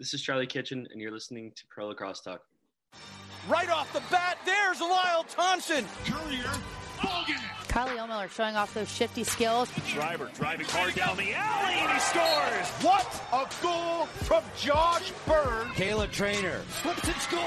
This 0.00 0.14
is 0.14 0.22
Charlie 0.22 0.46
Kitchen, 0.46 0.88
and 0.90 0.98
you're 0.98 1.12
listening 1.12 1.52
to 1.54 1.62
Pro 1.68 1.88
Lacrosse 1.88 2.22
Talk. 2.22 2.40
Right 3.46 3.68
off 3.68 3.92
the 3.92 4.00
bat, 4.10 4.38
there's 4.46 4.80
Lyle 4.80 5.24
Thompson. 5.24 5.84
Courier, 6.06 6.50
Bogan. 6.96 7.36
Kylie 7.68 7.98
Ohlmiller 7.98 8.30
showing 8.30 8.56
off 8.56 8.72
those 8.72 8.90
shifty 8.90 9.24
skills. 9.24 9.70
Driver 9.92 10.30
driving 10.32 10.64
hard 10.70 10.94
down 10.94 11.18
the 11.18 11.34
alley, 11.34 11.74
and 11.74 11.92
he 11.92 11.98
scores. 11.98 12.66
What 12.82 13.22
a 13.30 13.46
goal 13.62 14.06
from 14.24 14.42
Josh 14.58 15.12
Byrne. 15.26 15.68
Kayla 15.74 16.08
Treanor 16.08 16.62
flips 16.62 17.04
and 17.04 17.16
scores. 17.16 17.44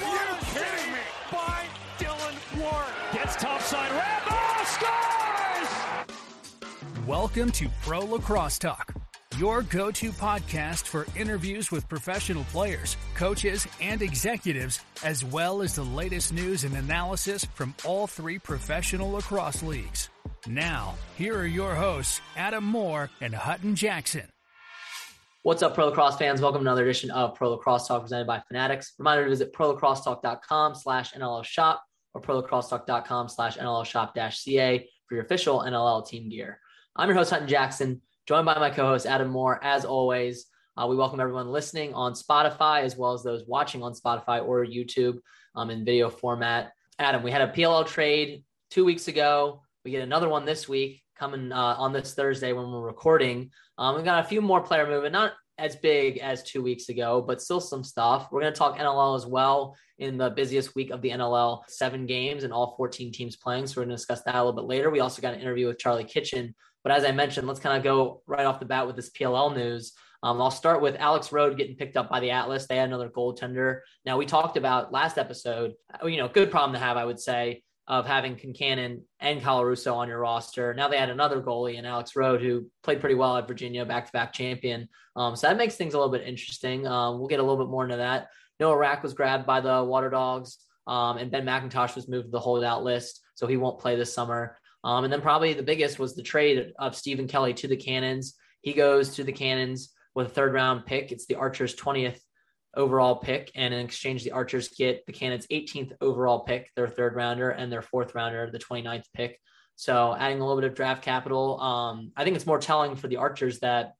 You're 0.00 0.38
kidding 0.64 0.92
me. 0.92 0.98
By 1.30 1.62
Dylan 2.00 2.60
Ward. 2.60 2.92
Gets 3.12 3.36
topside 3.36 3.92
wrap. 3.92 4.22
Oh, 4.28 4.64
scores! 6.08 7.06
Welcome 7.06 7.52
to 7.52 7.68
Pro 7.82 8.00
Lacrosse 8.00 8.58
Talk 8.58 9.01
your 9.38 9.62
go 9.62 9.90
to 9.90 10.10
podcast 10.12 10.86
for 10.86 11.06
interviews 11.16 11.70
with 11.70 11.88
professional 11.88 12.44
players, 12.44 12.96
coaches, 13.14 13.66
and 13.80 14.02
executives, 14.02 14.80
as 15.02 15.24
well 15.24 15.62
as 15.62 15.74
the 15.74 15.82
latest 15.82 16.32
news 16.32 16.64
and 16.64 16.76
analysis 16.76 17.44
from 17.54 17.74
all 17.84 18.06
three 18.06 18.38
professional 18.38 19.12
lacrosse 19.12 19.62
leagues. 19.62 20.10
Now, 20.46 20.94
here 21.16 21.36
are 21.38 21.46
your 21.46 21.74
hosts, 21.74 22.20
Adam 22.36 22.64
Moore 22.64 23.10
and 23.20 23.34
Hutton 23.34 23.74
Jackson. 23.74 24.28
What's 25.42 25.62
up, 25.62 25.74
Pro 25.74 25.86
Lacrosse 25.86 26.16
fans? 26.16 26.40
Welcome 26.40 26.60
to 26.60 26.68
another 26.68 26.84
edition 26.84 27.10
of 27.10 27.34
Pro 27.34 27.50
Lacrosse 27.50 27.88
Talk 27.88 28.02
presented 28.02 28.26
by 28.26 28.40
Fanatics. 28.46 28.92
Reminder 28.98 29.24
to 29.24 29.30
visit 29.30 29.52
prolacrossetalk.com 29.52 30.74
slash 30.74 31.14
NLL 31.14 31.44
shop 31.44 31.82
or 32.14 32.20
prolacrossetalk.com 32.20 33.28
slash 33.28 33.56
NLL 33.56 33.84
shop 33.84 34.14
dash 34.14 34.38
CA 34.38 34.86
for 35.08 35.14
your 35.16 35.24
official 35.24 35.60
NLL 35.60 36.06
team 36.06 36.28
gear. 36.28 36.60
I'm 36.94 37.08
your 37.08 37.16
host, 37.16 37.30
Hutton 37.30 37.48
Jackson 37.48 38.02
joined 38.26 38.46
by 38.46 38.58
my 38.58 38.70
co-host 38.70 39.04
Adam 39.04 39.28
Moore. 39.28 39.58
As 39.64 39.84
always, 39.84 40.46
uh, 40.76 40.86
we 40.86 40.94
welcome 40.94 41.18
everyone 41.18 41.50
listening 41.50 41.92
on 41.92 42.12
Spotify 42.12 42.82
as 42.82 42.96
well 42.96 43.12
as 43.12 43.22
those 43.24 43.44
watching 43.48 43.82
on 43.82 43.94
Spotify 43.94 44.46
or 44.46 44.64
YouTube 44.64 45.18
um, 45.56 45.70
in 45.70 45.84
video 45.84 46.08
format. 46.08 46.72
Adam, 47.00 47.22
we 47.24 47.32
had 47.32 47.42
a 47.42 47.52
PLL 47.52 47.86
trade 47.86 48.44
two 48.70 48.84
weeks 48.84 49.08
ago. 49.08 49.62
We 49.84 49.90
get 49.90 50.02
another 50.02 50.28
one 50.28 50.44
this 50.44 50.68
week 50.68 51.02
coming 51.18 51.50
uh, 51.50 51.74
on 51.78 51.92
this 51.92 52.14
Thursday 52.14 52.52
when 52.52 52.70
we're 52.70 52.86
recording. 52.86 53.50
Um, 53.76 53.96
we 53.96 54.02
got 54.04 54.24
a 54.24 54.28
few 54.28 54.40
more 54.40 54.60
player 54.60 54.86
movement, 54.86 55.12
not 55.12 55.32
as 55.58 55.74
big 55.74 56.18
as 56.18 56.44
two 56.44 56.62
weeks 56.62 56.90
ago, 56.90 57.24
but 57.26 57.42
still 57.42 57.60
some 57.60 57.82
stuff. 57.82 58.28
We're 58.30 58.40
going 58.40 58.52
to 58.52 58.58
talk 58.58 58.78
NLL 58.78 59.16
as 59.16 59.26
well 59.26 59.76
in 59.98 60.16
the 60.16 60.30
busiest 60.30 60.76
week 60.76 60.90
of 60.90 61.02
the 61.02 61.10
NLL, 61.10 61.62
seven 61.68 62.06
games 62.06 62.44
and 62.44 62.52
all 62.52 62.74
14 62.76 63.12
teams 63.12 63.36
playing. 63.36 63.66
So 63.66 63.80
we're 63.80 63.84
going 63.84 63.90
to 63.90 63.96
discuss 63.96 64.22
that 64.22 64.36
a 64.36 64.38
little 64.38 64.52
bit 64.52 64.68
later. 64.68 64.90
We 64.90 65.00
also 65.00 65.20
got 65.20 65.34
an 65.34 65.40
interview 65.40 65.66
with 65.66 65.78
Charlie 65.78 66.04
Kitchen 66.04 66.54
but 66.82 66.92
as 66.92 67.04
I 67.04 67.12
mentioned, 67.12 67.46
let's 67.46 67.60
kind 67.60 67.76
of 67.76 67.84
go 67.84 68.22
right 68.26 68.46
off 68.46 68.60
the 68.60 68.66
bat 68.66 68.86
with 68.86 68.96
this 68.96 69.10
PLL 69.10 69.54
news. 69.54 69.92
Um, 70.22 70.40
I'll 70.40 70.50
start 70.50 70.80
with 70.80 70.96
Alex 70.98 71.32
Rode 71.32 71.56
getting 71.56 71.76
picked 71.76 71.96
up 71.96 72.08
by 72.08 72.20
the 72.20 72.30
Atlas. 72.30 72.66
They 72.66 72.76
had 72.76 72.88
another 72.88 73.08
goaltender. 73.08 73.80
Now 74.04 74.18
we 74.18 74.26
talked 74.26 74.56
about 74.56 74.92
last 74.92 75.18
episode, 75.18 75.74
uh, 76.02 76.06
you 76.06 76.18
know, 76.18 76.28
good 76.28 76.50
problem 76.50 76.74
to 76.74 76.78
have, 76.78 76.96
I 76.96 77.04
would 77.04 77.18
say, 77.18 77.64
of 77.88 78.06
having 78.06 78.36
Concannon 78.36 79.02
and 79.18 79.42
Colarusso 79.42 79.94
on 79.94 80.08
your 80.08 80.20
roster. 80.20 80.72
Now 80.74 80.86
they 80.86 80.96
had 80.96 81.10
another 81.10 81.42
goalie 81.42 81.74
in 81.74 81.84
Alex 81.84 82.14
Rode 82.14 82.40
who 82.40 82.66
played 82.84 83.00
pretty 83.00 83.16
well 83.16 83.36
at 83.36 83.48
Virginia, 83.48 83.84
back-to-back 83.84 84.32
champion. 84.32 84.88
Um, 85.16 85.34
so 85.34 85.48
that 85.48 85.56
makes 85.56 85.74
things 85.74 85.94
a 85.94 85.98
little 85.98 86.12
bit 86.12 86.26
interesting. 86.26 86.86
Um, 86.86 87.18
we'll 87.18 87.28
get 87.28 87.40
a 87.40 87.42
little 87.42 87.64
bit 87.64 87.70
more 87.70 87.84
into 87.84 87.96
that. 87.96 88.28
Noah 88.60 88.76
Rack 88.76 89.02
was 89.02 89.14
grabbed 89.14 89.46
by 89.46 89.60
the 89.60 89.82
Water 89.82 90.08
Dogs, 90.08 90.58
um, 90.86 91.16
and 91.18 91.32
Ben 91.32 91.44
McIntosh 91.44 91.96
was 91.96 92.08
moved 92.08 92.26
to 92.26 92.30
the 92.30 92.38
holdout 92.38 92.84
list, 92.84 93.20
so 93.34 93.48
he 93.48 93.56
won't 93.56 93.80
play 93.80 93.96
this 93.96 94.14
summer. 94.14 94.56
Um, 94.84 95.04
and 95.04 95.12
then 95.12 95.20
probably 95.20 95.54
the 95.54 95.62
biggest 95.62 95.98
was 95.98 96.14
the 96.14 96.22
trade 96.22 96.72
of 96.78 96.96
Stephen 96.96 97.28
Kelly 97.28 97.54
to 97.54 97.68
the 97.68 97.76
Cannons. 97.76 98.34
He 98.62 98.72
goes 98.72 99.14
to 99.16 99.24
the 99.24 99.32
Cannons 99.32 99.92
with 100.14 100.26
a 100.26 100.30
third 100.30 100.52
round 100.52 100.86
pick. 100.86 101.12
It's 101.12 101.26
the 101.26 101.36
Archers' 101.36 101.76
20th 101.76 102.18
overall 102.76 103.16
pick. 103.16 103.50
And 103.54 103.72
in 103.72 103.84
exchange, 103.84 104.24
the 104.24 104.32
Archers 104.32 104.68
get 104.68 105.04
the 105.06 105.12
Cannons' 105.12 105.46
18th 105.48 105.92
overall 106.00 106.40
pick, 106.40 106.70
their 106.74 106.88
third 106.88 107.14
rounder, 107.14 107.50
and 107.50 107.70
their 107.70 107.82
fourth 107.82 108.14
rounder, 108.14 108.50
the 108.50 108.58
29th 108.58 109.04
pick. 109.14 109.38
So 109.76 110.14
adding 110.18 110.40
a 110.40 110.46
little 110.46 110.60
bit 110.60 110.70
of 110.70 110.76
draft 110.76 111.02
capital. 111.02 111.60
Um, 111.60 112.12
I 112.16 112.24
think 112.24 112.36
it's 112.36 112.46
more 112.46 112.58
telling 112.58 112.96
for 112.96 113.08
the 113.08 113.16
Archers 113.16 113.60
that 113.60 113.94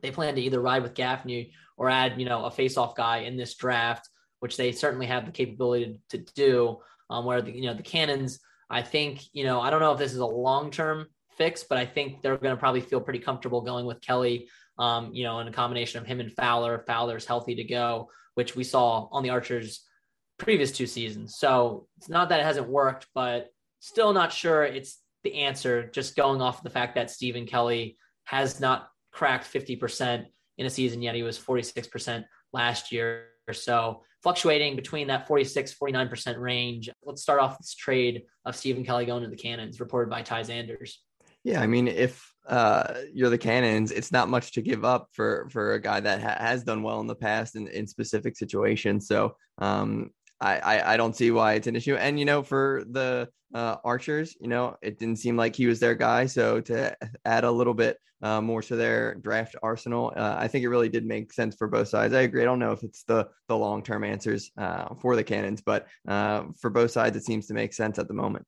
they 0.00 0.10
plan 0.10 0.34
to 0.36 0.40
either 0.40 0.60
ride 0.60 0.82
with 0.82 0.94
Gaffney 0.94 1.52
or 1.76 1.90
add, 1.90 2.20
you 2.20 2.26
know, 2.26 2.44
a 2.44 2.50
face-off 2.50 2.94
guy 2.94 3.18
in 3.18 3.36
this 3.36 3.54
draft, 3.56 4.08
which 4.40 4.56
they 4.56 4.72
certainly 4.72 5.06
have 5.06 5.26
the 5.26 5.32
capability 5.32 5.98
to, 6.10 6.18
to 6.18 6.32
do. 6.34 6.78
Um, 7.10 7.24
where 7.24 7.40
the 7.40 7.50
you 7.50 7.62
know 7.62 7.72
the 7.72 7.82
Cannons 7.82 8.38
I 8.70 8.82
think, 8.82 9.22
you 9.32 9.44
know, 9.44 9.60
I 9.60 9.70
don't 9.70 9.80
know 9.80 9.92
if 9.92 9.98
this 9.98 10.12
is 10.12 10.18
a 10.18 10.26
long 10.26 10.70
term 10.70 11.06
fix, 11.36 11.62
but 11.62 11.78
I 11.78 11.86
think 11.86 12.22
they're 12.22 12.36
going 12.36 12.54
to 12.54 12.60
probably 12.60 12.80
feel 12.80 13.00
pretty 13.00 13.20
comfortable 13.20 13.60
going 13.60 13.86
with 13.86 14.00
Kelly, 14.00 14.48
um, 14.78 15.12
you 15.14 15.24
know, 15.24 15.40
in 15.40 15.48
a 15.48 15.52
combination 15.52 16.00
of 16.00 16.06
him 16.06 16.20
and 16.20 16.32
Fowler. 16.32 16.84
Fowler's 16.86 17.24
healthy 17.24 17.54
to 17.54 17.64
go, 17.64 18.08
which 18.34 18.56
we 18.56 18.64
saw 18.64 19.08
on 19.10 19.22
the 19.22 19.30
Archers 19.30 19.84
previous 20.38 20.72
two 20.72 20.86
seasons. 20.86 21.36
So 21.36 21.86
it's 21.96 22.08
not 22.08 22.28
that 22.28 22.40
it 22.40 22.46
hasn't 22.46 22.68
worked, 22.68 23.06
but 23.14 23.48
still 23.80 24.12
not 24.12 24.32
sure 24.32 24.64
it's 24.64 24.98
the 25.24 25.34
answer, 25.34 25.90
just 25.90 26.16
going 26.16 26.40
off 26.40 26.62
the 26.62 26.70
fact 26.70 26.94
that 26.94 27.10
Stephen 27.10 27.46
Kelly 27.46 27.96
has 28.24 28.60
not 28.60 28.88
cracked 29.12 29.52
50% 29.52 30.26
in 30.58 30.66
a 30.66 30.70
season 30.70 31.02
yet. 31.02 31.14
He 31.14 31.22
was 31.22 31.38
46% 31.38 32.24
last 32.52 32.92
year. 32.92 33.26
So 33.52 34.02
fluctuating 34.22 34.76
between 34.76 35.08
that 35.08 35.26
46, 35.26 35.74
49% 35.74 36.38
range. 36.38 36.90
Let's 37.04 37.22
start 37.22 37.40
off 37.40 37.58
this 37.58 37.74
trade 37.74 38.24
of 38.44 38.56
Stephen 38.56 38.84
Kelly 38.84 39.06
going 39.06 39.22
to 39.22 39.28
the 39.28 39.36
Cannons, 39.36 39.80
reported 39.80 40.10
by 40.10 40.22
Ty 40.22 40.42
Xanders. 40.42 40.94
Yeah, 41.44 41.62
I 41.62 41.66
mean, 41.66 41.88
if 41.88 42.30
uh, 42.48 42.94
you're 43.12 43.30
the 43.30 43.38
Cannons, 43.38 43.92
it's 43.92 44.12
not 44.12 44.28
much 44.28 44.52
to 44.52 44.62
give 44.62 44.84
up 44.84 45.08
for 45.12 45.48
for 45.50 45.74
a 45.74 45.80
guy 45.80 46.00
that 46.00 46.20
ha- 46.20 46.36
has 46.38 46.64
done 46.64 46.82
well 46.82 47.00
in 47.00 47.06
the 47.06 47.14
past 47.14 47.56
in, 47.56 47.68
in 47.68 47.86
specific 47.86 48.36
situations. 48.36 49.06
So 49.06 49.36
um, 49.58 50.10
I, 50.40 50.58
I, 50.58 50.94
I 50.94 50.96
don't 50.96 51.16
see 51.16 51.30
why 51.30 51.54
it's 51.54 51.66
an 51.66 51.76
issue. 51.76 51.96
And 51.96 52.18
you 52.18 52.24
know, 52.24 52.42
for 52.42 52.84
the 52.90 53.28
uh, 53.54 53.76
Archers, 53.84 54.36
you 54.40 54.48
know, 54.48 54.76
it 54.82 54.98
didn't 54.98 55.16
seem 55.16 55.36
like 55.36 55.56
he 55.56 55.66
was 55.66 55.80
their 55.80 55.94
guy. 55.94 56.26
So 56.26 56.60
to 56.62 56.96
add 57.24 57.44
a 57.44 57.50
little 57.50 57.74
bit 57.74 57.98
uh, 58.22 58.40
more 58.40 58.62
to 58.62 58.76
their 58.76 59.14
draft 59.16 59.56
arsenal, 59.62 60.12
uh, 60.16 60.36
I 60.38 60.48
think 60.48 60.64
it 60.64 60.68
really 60.68 60.88
did 60.88 61.06
make 61.06 61.32
sense 61.32 61.54
for 61.56 61.68
both 61.68 61.88
sides. 61.88 62.14
I 62.14 62.22
agree. 62.22 62.42
I 62.42 62.44
don't 62.44 62.58
know 62.58 62.72
if 62.72 62.82
it's 62.82 63.04
the 63.04 63.28
the 63.48 63.56
long 63.56 63.82
term 63.82 64.04
answers 64.04 64.50
uh, 64.58 64.94
for 65.00 65.16
the 65.16 65.24
Cannons, 65.24 65.62
but 65.62 65.86
uh, 66.06 66.44
for 66.60 66.70
both 66.70 66.90
sides, 66.90 67.16
it 67.16 67.24
seems 67.24 67.46
to 67.46 67.54
make 67.54 67.72
sense 67.72 67.98
at 67.98 68.08
the 68.08 68.14
moment. 68.14 68.44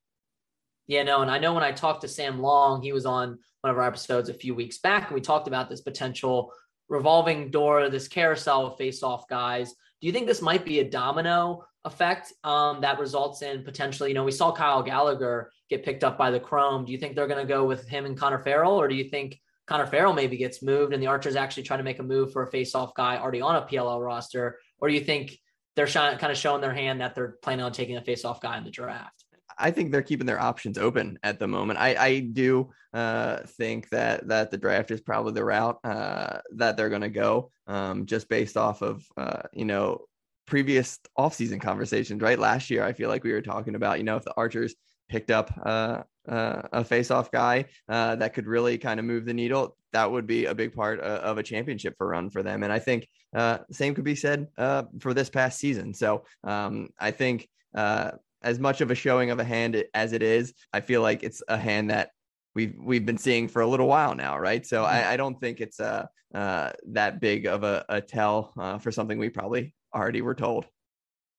Yeah, 0.87 1.05
no, 1.05 1.23
and 1.23 1.31
I 1.31 1.39
know 1.39 1.55
when 1.55 1.63
I 1.63 1.71
talked 1.71 2.01
to 2.01 2.09
Sam 2.09 2.41
Long, 2.41 2.83
he 2.83 2.93
was 2.93 3.07
on 3.07 3.39
one 3.61 3.71
of 3.71 3.77
our 3.79 3.87
episodes 3.87 4.29
a 4.29 4.35
few 4.35 4.57
weeks 4.57 4.79
back, 4.79 5.07
and 5.07 5.15
we 5.15 5.21
talked 5.21 5.47
about 5.47 5.69
this 5.71 5.83
potential 5.83 6.53
revolving 6.89 7.53
door, 7.53 7.89
this 7.89 8.09
carousel 8.09 8.67
of 8.67 8.77
face-off 8.77 9.29
guys. 9.29 9.73
Do 10.01 10.07
you 10.07 10.13
think 10.13 10.27
this 10.27 10.43
might 10.43 10.65
be 10.65 10.81
a 10.81 10.89
domino 10.89 11.65
effect 11.85 12.33
um, 12.45 12.81
that 12.81 12.99
results 12.99 13.43
in 13.43 13.63
potentially, 13.63 14.11
you 14.11 14.15
know, 14.15 14.25
we 14.25 14.33
saw 14.33 14.53
Kyle 14.53 14.83
Gallagher 14.83 15.51
get 15.69 15.85
picked 15.85 16.05
up 16.05 16.19
by 16.19 16.31
the 16.31 16.41
Chrome. 16.41 16.85
Do 16.85 16.93
you 16.93 16.99
think 16.99 17.15
they're 17.15 17.27
going 17.27 17.47
to 17.47 17.49
go 17.49 17.65
with 17.65 17.89
him 17.89 18.05
and 18.05 18.17
Connor 18.17 18.39
Farrell, 18.39 18.81
or 18.81 18.89
do 18.89 18.95
you 18.95 19.05
think 19.05 19.39
Connor 19.67 19.87
Farrell 19.87 20.13
maybe 20.13 20.37
gets 20.37 20.63
moved 20.63 20.93
and 20.93 21.03
the 21.03 21.07
Archers 21.07 21.37
actually 21.37 21.63
try 21.63 21.77
to 21.77 21.83
make 21.83 21.99
a 21.99 22.03
move 22.03 22.33
for 22.33 22.43
a 22.43 22.51
face-off 22.51 22.95
guy 22.95 23.19
already 23.19 23.41
on 23.41 23.57
a 23.57 23.63
PLL 23.63 24.05
roster, 24.05 24.59
or 24.79 24.89
do 24.89 24.95
you 24.95 25.01
think 25.01 25.39
they're 25.77 25.87
kind 25.87 26.25
of 26.25 26.37
showing 26.37 26.61
their 26.61 26.75
hand 26.75 27.01
that 27.01 27.15
they're 27.15 27.37
planning 27.43 27.65
on 27.65 27.73
taking 27.73 27.97
a 27.97 28.03
face-off 28.03 28.41
guy 28.41 28.59
in 28.59 28.65
the 28.65 28.71
draft? 28.71 29.20
I 29.61 29.71
think 29.71 29.91
they're 29.91 30.03
keeping 30.03 30.27
their 30.27 30.41
options 30.41 30.79
open 30.79 31.19
at 31.23 31.39
the 31.39 31.47
moment. 31.47 31.79
I, 31.79 31.95
I 31.95 32.21
do 32.21 32.71
uh, 32.95 33.39
think 33.47 33.89
that 33.91 34.27
that 34.29 34.51
the 34.51 34.59
draft 34.59 34.91
is 34.91 35.01
probably 35.01 35.33
the 35.33 35.45
route 35.45 35.79
uh, 35.85 36.39
that 36.57 36.77
they're 36.77 36.89
going 36.89 37.03
to 37.03 37.09
go, 37.11 37.51
um, 37.67 38.07
just 38.07 38.29
based 38.29 38.57
off 38.57 38.83
of 38.83 39.05
uh, 39.17 39.43
you 39.53 39.65
know 39.65 40.07
previous 40.51 40.99
offseason 41.17 41.61
conversations, 41.61 42.21
right? 42.21 42.39
Last 42.39 42.71
year, 42.71 42.83
I 42.83 42.93
feel 42.93 43.09
like 43.09 43.23
we 43.23 43.33
were 43.33 43.41
talking 43.41 43.77
about, 43.77 43.99
you 43.99 44.05
know, 44.05 44.17
if 44.17 44.25
the 44.25 44.35
Archers 44.37 44.75
picked 45.09 45.31
up 45.31 45.53
uh, 45.65 46.03
uh, 46.29 46.63
a 46.73 46.85
face-off 46.85 47.31
guy 47.31 47.67
uh, 47.89 48.17
that 48.17 48.35
could 48.35 48.47
really 48.47 48.77
kind 48.77 48.99
of 48.99 49.07
move 49.07 49.25
the 49.25 49.33
needle, 49.33 49.77
that 49.93 50.11
would 50.11 50.27
be 50.27 50.47
a 50.47 50.55
big 50.55 50.73
part 50.73 51.01
uh, 51.01 51.21
of 51.23 51.39
a 51.39 51.43
championship 51.43 51.95
for 51.97 52.09
run 52.09 52.31
for 52.31 52.43
them. 52.43 52.65
And 52.65 52.73
I 52.73 52.81
think 52.81 53.09
uh, 53.35 53.59
same 53.71 53.95
could 53.95 54.05
be 54.05 54.17
said 54.17 54.49
uh, 54.59 54.85
for 54.99 55.15
this 55.15 55.31
past 55.31 55.61
season. 55.61 55.95
So 55.95 56.25
um, 56.43 56.89
I 56.99 57.13
think 57.13 57.49
as 58.43 58.59
much 58.59 58.81
of 58.81 58.91
a 58.91 58.95
showing 58.95 59.31
of 59.31 59.39
a 59.39 59.45
hand 59.45 59.83
as 59.95 60.13
it 60.13 60.23
is, 60.23 60.55
I 60.73 60.81
feel 60.81 61.03
like 61.03 61.23
it's 61.23 61.43
a 61.49 61.57
hand 61.57 61.91
that 61.91 62.11
we've 62.55 62.75
we've 62.79 63.07
been 63.07 63.19
seeing 63.19 63.49
for 63.49 63.63
a 63.63 63.67
little 63.67 63.87
while 63.87 64.15
now, 64.15 64.39
right? 64.39 64.67
So 64.67 64.85
I, 64.85 64.95
mm-hmm. 64.95 65.11
I 65.11 65.17
don't 65.17 65.41
think 65.41 65.61
it's 65.61 65.81
uh, 65.81 66.07
uh, 66.35 66.71
that 66.89 67.21
big 67.21 67.47
of 67.47 67.65
a, 67.65 67.85
a 67.89 68.01
tell 68.01 68.53
uh, 68.59 68.79
for 68.79 68.91
something 68.91 69.19
we 69.19 69.29
probably 69.29 69.75
already 69.95 70.23
were 70.23 70.35
told. 70.35 70.67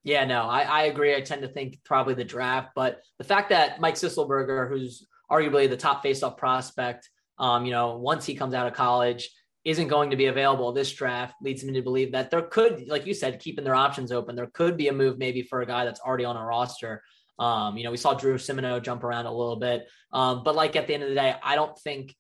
Yeah, 0.03 0.25
no, 0.25 0.43
I, 0.43 0.61
I 0.61 0.83
agree. 0.83 1.15
I 1.15 1.21
tend 1.21 1.43
to 1.43 1.47
think 1.47 1.79
probably 1.85 2.15
the 2.15 2.23
draft, 2.23 2.69
but 2.75 3.01
the 3.19 3.23
fact 3.23 3.49
that 3.49 3.79
Mike 3.79 3.95
Sisselberger, 3.95 4.67
who's 4.67 5.07
arguably 5.31 5.69
the 5.69 5.77
top 5.77 6.03
faceoff 6.03 6.37
prospect, 6.37 7.07
um, 7.37 7.65
you 7.65 7.71
know, 7.71 7.97
once 7.97 8.25
he 8.25 8.33
comes 8.33 8.53
out 8.55 8.67
of 8.67 8.73
college, 8.73 9.29
isn't 9.63 9.87
going 9.87 10.09
to 10.09 10.15
be 10.15 10.25
available 10.25 10.71
this 10.71 10.91
draft 10.91 11.35
leads 11.41 11.63
me 11.63 11.73
to 11.73 11.81
believe 11.81 12.11
that 12.13 12.31
there 12.31 12.41
could, 12.41 12.87
like 12.87 13.05
you 13.05 13.13
said, 13.13 13.39
keeping 13.39 13.63
their 13.63 13.75
options 13.75 14.11
open. 14.11 14.35
There 14.35 14.49
could 14.53 14.75
be 14.75 14.87
a 14.87 14.93
move 14.93 15.19
maybe 15.19 15.43
for 15.43 15.61
a 15.61 15.67
guy 15.67 15.85
that's 15.85 15.99
already 15.99 16.25
on 16.25 16.35
a 16.35 16.43
roster. 16.43 17.03
Um, 17.37 17.77
you 17.77 17.83
know, 17.83 17.91
we 17.91 17.97
saw 17.97 18.13
Drew 18.13 18.35
Simoneau 18.35 18.81
jump 18.81 19.03
around 19.03 19.25
a 19.25 19.31
little 19.31 19.55
bit, 19.55 19.87
um, 20.11 20.43
but 20.43 20.55
like 20.55 20.75
at 20.75 20.87
the 20.87 20.93
end 20.93 21.03
of 21.03 21.09
the 21.09 21.15
day, 21.15 21.35
I 21.43 21.55
don't 21.55 21.77
think 21.79 22.15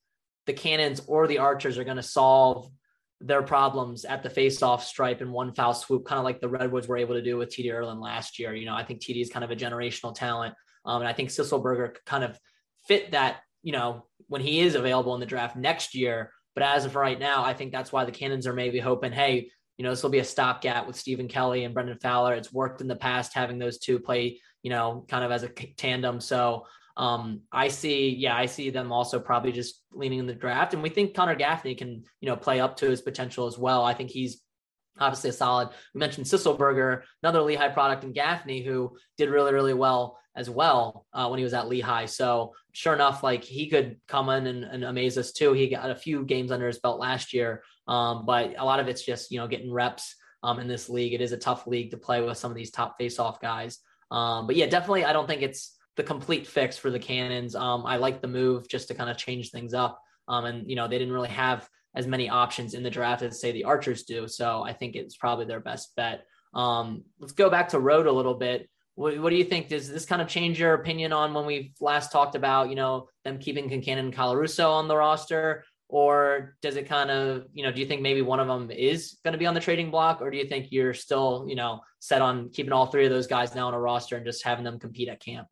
the 0.45 0.53
Cannons 0.53 1.01
or 1.07 1.27
the 1.27 1.39
Archers 1.39 1.77
are 1.77 1.83
going 1.83 1.97
to 1.97 2.03
solve 2.03 2.69
their 3.19 3.43
problems 3.43 4.03
at 4.03 4.23
the 4.23 4.29
face-off 4.29 4.83
stripe 4.83 5.21
in 5.21 5.31
one 5.31 5.53
foul 5.53 5.73
swoop, 5.73 6.05
kind 6.05 6.17
of 6.17 6.25
like 6.25 6.41
the 6.41 6.49
Redwoods 6.49 6.87
were 6.87 6.97
able 6.97 7.13
to 7.13 7.21
do 7.21 7.37
with 7.37 7.49
TD 7.49 7.67
Ierlan 7.67 8.01
last 8.01 8.39
year. 8.39 8.55
You 8.55 8.65
know, 8.65 8.73
I 8.73 8.83
think 8.83 8.99
TD 8.99 9.21
is 9.21 9.29
kind 9.29 9.45
of 9.45 9.51
a 9.51 9.55
generational 9.55 10.13
talent. 10.13 10.55
Um, 10.85 11.01
and 11.01 11.07
I 11.07 11.13
think 11.13 11.29
Sisselberger 11.29 11.95
kind 12.05 12.23
of 12.23 12.37
fit 12.87 13.11
that, 13.11 13.41
you 13.61 13.71
know, 13.71 14.05
when 14.27 14.41
he 14.41 14.61
is 14.61 14.73
available 14.75 15.13
in 15.13 15.19
the 15.19 15.25
draft 15.25 15.55
next 15.55 15.93
year. 15.93 16.31
But 16.53 16.63
as 16.63 16.85
of 16.85 16.95
right 16.95 17.19
now, 17.19 17.43
I 17.43 17.53
think 17.53 17.71
that's 17.71 17.91
why 17.91 18.05
the 18.05 18.11
Cannons 18.11 18.47
are 18.47 18.53
maybe 18.53 18.79
hoping, 18.79 19.11
hey, 19.11 19.49
you 19.77 19.83
know, 19.83 19.89
this 19.89 20.03
will 20.03 20.09
be 20.09 20.19
a 20.19 20.23
stopgap 20.23 20.85
with 20.85 20.95
Stephen 20.95 21.27
Kelly 21.27 21.63
and 21.63 21.73
Brendan 21.73 21.97
Fowler. 21.99 22.33
It's 22.33 22.53
worked 22.53 22.81
in 22.81 22.87
the 22.87 22.95
past 22.95 23.33
having 23.33 23.57
those 23.57 23.79
two 23.79 23.99
play, 23.99 24.39
you 24.63 24.69
know, 24.69 25.05
kind 25.07 25.23
of 25.23 25.31
as 25.31 25.43
a 25.43 25.49
tandem. 25.49 26.19
So 26.19 26.65
um, 26.97 27.41
I 27.51 27.69
see, 27.69 28.09
yeah, 28.09 28.35
I 28.35 28.45
see 28.45 28.69
them 28.69 28.91
also 28.91 29.19
probably 29.19 29.51
just 29.51 29.81
leaning 29.91 30.19
in 30.19 30.27
the 30.27 30.35
draft. 30.35 30.73
And 30.73 30.83
we 30.83 30.89
think 30.89 31.15
Connor 31.15 31.35
Gaffney 31.35 31.73
can, 31.73 32.03
you 32.19 32.29
know, 32.29 32.35
play 32.35 32.59
up 32.59 32.77
to 32.77 32.89
his 32.89 33.01
potential 33.01 33.47
as 33.47 33.57
well. 33.57 33.83
I 33.83 33.93
think 33.93 34.09
he's 34.09 34.41
obviously 34.99 35.29
a 35.29 35.33
solid. 35.33 35.69
We 35.93 35.99
mentioned 35.99 36.25
Sisselberger, 36.25 37.01
another 37.23 37.41
Lehigh 37.41 37.69
product, 37.69 38.03
and 38.03 38.13
Gaffney, 38.13 38.61
who 38.61 38.97
did 39.17 39.29
really, 39.29 39.53
really 39.53 39.73
well 39.73 40.19
as 40.35 40.49
well 40.49 41.05
uh, 41.13 41.27
when 41.27 41.39
he 41.39 41.43
was 41.43 41.53
at 41.53 41.67
Lehigh. 41.67 42.05
So 42.05 42.53
sure 42.71 42.93
enough, 42.93 43.23
like 43.23 43.43
he 43.43 43.69
could 43.69 43.99
come 44.07 44.29
in 44.29 44.47
and, 44.47 44.63
and, 44.63 44.83
amaze 44.83 45.17
us 45.17 45.33
too. 45.33 45.53
He 45.53 45.67
got 45.67 45.89
a 45.89 45.95
few 45.95 46.23
games 46.23 46.51
under 46.51 46.67
his 46.67 46.79
belt 46.79 46.99
last 46.99 47.33
year, 47.33 47.63
um, 47.87 48.25
but 48.25 48.55
a 48.57 48.63
lot 48.63 48.79
of 48.79 48.87
it's 48.87 49.03
just 49.03 49.31
you 49.31 49.39
know 49.39 49.47
getting 49.47 49.71
reps 49.71 50.15
um, 50.43 50.59
in 50.59 50.67
this 50.67 50.89
league. 50.89 51.13
It 51.13 51.21
is 51.21 51.33
a 51.33 51.37
tough 51.37 51.67
league 51.67 51.91
to 51.91 51.97
play 51.97 52.21
with 52.21 52.37
some 52.37 52.51
of 52.51 52.57
these 52.57 52.71
top 52.71 52.97
face-off 52.97 53.41
guys. 53.41 53.79
Um, 54.09 54.47
but 54.47 54.55
yeah, 54.55 54.67
definitely, 54.67 55.05
I 55.05 55.13
don't 55.13 55.27
think 55.27 55.41
it's 55.41 55.75
the 55.97 56.03
complete 56.03 56.47
fix 56.47 56.77
for 56.77 56.89
the 56.89 56.99
Cannons. 56.99 57.55
Um, 57.55 57.85
I 57.85 57.97
like 57.97 58.21
the 58.21 58.27
move 58.27 58.67
just 58.67 58.87
to 58.87 58.93
kind 58.93 59.09
of 59.09 59.17
change 59.17 59.51
things 59.51 59.73
up. 59.73 60.01
Um, 60.27 60.45
and 60.45 60.69
you 60.69 60.75
know 60.75 60.87
they 60.87 60.97
didn't 60.97 61.13
really 61.13 61.29
have 61.29 61.67
as 61.95 62.07
many 62.07 62.29
options 62.29 62.73
in 62.73 62.83
the 62.83 62.89
draft 62.89 63.21
as 63.21 63.39
say 63.39 63.51
the 63.51 63.65
Archers 63.65 64.03
do. 64.03 64.27
So 64.27 64.63
I 64.63 64.73
think 64.73 64.95
it's 64.95 65.17
probably 65.17 65.45
their 65.45 65.59
best 65.59 65.95
bet. 65.95 66.25
Um, 66.53 67.03
let's 67.19 67.33
go 67.33 67.49
back 67.49 67.69
to 67.69 67.79
Rode 67.79 68.07
a 68.07 68.11
little 68.11 68.35
bit. 68.35 68.69
What, 68.95 69.19
what, 69.19 69.29
do 69.29 69.35
you 69.35 69.43
think? 69.43 69.69
Does 69.69 69.89
this 69.89 70.05
kind 70.05 70.21
of 70.21 70.27
change 70.27 70.59
your 70.59 70.73
opinion 70.73 71.13
on 71.13 71.33
when 71.33 71.45
we 71.45 71.73
last 71.79 72.11
talked 72.11 72.35
about, 72.35 72.69
you 72.69 72.75
know, 72.75 73.07
them 73.23 73.39
keeping 73.39 73.69
Concannon 73.69 73.99
and 73.99 74.15
Colarusso 74.15 74.69
on 74.69 74.87
the 74.87 74.95
roster? 74.95 75.63
Or 75.87 76.55
does 76.61 76.77
it 76.77 76.87
kind 76.87 77.11
of, 77.11 77.47
you 77.53 77.63
know, 77.63 77.71
do 77.71 77.81
you 77.81 77.85
think 77.85 78.01
maybe 78.01 78.21
one 78.21 78.39
of 78.39 78.47
them 78.47 78.71
is 78.71 79.17
going 79.25 79.33
to 79.33 79.37
be 79.37 79.45
on 79.45 79.53
the 79.53 79.59
trading 79.59 79.91
block? 79.91 80.21
Or 80.21 80.31
do 80.31 80.37
you 80.37 80.45
think 80.45 80.67
you're 80.71 80.93
still, 80.93 81.45
you 81.49 81.55
know, 81.55 81.81
set 81.99 82.21
on 82.21 82.49
keeping 82.49 82.71
all 82.71 82.85
three 82.85 83.05
of 83.05 83.11
those 83.11 83.27
guys 83.27 83.55
now 83.55 83.67
on 83.67 83.73
a 83.73 83.79
roster 83.79 84.15
and 84.15 84.25
just 84.25 84.45
having 84.45 84.63
them 84.63 84.79
compete 84.79 85.09
at 85.09 85.19
camp? 85.19 85.47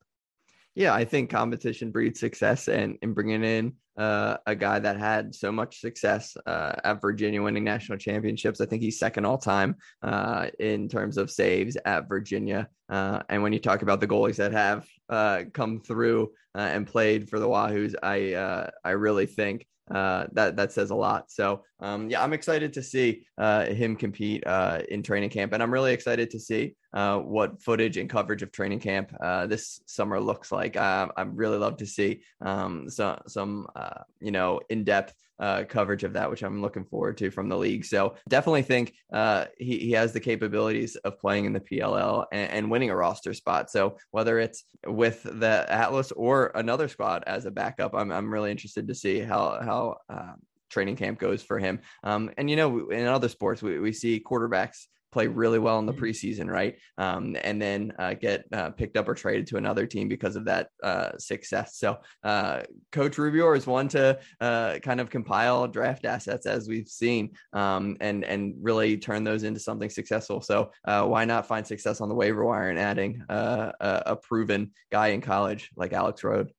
Yeah, 0.76 0.94
I 0.94 1.04
think 1.04 1.30
competition 1.30 1.92
breeds 1.92 2.22
success, 2.22 2.70
and, 2.70 2.98
and 3.02 3.14
bringing 3.14 3.44
in 3.44 3.74
uh, 4.00 4.38
a 4.46 4.56
guy 4.56 4.80
that 4.80 4.98
had 4.98 5.36
so 5.36 5.52
much 5.52 5.82
success 5.82 6.36
uh, 6.46 6.74
at 6.84 7.02
Virginia, 7.02 7.44
winning 7.44 7.66
national 7.66 7.98
championships. 7.98 8.62
I 8.62 8.66
think 8.66 8.82
he's 8.82 8.98
second 8.98 9.26
all 9.26 9.38
time 9.38 9.76
uh, 10.02 10.48
in 10.58 10.88
terms 10.88 11.18
of 11.18 11.30
saves 11.30 11.78
at 11.86 12.08
Virginia. 12.08 12.70
Uh, 12.90 13.22
and 13.30 13.44
when 13.44 13.54
you 13.54 13.60
talk 13.60 13.82
about 13.82 14.00
the 14.00 14.08
goalies 14.08 14.38
that 14.38 14.52
have 14.52 14.88
uh, 15.10 15.44
come 15.54 15.80
through 15.80 16.32
uh, 16.56 16.70
and 16.74 16.88
played 16.88 17.30
for 17.30 17.40
the 17.40 17.48
Wahoos, 17.48 17.94
I 18.02 18.70
I 18.84 18.92
really 18.92 19.26
think 19.26 19.68
uh, 19.92 20.28
that 20.34 20.56
that 20.56 20.72
says 20.72 20.92
a 20.92 20.96
lot. 20.96 21.32
So 21.32 21.64
um, 21.80 22.10
yeah, 22.10 22.24
I'm 22.24 22.34
excited 22.34 22.74
to 22.74 22.84
see 22.84 23.24
uh, 23.38 23.66
him 23.66 23.96
compete 23.96 24.46
uh, 24.46 24.82
in 24.90 25.02
training 25.02 25.30
camp, 25.30 25.54
and 25.54 25.64
I'm 25.64 25.74
really 25.74 25.94
excited 25.94 26.30
to 26.32 26.40
see 26.40 26.76
uh, 26.94 27.20
what 27.20 27.62
footage 27.62 27.98
and 27.98 28.10
coverage 28.10 28.44
of 28.44 28.52
training 28.52 28.80
camp 28.80 29.12
uh, 29.22 29.48
this 29.48 29.82
summer 29.86 30.20
looks 30.20 30.52
like. 30.52 30.78
I 30.78 31.10
really 31.34 31.58
love 31.58 31.78
to 31.78 31.86
see 31.86 32.22
um, 32.42 32.90
so, 32.90 33.20
some 33.28 33.68
uh, 33.76 34.04
you 34.20 34.32
know 34.32 34.60
in 34.70 34.84
depth 34.84 35.16
uh, 35.40 35.64
coverage 35.68 36.04
of 36.04 36.14
that, 36.14 36.30
which 36.30 36.44
I'm 36.44 36.62
looking 36.62 36.86
forward 36.86 37.18
to 37.18 37.32
from 37.32 37.50
the 37.50 37.58
league. 37.58 37.86
So 37.86 38.16
definitely 38.28 38.64
think 38.64 38.94
uh, 39.12 39.46
he, 39.58 39.80
he 39.80 39.92
has 39.92 40.12
the 40.12 40.20
capabilities 40.20 40.96
of 40.98 41.20
playing 41.20 41.46
in 41.46 41.54
the 41.54 41.60
PLL 41.60 42.26
and, 42.32 42.52
and, 42.52 42.72
winning 42.72 42.90
a 42.90 42.96
roster 42.96 43.34
spot. 43.34 43.72
So 43.72 43.98
whether 44.12 44.40
it's 44.40 44.64
with 44.86 45.24
the 45.24 45.66
Atlas 45.70 46.12
or 46.12 46.52
another 46.56 46.88
squad 46.88 47.24
as 47.26 47.46
a 47.46 47.52
backup, 47.52 47.96
I'm, 47.96 48.12
I'm 48.12 48.32
really 48.32 48.52
interested 48.52 48.88
to 48.88 48.96
see 48.96 49.20
how, 49.20 49.60
how 49.64 49.98
uh, 50.10 50.34
training 50.70 50.98
camp 50.98 51.20
goes 51.20 51.42
for 51.42 51.58
him. 51.58 51.80
Um, 52.04 52.32
and, 52.38 52.50
you 52.50 52.56
know, 52.56 52.90
in 52.90 53.08
other 53.08 53.30
sports, 53.30 53.62
we, 53.62 53.80
we 53.80 53.94
see 53.94 54.24
quarterbacks 54.24 54.86
play 55.12 55.28
really 55.28 55.60
well 55.60 55.80
in 55.80 55.86
the 55.86 55.94
mm-hmm. 55.94 56.04
preseason, 56.04 56.50
right? 56.50 56.76
Um, 56.98 57.36
and 57.42 57.62
then 57.62 57.94
uh, 58.00 58.14
get 58.14 58.46
uh, 58.52 58.70
picked 58.72 58.98
up 58.98 59.08
or 59.08 59.16
traded 59.16 59.48
to 59.48 59.58
another 59.58 59.86
team 59.86 60.08
because 60.08 60.36
of 60.36 60.46
that 60.46 60.70
uh, 60.84 61.18
success. 61.18 61.78
So, 61.78 62.00
uh, 62.24 62.62
Coach 62.92 63.18
Rubeor 63.18 63.58
is 63.58 63.68
one 63.68 63.88
to 63.90 64.20
uh, 64.40 64.80
kind 64.80 65.00
of 65.00 65.10
compile 65.10 65.68
draft 65.68 66.06
assets 66.06 66.46
as 66.46 66.68
we've 66.68 66.88
seen, 66.88 67.32
um, 67.54 67.98
and 68.02 68.24
and 68.24 68.56
really 68.62 68.98
turn 68.98 69.24
those 69.24 69.44
into 69.44 69.60
something 69.60 69.90
successful. 69.90 70.42
So, 70.42 70.72
uh, 70.86 71.06
why 71.06 71.26
not 71.26 71.48
find 71.48 71.66
success 71.66 72.02
on 72.02 72.10
the 72.10 72.16
waiver 72.16 72.46
wire 72.46 72.70
and 72.70 72.80
adding 72.80 73.24
a, 73.30 73.74
a 73.80 74.16
proven 74.16 74.72
guy 74.92 75.10
in 75.10 75.22
college 75.22 75.72
like 75.76 75.94
Alex 75.94 76.24
Rode? 76.24 76.52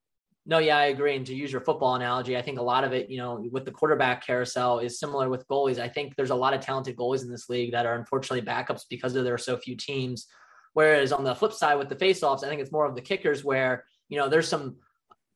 No, 0.51 0.59
yeah, 0.59 0.79
I 0.79 0.87
agree. 0.87 1.15
And 1.15 1.25
to 1.27 1.35
use 1.35 1.53
your 1.53 1.61
football 1.61 1.95
analogy, 1.95 2.37
I 2.37 2.43
think 2.43 2.59
a 2.59 2.63
lot 2.63 2.83
of 2.83 2.93
it, 2.93 3.09
you 3.09 3.19
know, 3.19 3.47
with 3.53 3.65
the 3.65 3.71
quarterback 3.71 4.27
carousel 4.27 4.81
is 4.81 4.99
similar 4.99 5.29
with 5.29 5.47
goalies. 5.47 5.79
I 5.79 5.89
think 5.89 6.17
there's 6.17 6.31
a 6.31 6.35
lot 6.35 6.55
of 6.55 6.61
talented 6.61 6.97
goalies 6.97 7.23
in 7.23 7.31
this 7.31 7.49
league 7.49 7.71
that 7.71 7.87
are 7.87 7.95
unfortunately 7.95 8.45
backups 8.45 8.83
because 8.91 9.15
there 9.15 9.33
are 9.33 9.39
so 9.39 9.57
few 9.57 9.77
teams. 9.77 10.27
Whereas 10.73 11.13
on 11.13 11.23
the 11.23 11.37
flip 11.37 11.53
side 11.53 11.77
with 11.77 11.89
the 11.89 11.95
faceoffs, 11.95 12.43
I 12.43 12.49
think 12.49 12.61
it's 12.61 12.73
more 12.73 12.85
of 12.85 12.97
the 12.97 13.01
kickers 13.01 13.45
where, 13.45 13.85
you 14.09 14.19
know, 14.19 14.29
there's 14.29 14.49
some 14.49 14.79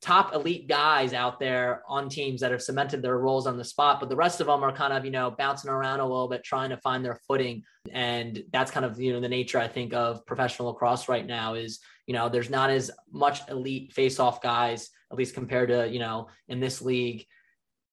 top 0.03 0.35
elite 0.35 0.67
guys 0.67 1.13
out 1.13 1.39
there 1.39 1.83
on 1.89 2.09
teams 2.09 2.41
that 2.41 2.51
have 2.51 2.61
cemented 2.61 3.01
their 3.01 3.17
roles 3.17 3.47
on 3.47 3.57
the 3.57 3.65
spot, 3.65 4.01
but 4.01 4.09
the 4.09 4.17
rest 4.17 4.41
of 4.41 4.49
them 4.49 4.65
are 4.65 4.73
kind 4.73 4.93
of, 4.93 5.05
you 5.05 5.13
know, 5.13 5.31
bouncing 5.31 5.71
around 5.71 6.01
a 6.01 6.05
little 6.05 6.29
bit, 6.29 6.43
trying 6.43 6.71
to 6.71 6.77
find 6.79 7.05
their 7.05 7.21
footing. 7.29 7.63
And 7.93 8.43
that's 8.53 8.73
kind 8.73 8.85
of, 8.85 9.01
you 9.01 9.13
know, 9.13 9.21
the 9.21 9.29
nature, 9.29 9.61
I 9.61 9.69
think, 9.69 9.95
of 9.95 10.27
professional 10.27 10.69
lacrosse 10.69 11.09
right 11.09 11.25
now 11.25 11.55
is, 11.55 11.79
you 12.07 12.15
know, 12.15 12.29
there's 12.29 12.51
not 12.51 12.71
as 12.71 12.91
much 13.13 13.49
elite 13.49 13.93
face-off 13.93 14.43
guys, 14.43 14.91
at 15.11 15.19
least 15.19 15.35
compared 15.35 15.69
to, 15.71 15.89
you 15.89 15.99
know, 15.99 16.29
in 16.49 16.61
this 16.61 16.83
league. 16.83 17.27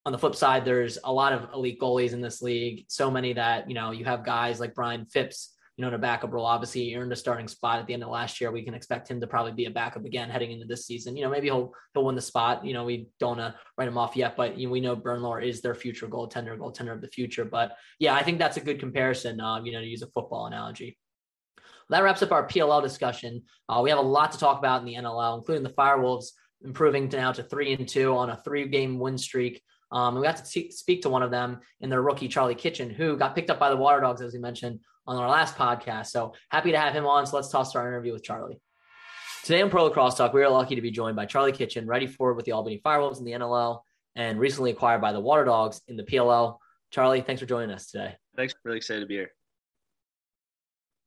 On 0.06 0.12
the 0.12 0.18
flip 0.18 0.36
side, 0.36 0.66
there's 0.66 0.98
a 1.04 1.14
lot 1.14 1.34
of 1.34 1.54
elite 1.54 1.80
goalies 1.80 2.14
in 2.14 2.22
this 2.22 2.42
league. 2.42 2.86
So 2.90 3.12
many 3.12 3.34
that, 3.34 3.70
you 3.70 3.76
know, 3.76 3.92
you 3.92 4.04
have 4.06 4.26
guys 4.26 4.60
like 4.60 4.74
Brian 4.74 5.06
Phipps, 5.06 5.56
you 5.78 5.84
know, 5.84 5.90
in 5.90 5.94
a 5.94 6.00
backup 6.00 6.34
role. 6.34 6.46
Obviously, 6.46 6.86
he 6.86 6.96
earned 6.96 7.14
a 7.14 7.16
starting 7.16 7.48
spot 7.48 7.80
at 7.80 7.86
the 7.86 7.94
end 7.94 8.04
of 8.04 8.10
last 8.10 8.42
year. 8.42 8.52
We 8.52 8.64
can 8.64 8.74
expect 8.74 9.10
him 9.10 9.22
to 9.22 9.28
probably 9.28 9.52
be 9.52 9.66
a 9.66 9.72
backup 9.72 10.04
again 10.04 10.30
heading 10.30 10.52
into 10.52 10.66
this 10.66 10.88
season. 10.88 11.16
You 11.16 11.24
know, 11.24 11.30
maybe 11.30 11.48
he'll 11.48 11.72
he'll 11.94 12.04
win 12.04 12.16
the 12.16 12.22
spot. 12.22 12.66
You 12.66 12.74
know, 12.74 12.84
we 12.84 13.08
don't 13.20 13.38
to 13.38 13.56
write 13.78 13.88
him 13.88 13.98
off 13.98 14.16
yet, 14.16 14.36
but 14.36 14.58
you 14.58 14.68
know, 14.68 14.74
we 14.74 14.82
know 14.82 14.96
Bernlohr 14.96 15.44
is 15.44 15.62
their 15.62 15.76
future 15.76 16.08
goaltender, 16.08 16.58
goaltender 16.58 16.94
of 16.94 17.02
the 17.02 17.08
future. 17.08 17.46
But 17.46 17.78
yeah, 18.00 18.16
I 18.16 18.24
think 18.24 18.40
that's 18.40 18.58
a 18.58 18.62
good 18.62 18.80
comparison. 18.80 19.40
Uh, 19.40 19.64
you 19.64 19.72
know, 19.72 19.82
to 19.82 19.88
use 19.88 20.02
a 20.02 20.08
football 20.08 20.48
analogy 20.48 20.98
that 21.92 22.04
wraps 22.04 22.24
up 22.24 22.32
our 22.32 22.48
PLL 22.48 22.82
discussion. 22.82 23.44
Uh, 23.70 23.82
we 23.84 23.90
have 23.90 24.00
a 24.00 24.02
lot 24.02 24.32
to 24.32 24.38
talk 24.38 24.58
about 24.58 24.80
in 24.80 24.86
the 24.86 24.96
NLL, 24.96 25.38
including 25.38 25.64
the 25.64 25.70
Firewolves 25.70 26.32
improving 26.64 27.10
to 27.10 27.18
now 27.18 27.32
to 27.32 27.44
three 27.44 27.74
and 27.74 27.88
two 27.88 28.16
on 28.16 28.30
a 28.30 28.38
three 28.38 28.68
game 28.68 29.00
win 29.00 29.18
streak. 29.18 29.62
Um, 29.92 30.16
and 30.16 30.22
we 30.22 30.28
got 30.28 30.38
to 30.38 30.46
see, 30.46 30.72
speak 30.72 31.02
to 31.02 31.10
one 31.10 31.22
of 31.22 31.32
them 31.32 31.60
in 31.82 31.90
their 31.90 32.02
rookie, 32.02 32.30
Charlie 32.30 32.56
Kitchen, 32.56 32.90
who 32.90 33.18
got 33.18 33.36
picked 33.36 33.50
up 33.50 33.60
by 33.60 33.70
the 33.70 33.76
Water 33.76 34.00
Dogs, 34.00 34.22
as 34.22 34.34
we 34.34 34.40
mentioned 34.40 34.80
on 35.06 35.18
our 35.18 35.30
last 35.30 35.58
podcast. 35.58 36.08
So 36.08 36.34
happy 36.50 36.72
to 36.72 36.80
have 36.80 36.94
him 36.94 37.06
on. 37.06 37.26
So 37.26 37.36
let's 37.36 37.50
toss 37.50 37.74
to 37.74 37.80
our 37.80 37.88
interview 37.88 38.14
with 38.14 38.24
Charlie. 38.24 38.62
Today 39.44 39.62
on 39.62 39.70
Pro 39.70 39.86
Lacrosse 39.86 40.16
Talk, 40.16 40.34
we 40.34 40.44
are 40.44 40.50
lucky 40.50 40.76
to 40.76 40.82
be 40.82 40.92
joined 40.92 41.16
by 41.16 41.26
Charlie 41.26 41.52
Kitchen, 41.52 41.88
ready 41.88 42.08
forward 42.08 42.36
with 42.36 42.46
the 42.46 42.54
Albany 42.54 42.80
Firewolves 42.86 43.20
in 43.20 43.26
the 43.26 43.32
NLL 43.32 43.82
and 44.16 44.40
recently 44.40 44.72
acquired 44.72 45.02
by 45.02 45.12
the 45.12 45.20
Water 45.20 45.44
Dogs 45.44 45.82
in 45.88 45.98
the 45.98 46.04
PLL. 46.04 46.58
Charlie, 46.92 47.22
thanks 47.22 47.42
for 47.42 47.48
joining 47.48 47.72
us 47.72 47.90
today. 47.90 48.16
Thanks. 48.36 48.54
Really 48.64 48.78
excited 48.78 49.02
to 49.02 49.08
be 49.08 49.16
here. 49.16 49.32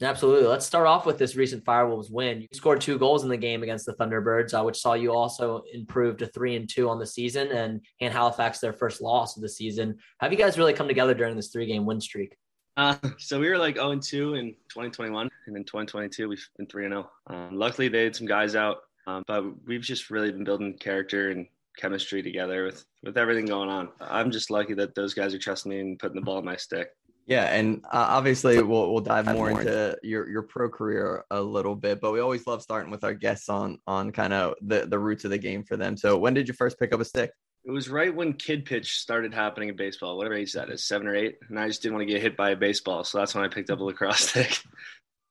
Absolutely. 0.02 0.48
Let's 0.48 0.66
start 0.66 0.86
off 0.86 1.06
with 1.06 1.18
this 1.18 1.36
recent 1.36 1.64
Firewolves 1.64 2.10
win. 2.10 2.40
You 2.40 2.48
scored 2.52 2.80
two 2.80 2.98
goals 2.98 3.22
in 3.22 3.28
the 3.28 3.36
game 3.36 3.62
against 3.62 3.86
the 3.86 3.94
Thunderbirds, 3.94 4.58
uh, 4.58 4.64
which 4.64 4.80
saw 4.80 4.94
you 4.94 5.14
also 5.14 5.62
improve 5.72 6.16
to 6.16 6.26
three 6.26 6.56
and 6.56 6.68
two 6.68 6.88
on 6.88 6.98
the 6.98 7.06
season 7.06 7.52
and 7.52 7.80
hand 8.00 8.12
Halifax 8.12 8.58
their 8.58 8.72
first 8.72 9.00
loss 9.00 9.36
of 9.36 9.42
the 9.42 9.48
season. 9.48 9.96
Have 10.20 10.32
you 10.32 10.38
guys 10.38 10.58
really 10.58 10.72
come 10.72 10.88
together 10.88 11.14
during 11.14 11.36
this 11.36 11.48
three 11.48 11.66
game 11.66 11.86
win 11.86 12.00
streak? 12.00 12.36
Uh, 12.76 12.96
so 13.18 13.38
we 13.38 13.48
were 13.48 13.58
like 13.58 13.76
0 13.76 13.92
and 13.92 14.02
2 14.02 14.34
in 14.34 14.46
2021, 14.68 15.30
and 15.46 15.56
in 15.56 15.62
2022 15.62 16.28
we've 16.28 16.48
been 16.56 16.66
3 16.66 16.86
and 16.86 16.94
0. 16.94 17.10
Um, 17.28 17.56
luckily, 17.56 17.88
they 17.88 18.04
had 18.04 18.16
some 18.16 18.26
guys 18.26 18.56
out, 18.56 18.78
um, 19.06 19.22
but 19.28 19.44
we've 19.64 19.80
just 19.80 20.10
really 20.10 20.32
been 20.32 20.44
building 20.44 20.74
character 20.74 21.30
and 21.30 21.46
chemistry 21.76 22.22
together 22.22 22.64
with 22.64 22.84
with 23.02 23.16
everything 23.16 23.46
going 23.46 23.68
on. 23.68 23.90
I'm 24.00 24.30
just 24.30 24.50
lucky 24.50 24.74
that 24.74 24.94
those 24.94 25.14
guys 25.14 25.34
are 25.34 25.38
trusting 25.38 25.70
me 25.70 25.80
and 25.80 25.98
putting 25.98 26.16
the 26.16 26.24
ball 26.24 26.38
in 26.38 26.44
my 26.44 26.56
stick. 26.56 26.90
Yeah, 27.26 27.44
and 27.44 27.82
uh, 27.86 28.06
obviously 28.10 28.62
we'll 28.62 28.92
we'll 28.92 29.00
dive 29.00 29.26
more 29.26 29.50
into 29.50 29.96
your 30.02 30.28
your 30.28 30.42
pro 30.42 30.68
career 30.68 31.24
a 31.30 31.40
little 31.40 31.74
bit, 31.74 32.00
but 32.00 32.12
we 32.12 32.20
always 32.20 32.46
love 32.46 32.62
starting 32.62 32.90
with 32.90 33.02
our 33.02 33.14
guests 33.14 33.48
on 33.48 33.78
on 33.86 34.12
kind 34.12 34.32
of 34.32 34.54
the 34.60 34.86
the 34.86 34.98
roots 34.98 35.24
of 35.24 35.30
the 35.30 35.38
game 35.38 35.64
for 35.64 35.76
them. 35.76 35.96
So 35.96 36.18
when 36.18 36.34
did 36.34 36.48
you 36.48 36.54
first 36.54 36.78
pick 36.78 36.92
up 36.92 37.00
a 37.00 37.04
stick? 37.04 37.30
It 37.64 37.70
was 37.70 37.88
right 37.88 38.14
when 38.14 38.34
kid 38.34 38.66
pitch 38.66 38.98
started 38.98 39.32
happening 39.32 39.70
in 39.70 39.76
baseball, 39.76 40.18
whatever 40.18 40.34
age 40.34 40.52
that 40.52 40.68
is, 40.68 40.86
seven 40.86 41.06
or 41.06 41.16
eight, 41.16 41.36
and 41.48 41.58
I 41.58 41.66
just 41.66 41.80
didn't 41.80 41.94
want 41.94 42.06
to 42.06 42.12
get 42.12 42.20
hit 42.20 42.36
by 42.36 42.50
a 42.50 42.56
baseball, 42.56 43.04
so 43.04 43.16
that's 43.16 43.34
when 43.34 43.42
I 43.42 43.48
picked 43.48 43.70
up 43.70 43.80
a 43.80 43.84
lacrosse 43.84 44.20
stick. 44.28 44.60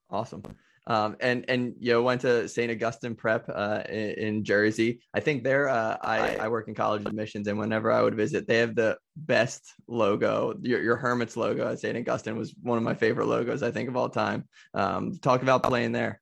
Awesome. 0.09 0.41
Um, 0.85 1.15
and 1.21 1.45
and 1.47 1.75
you 1.79 1.93
know, 1.93 2.01
went 2.01 2.21
to 2.21 2.47
St. 2.49 2.69
Augustine 2.71 3.15
Prep 3.15 3.49
uh, 3.53 3.83
in, 3.87 4.09
in, 4.11 4.43
Jersey. 4.43 4.99
I 5.13 5.21
think 5.21 5.43
there. 5.43 5.69
Uh, 5.69 5.97
I 6.01 6.35
I 6.35 6.47
work 6.49 6.67
in 6.67 6.75
college 6.75 7.05
admissions, 7.05 7.47
and 7.47 7.57
whenever 7.57 7.91
I 7.91 8.01
would 8.01 8.15
visit, 8.15 8.47
they 8.47 8.57
have 8.57 8.75
the 8.75 8.97
best 9.15 9.73
logo. 9.87 10.55
Your 10.61 10.81
your 10.81 10.97
Hermits 10.97 11.37
logo 11.37 11.69
at 11.71 11.79
St. 11.79 11.97
Augustine 11.97 12.37
was 12.37 12.53
one 12.61 12.77
of 12.77 12.83
my 12.83 12.95
favorite 12.95 13.27
logos 13.27 13.63
I 13.63 13.71
think 13.71 13.87
of 13.87 13.95
all 13.95 14.09
time. 14.09 14.45
Um, 14.73 15.17
talk 15.21 15.41
about 15.41 15.63
playing 15.63 15.93
there. 15.93 16.19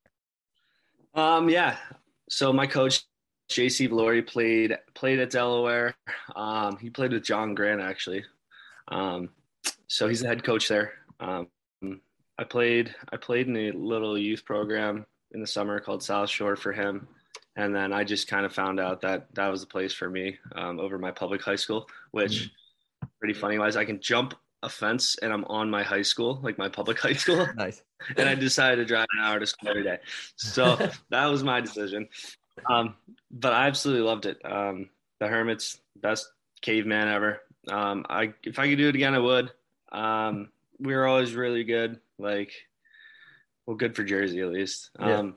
Um, 1.16 1.50
yeah. 1.50 1.78
So 2.30 2.54
my 2.54 2.68
coach 2.68 3.04
JC 3.50 3.90
Valori 3.90 4.26
played 4.26 4.78
played 4.94 5.20
at 5.20 5.32
Delaware. 5.32 5.96
Um, 6.36 6.78
he 6.78 6.90
played 6.90 7.12
with 7.14 7.24
John 7.24 7.56
Grant 7.56 7.82
actually. 7.82 8.24
Um, 8.88 9.30
so 9.88 10.08
he's 10.08 10.22
the 10.22 10.28
head 10.28 10.44
coach 10.44 10.68
there. 10.68 10.94
Um, 11.20 11.48
I 12.42 12.44
played 12.44 12.96
I 13.14 13.18
played 13.18 13.48
in 13.48 13.56
a 13.56 13.72
little 13.72 14.18
youth 14.18 14.44
program 14.46 15.06
in 15.32 15.42
the 15.42 15.48
summer 15.48 15.80
called 15.80 16.02
South 16.02 16.28
Shore 16.28 16.56
for 16.56 16.74
him, 16.74 17.08
and 17.56 17.76
then 17.76 17.94
I 17.94 18.04
just 18.04 18.28
kind 18.28 18.48
of 18.48 18.54
found 18.54 18.80
out 18.80 19.02
that 19.02 19.28
that 19.36 19.50
was 19.50 19.62
the 19.62 19.68
place 19.68 19.94
for 19.94 20.10
me 20.10 20.40
um, 20.56 20.80
over 20.80 20.98
my 20.98 21.12
public 21.12 21.44
high 21.44 21.56
school, 21.56 21.88
which 22.10 22.32
mm-hmm. 22.32 23.08
pretty 23.20 23.36
funny 23.36 23.60
wise 23.60 23.76
I 23.76 23.86
can 23.86 24.02
jump 24.02 24.34
a 24.64 24.70
fence 24.70 25.18
and 25.22 25.32
I'm 25.32 25.46
on 25.46 25.70
my 25.70 25.84
high 25.84 26.02
school, 26.02 26.40
like 26.42 26.58
my 26.58 26.68
public 26.68 27.00
high 27.08 27.14
school. 27.14 27.48
Nice. 27.56 27.84
and 28.18 28.28
I 28.28 28.34
decided 28.34 28.78
to 28.78 28.86
drive 28.86 29.06
an 29.14 29.24
hour 29.24 29.40
to 29.40 29.46
school 29.46 29.70
every 29.70 29.84
day. 29.84 30.00
So 30.36 30.90
that 31.10 31.26
was 31.28 31.44
my 31.44 31.62
decision. 31.62 32.10
Um, 32.68 32.96
but 33.30 33.54
I 33.54 33.68
absolutely 33.68 34.04
loved 34.04 34.26
it. 34.26 34.44
Um, 34.44 34.90
the 35.20 35.28
Hermits, 35.28 35.80
best 35.96 36.28
caveman 36.62 37.08
ever. 37.08 37.42
Um, 37.68 38.04
I 38.10 38.34
if 38.44 38.58
I 38.58 38.68
could 38.68 38.80
do 38.80 38.90
it 38.90 38.96
again, 38.96 39.14
I 39.14 39.20
would. 39.20 39.52
Um, 39.92 40.50
we 40.80 40.96
were 40.96 41.06
always 41.06 41.36
really 41.36 41.64
good. 41.64 42.00
Like, 42.22 42.54
well, 43.66 43.78
good 43.78 43.96
for 43.96 44.04
Jersey 44.04 44.42
at 44.42 44.50
least. 44.50 44.92
Yeah. 45.00 45.18
Um, 45.18 45.36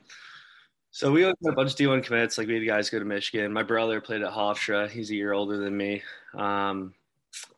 so 0.91 1.11
we 1.11 1.25
always 1.25 1.37
had 1.45 1.53
a 1.53 1.57
bunch 1.57 1.73
of 1.73 1.77
D1 1.77 2.05
commits. 2.05 2.39
Like 2.39 2.47
we 2.47 2.55
had 2.55 2.67
guys 2.67 2.89
go 2.89 3.01
to 3.01 3.05
Michigan. 3.05 3.53
My 3.53 3.65
brother 3.65 4.01
played 4.01 4.23
at 4.23 4.33
Hofstra. 4.33 4.89
He's 4.89 5.11
a 5.11 5.15
year 5.17 5.33
older 5.33 5.57
than 5.57 5.77
me. 5.77 6.03
Um, 6.35 6.95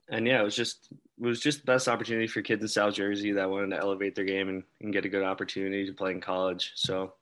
and 0.09 0.27
yeah, 0.27 0.41
it 0.41 0.45
was 0.45 0.57
just 0.57 0.89
it 0.93 1.27
was 1.27 1.41
just 1.41 1.61
the 1.61 1.67
best 1.67 1.89
opportunity 1.89 2.27
for 2.27 2.43
kids 2.43 2.63
in 2.63 2.69
South 2.69 2.95
Jersey 2.95 3.33
that 3.33 3.51
wanted 3.51 3.71
to 3.71 3.79
elevate 3.79 4.15
their 4.15 4.25
game 4.25 4.49
and, 4.49 4.63
and 4.81 4.93
get 4.93 5.05
a 5.05 5.11
good 5.11 5.23
opportunity 5.23 5.87
to 5.87 5.93
play 5.93 6.13
in 6.13 6.21
college. 6.21 6.73
So 6.77 7.15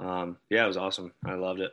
um, 0.00 0.36
yeah, 0.50 0.64
it 0.64 0.68
was 0.68 0.76
awesome. 0.76 1.12
I 1.24 1.34
loved 1.34 1.60
it. 1.60 1.72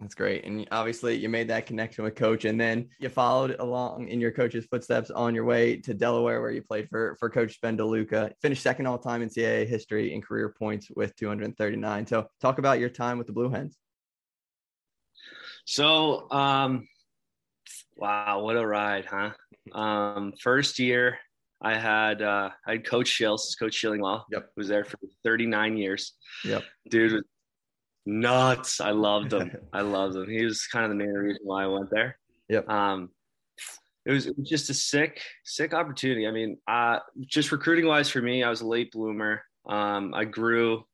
That's 0.00 0.14
great. 0.14 0.44
And 0.44 0.66
obviously, 0.72 1.14
you 1.14 1.28
made 1.28 1.48
that 1.48 1.66
connection 1.66 2.02
with 2.02 2.16
coach, 2.16 2.44
and 2.44 2.60
then 2.60 2.88
you 2.98 3.08
followed 3.08 3.56
along 3.60 4.08
in 4.08 4.20
your 4.20 4.32
coach's 4.32 4.66
footsteps 4.66 5.10
on 5.10 5.34
your 5.34 5.44
way 5.44 5.76
to 5.82 5.94
Delaware, 5.94 6.40
where 6.40 6.50
you 6.50 6.62
played 6.62 6.88
for, 6.90 7.16
for 7.20 7.30
Coach 7.30 7.60
Ben 7.60 7.78
DeLuca. 7.78 8.32
Finished 8.42 8.62
second 8.62 8.86
all 8.86 8.98
time 8.98 9.22
in 9.22 9.28
CAA 9.28 9.68
history 9.68 10.12
in 10.12 10.20
career 10.20 10.54
points 10.58 10.88
with 10.94 11.14
239. 11.16 12.06
So, 12.08 12.26
talk 12.40 12.58
about 12.58 12.80
your 12.80 12.88
time 12.88 13.18
with 13.18 13.28
the 13.28 13.32
Blue 13.32 13.48
Hens. 13.48 13.76
So, 15.64 16.28
um, 16.30 16.88
wow, 17.96 18.42
what 18.42 18.56
a 18.56 18.66
ride, 18.66 19.06
huh? 19.06 19.30
Um, 19.72 20.32
first 20.40 20.80
year, 20.80 21.18
I 21.62 21.78
had 21.78 22.20
uh, 22.20 22.50
I 22.66 22.72
had 22.72 22.84
Coach 22.84 23.08
Shills, 23.08 23.56
Coach 23.58 23.80
Shillinglaw, 23.80 24.24
yep. 24.30 24.50
was 24.56 24.66
there 24.66 24.84
for 24.84 24.98
39 25.22 25.76
years. 25.76 26.14
Yep, 26.44 26.64
dude 26.90 27.24
nuts. 28.06 28.80
I 28.80 28.90
loved 28.90 29.32
him. 29.32 29.52
I 29.72 29.80
loved 29.80 30.16
him. 30.16 30.28
He 30.28 30.44
was 30.44 30.66
kind 30.66 30.84
of 30.84 30.90
the 30.90 30.96
main 30.96 31.12
reason 31.12 31.42
why 31.44 31.64
I 31.64 31.66
went 31.66 31.90
there. 31.90 32.18
Yep. 32.48 32.68
Um, 32.68 33.10
it 34.06 34.12
was, 34.12 34.26
it 34.26 34.36
was 34.38 34.48
just 34.48 34.70
a 34.70 34.74
sick, 34.74 35.22
sick 35.44 35.72
opportunity. 35.72 36.26
I 36.26 36.30
mean, 36.30 36.58
uh, 36.68 36.98
just 37.22 37.52
recruiting 37.52 37.86
wise 37.86 38.10
for 38.10 38.20
me, 38.20 38.42
I 38.42 38.50
was 38.50 38.60
a 38.60 38.66
late 38.66 38.92
bloomer. 38.92 39.42
Um, 39.66 40.12
I 40.14 40.24
grew, 40.24 40.84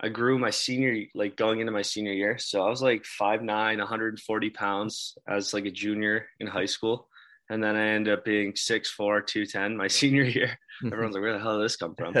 I 0.00 0.08
grew 0.08 0.38
my 0.38 0.50
senior, 0.50 1.04
like 1.14 1.36
going 1.36 1.60
into 1.60 1.72
my 1.72 1.82
senior 1.82 2.12
year. 2.12 2.38
So 2.38 2.66
I 2.66 2.68
was 2.68 2.82
like 2.82 3.04
5'9", 3.20 3.46
140 3.78 4.50
pounds 4.50 5.16
as 5.28 5.54
like 5.54 5.66
a 5.66 5.70
junior 5.70 6.26
in 6.40 6.48
high 6.48 6.66
school. 6.66 7.08
And 7.48 7.62
then 7.62 7.76
I 7.76 7.88
ended 7.88 8.14
up 8.14 8.24
being 8.24 8.52
6'4", 8.54 9.26
210 9.26 9.76
my 9.76 9.86
senior 9.88 10.24
year. 10.24 10.58
Everyone's 10.84 11.14
like, 11.14 11.22
where 11.22 11.34
the 11.34 11.38
hell 11.38 11.58
did 11.58 11.66
this 11.66 11.76
come 11.76 11.94
from? 11.94 12.16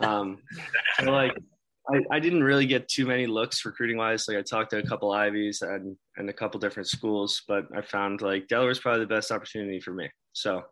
um, 0.00 0.38
so 1.00 1.10
like, 1.10 1.32
I, 1.92 2.16
I 2.16 2.20
didn't 2.20 2.44
really 2.44 2.66
get 2.66 2.88
too 2.88 3.06
many 3.06 3.26
looks 3.26 3.64
recruiting 3.64 3.96
wise. 3.96 4.26
Like 4.26 4.36
I 4.36 4.42
talked 4.42 4.70
to 4.70 4.78
a 4.78 4.86
couple 4.86 5.12
Ivies 5.12 5.62
and 5.62 5.96
and 6.16 6.28
a 6.28 6.32
couple 6.32 6.58
different 6.60 6.88
schools, 6.88 7.42
but 7.46 7.66
I 7.76 7.82
found 7.82 8.22
like 8.22 8.48
Delaware's 8.48 8.80
probably 8.80 9.00
the 9.00 9.14
best 9.14 9.30
opportunity 9.30 9.80
for 9.80 9.92
me. 9.92 10.10
So 10.32 10.62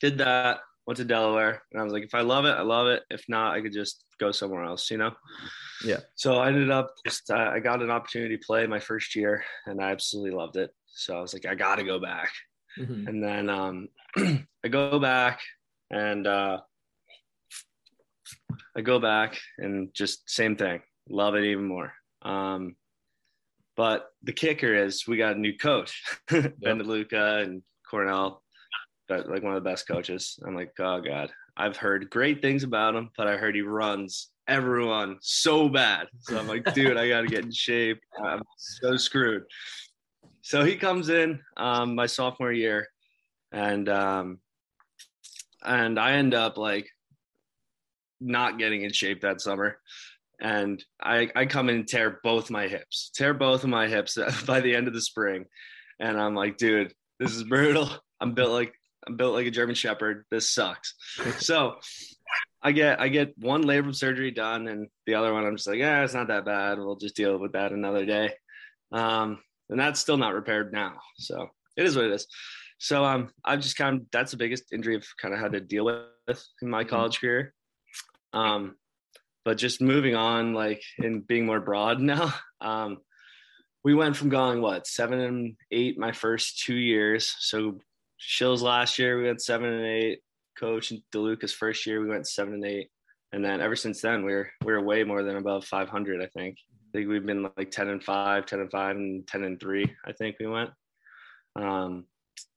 did 0.00 0.18
that, 0.18 0.60
went 0.86 0.98
to 0.98 1.04
Delaware, 1.04 1.62
and 1.72 1.80
I 1.80 1.84
was 1.84 1.92
like, 1.92 2.04
if 2.04 2.14
I 2.14 2.20
love 2.20 2.44
it, 2.44 2.50
I 2.50 2.62
love 2.62 2.86
it. 2.86 3.02
If 3.10 3.24
not, 3.28 3.54
I 3.54 3.60
could 3.60 3.72
just 3.72 4.04
go 4.20 4.30
somewhere 4.30 4.64
else, 4.64 4.90
you 4.90 4.98
know? 4.98 5.12
Yeah. 5.84 6.00
So 6.14 6.36
I 6.36 6.48
ended 6.48 6.70
up 6.70 6.90
just 7.04 7.30
uh, 7.30 7.50
I 7.52 7.60
got 7.60 7.82
an 7.82 7.90
opportunity 7.90 8.36
to 8.36 8.46
play 8.46 8.66
my 8.66 8.78
first 8.78 9.16
year, 9.16 9.44
and 9.66 9.82
I 9.82 9.90
absolutely 9.90 10.32
loved 10.32 10.56
it. 10.56 10.70
So 10.86 11.16
I 11.16 11.20
was 11.20 11.34
like, 11.34 11.46
I 11.46 11.54
got 11.54 11.76
to 11.76 11.84
go 11.84 11.98
back. 11.98 12.30
Mm-hmm. 12.78 13.08
And 13.08 13.22
then 13.22 13.50
um, 13.50 13.88
I 14.64 14.68
go 14.68 14.98
back, 14.98 15.40
and 15.90 16.26
uh, 16.26 16.60
I 18.76 18.80
go 18.80 18.98
back 18.98 19.38
and 19.58 19.92
just 19.94 20.28
same 20.28 20.56
thing, 20.56 20.82
love 21.08 21.34
it 21.34 21.44
even 21.44 21.66
more. 21.66 21.92
Um, 22.22 22.76
but 23.76 24.06
the 24.22 24.32
kicker 24.32 24.74
is 24.74 25.06
we 25.06 25.16
got 25.16 25.36
a 25.36 25.40
new 25.40 25.56
coach, 25.56 26.02
yep. 26.32 26.54
Ben 26.58 26.80
DeLuca 26.80 27.42
and 27.42 27.62
Cornell, 27.88 28.42
but 29.08 29.28
like 29.28 29.42
one 29.42 29.54
of 29.54 29.62
the 29.62 29.68
best 29.68 29.86
coaches. 29.86 30.38
I'm 30.46 30.54
like, 30.54 30.72
oh 30.78 31.00
god, 31.00 31.30
I've 31.56 31.76
heard 31.76 32.10
great 32.10 32.42
things 32.42 32.64
about 32.64 32.94
him, 32.94 33.10
but 33.16 33.26
I 33.26 33.36
heard 33.36 33.54
he 33.54 33.62
runs 33.62 34.28
everyone 34.48 35.18
so 35.20 35.68
bad. 35.68 36.08
So 36.20 36.38
I'm 36.38 36.48
like, 36.48 36.64
dude, 36.74 36.96
I 36.96 37.08
got 37.08 37.22
to 37.22 37.26
get 37.26 37.44
in 37.44 37.52
shape. 37.52 38.00
I'm 38.22 38.42
so 38.56 38.96
screwed. 38.96 39.44
So 40.42 40.64
he 40.64 40.76
comes 40.76 41.08
in 41.08 41.40
um, 41.56 41.94
my 41.94 42.06
sophomore 42.06 42.52
year, 42.52 42.86
and 43.52 43.88
um, 43.88 44.38
and 45.64 45.98
I 45.98 46.12
end 46.12 46.34
up 46.34 46.56
like 46.56 46.88
not 48.20 48.58
getting 48.58 48.82
in 48.82 48.92
shape 48.92 49.22
that 49.22 49.40
summer. 49.40 49.78
And 50.40 50.84
I, 51.02 51.30
I 51.34 51.46
come 51.46 51.68
in 51.68 51.76
and 51.76 51.88
tear 51.88 52.20
both 52.22 52.50
my 52.50 52.68
hips, 52.68 53.10
tear 53.14 53.32
both 53.32 53.64
of 53.64 53.70
my 53.70 53.88
hips 53.88 54.18
by 54.46 54.60
the 54.60 54.74
end 54.74 54.88
of 54.88 54.94
the 54.94 55.00
spring. 55.00 55.46
And 55.98 56.20
I'm 56.20 56.34
like, 56.34 56.58
dude, 56.58 56.92
this 57.18 57.34
is 57.34 57.44
brutal. 57.44 57.88
I'm 58.20 58.34
built 58.34 58.50
like 58.50 58.74
I'm 59.06 59.16
built 59.16 59.34
like 59.34 59.46
a 59.46 59.50
German 59.50 59.74
Shepherd. 59.74 60.24
This 60.30 60.50
sucks. 60.50 60.94
so 61.38 61.76
I 62.62 62.72
get 62.72 63.00
I 63.00 63.08
get 63.08 63.38
one 63.38 63.64
labrum 63.64 63.94
surgery 63.94 64.30
done, 64.30 64.68
and 64.68 64.88
the 65.06 65.14
other 65.14 65.32
one 65.32 65.46
I'm 65.46 65.56
just 65.56 65.68
like, 65.68 65.78
yeah, 65.78 66.02
it's 66.02 66.14
not 66.14 66.28
that 66.28 66.44
bad. 66.44 66.78
We'll 66.78 66.96
just 66.96 67.16
deal 67.16 67.38
with 67.38 67.52
that 67.52 67.72
another 67.72 68.04
day. 68.04 68.32
Um, 68.92 69.38
and 69.70 69.78
that's 69.78 70.00
still 70.00 70.16
not 70.16 70.34
repaired 70.34 70.72
now. 70.72 70.94
So 71.18 71.48
it 71.76 71.86
is 71.86 71.96
what 71.96 72.06
it 72.06 72.12
is. 72.12 72.26
So 72.78 73.04
um, 73.04 73.30
I've 73.44 73.60
just 73.60 73.76
kind 73.76 74.00
of 74.00 74.06
that's 74.12 74.32
the 74.32 74.36
biggest 74.36 74.72
injury 74.72 74.96
I've 74.96 75.08
kind 75.20 75.34
of 75.34 75.40
had 75.40 75.52
to 75.52 75.60
deal 75.60 75.84
with 75.84 76.44
in 76.60 76.68
my 76.68 76.82
mm-hmm. 76.82 76.90
college 76.90 77.20
career. 77.20 77.54
Um, 78.36 78.76
but 79.44 79.56
just 79.56 79.80
moving 79.80 80.14
on, 80.14 80.52
like 80.52 80.82
and 80.98 81.26
being 81.26 81.46
more 81.46 81.60
broad 81.60 82.00
now. 82.14 82.34
Um, 82.60 82.98
we 83.82 83.94
went 83.94 84.16
from 84.16 84.28
going 84.28 84.60
what 84.60 84.86
seven 84.86 85.20
and 85.20 85.56
eight 85.70 85.98
my 85.98 86.12
first 86.12 86.62
two 86.64 86.74
years. 86.74 87.34
So 87.38 87.78
Shills 88.20 88.60
last 88.60 88.98
year 88.98 89.18
we 89.18 89.26
went 89.26 89.42
seven 89.42 89.72
and 89.72 89.86
eight. 89.86 90.20
Coach 90.58 90.90
and 90.90 91.02
DeLuca's 91.14 91.52
first 91.52 91.86
year 91.86 92.00
we 92.00 92.08
went 92.08 92.26
seven 92.26 92.54
and 92.54 92.64
eight, 92.64 92.88
and 93.32 93.44
then 93.44 93.60
ever 93.60 93.76
since 93.76 94.00
then 94.00 94.24
we're 94.24 94.50
we're 94.64 94.82
way 94.82 95.04
more 95.04 95.22
than 95.22 95.36
above 95.36 95.64
500. 95.64 96.22
I 96.22 96.26
think. 96.26 96.56
I 96.72 96.98
think 96.98 97.08
we've 97.10 97.26
been 97.26 97.50
like 97.58 97.70
10 97.70 97.88
and 97.88 98.02
5, 98.02 98.46
10 98.46 98.60
and 98.60 98.70
5, 98.70 98.96
and 98.96 99.26
10 99.26 99.44
and 99.44 99.60
3. 99.60 99.96
I 100.06 100.12
think 100.12 100.36
we 100.40 100.46
went. 100.46 100.70
Um, 101.54 102.06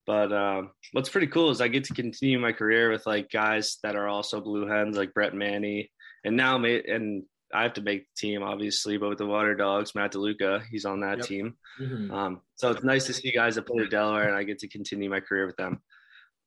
but 0.06 0.34
um, 0.34 0.72
what's 0.92 1.10
pretty 1.10 1.28
cool 1.28 1.52
is 1.52 1.62
I 1.62 1.68
get 1.68 1.84
to 1.86 1.94
continue 1.94 2.40
my 2.40 2.52
career 2.52 2.92
with 2.92 3.06
like 3.06 3.30
guys 3.30 3.78
that 3.84 3.96
are 3.96 4.08
also 4.08 4.42
blue 4.42 4.68
hens, 4.68 4.98
like 4.98 5.14
Brett 5.14 5.36
Manney, 5.36 5.92
and 6.24 6.36
now 6.36 6.64
and 6.64 7.24
I 7.54 7.64
have 7.64 7.74
to 7.74 7.82
make 7.82 8.02
the 8.02 8.28
team 8.28 8.44
obviously, 8.44 8.98
but 8.98 9.10
with 9.10 9.18
the 9.18 9.26
Water 9.26 9.56
Dogs, 9.56 9.96
Matt 9.96 10.14
DeLuca, 10.14 10.64
he's 10.70 10.86
on 10.86 11.02
that 11.02 11.20
yep. 11.20 11.28
team. 11.28 11.58
Mm-hmm. 11.80 12.12
Um, 12.12 12.42
so 12.56 12.72
it's 12.72 12.84
nice 12.84 13.06
to 13.06 13.14
see 13.14 13.32
guys 13.32 13.56
that 13.56 13.68
play 13.68 13.84
at 13.84 13.92
Delaware, 13.92 14.28
and 14.28 14.36
I 14.36 14.44
get 14.44 14.60
to 14.60 14.68
continue 14.68 15.10
my 15.10 15.20
career 15.20 15.46
with 15.46 15.58
them. 15.58 15.82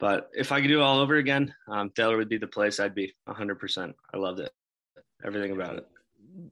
But 0.00 0.30
if 0.32 0.50
I 0.50 0.60
could 0.60 0.68
do 0.68 0.80
it 0.80 0.82
all 0.82 0.98
over 0.98 1.14
again, 1.14 1.54
um, 1.68 1.92
Delaware 1.94 2.18
would 2.18 2.28
be 2.28 2.38
the 2.38 2.48
place 2.48 2.80
I'd 2.80 2.94
be 2.94 3.14
100%. 3.28 3.92
I 4.12 4.16
loved 4.16 4.40
it, 4.40 4.50
everything 5.24 5.52
about 5.52 5.76
it. 5.76 5.86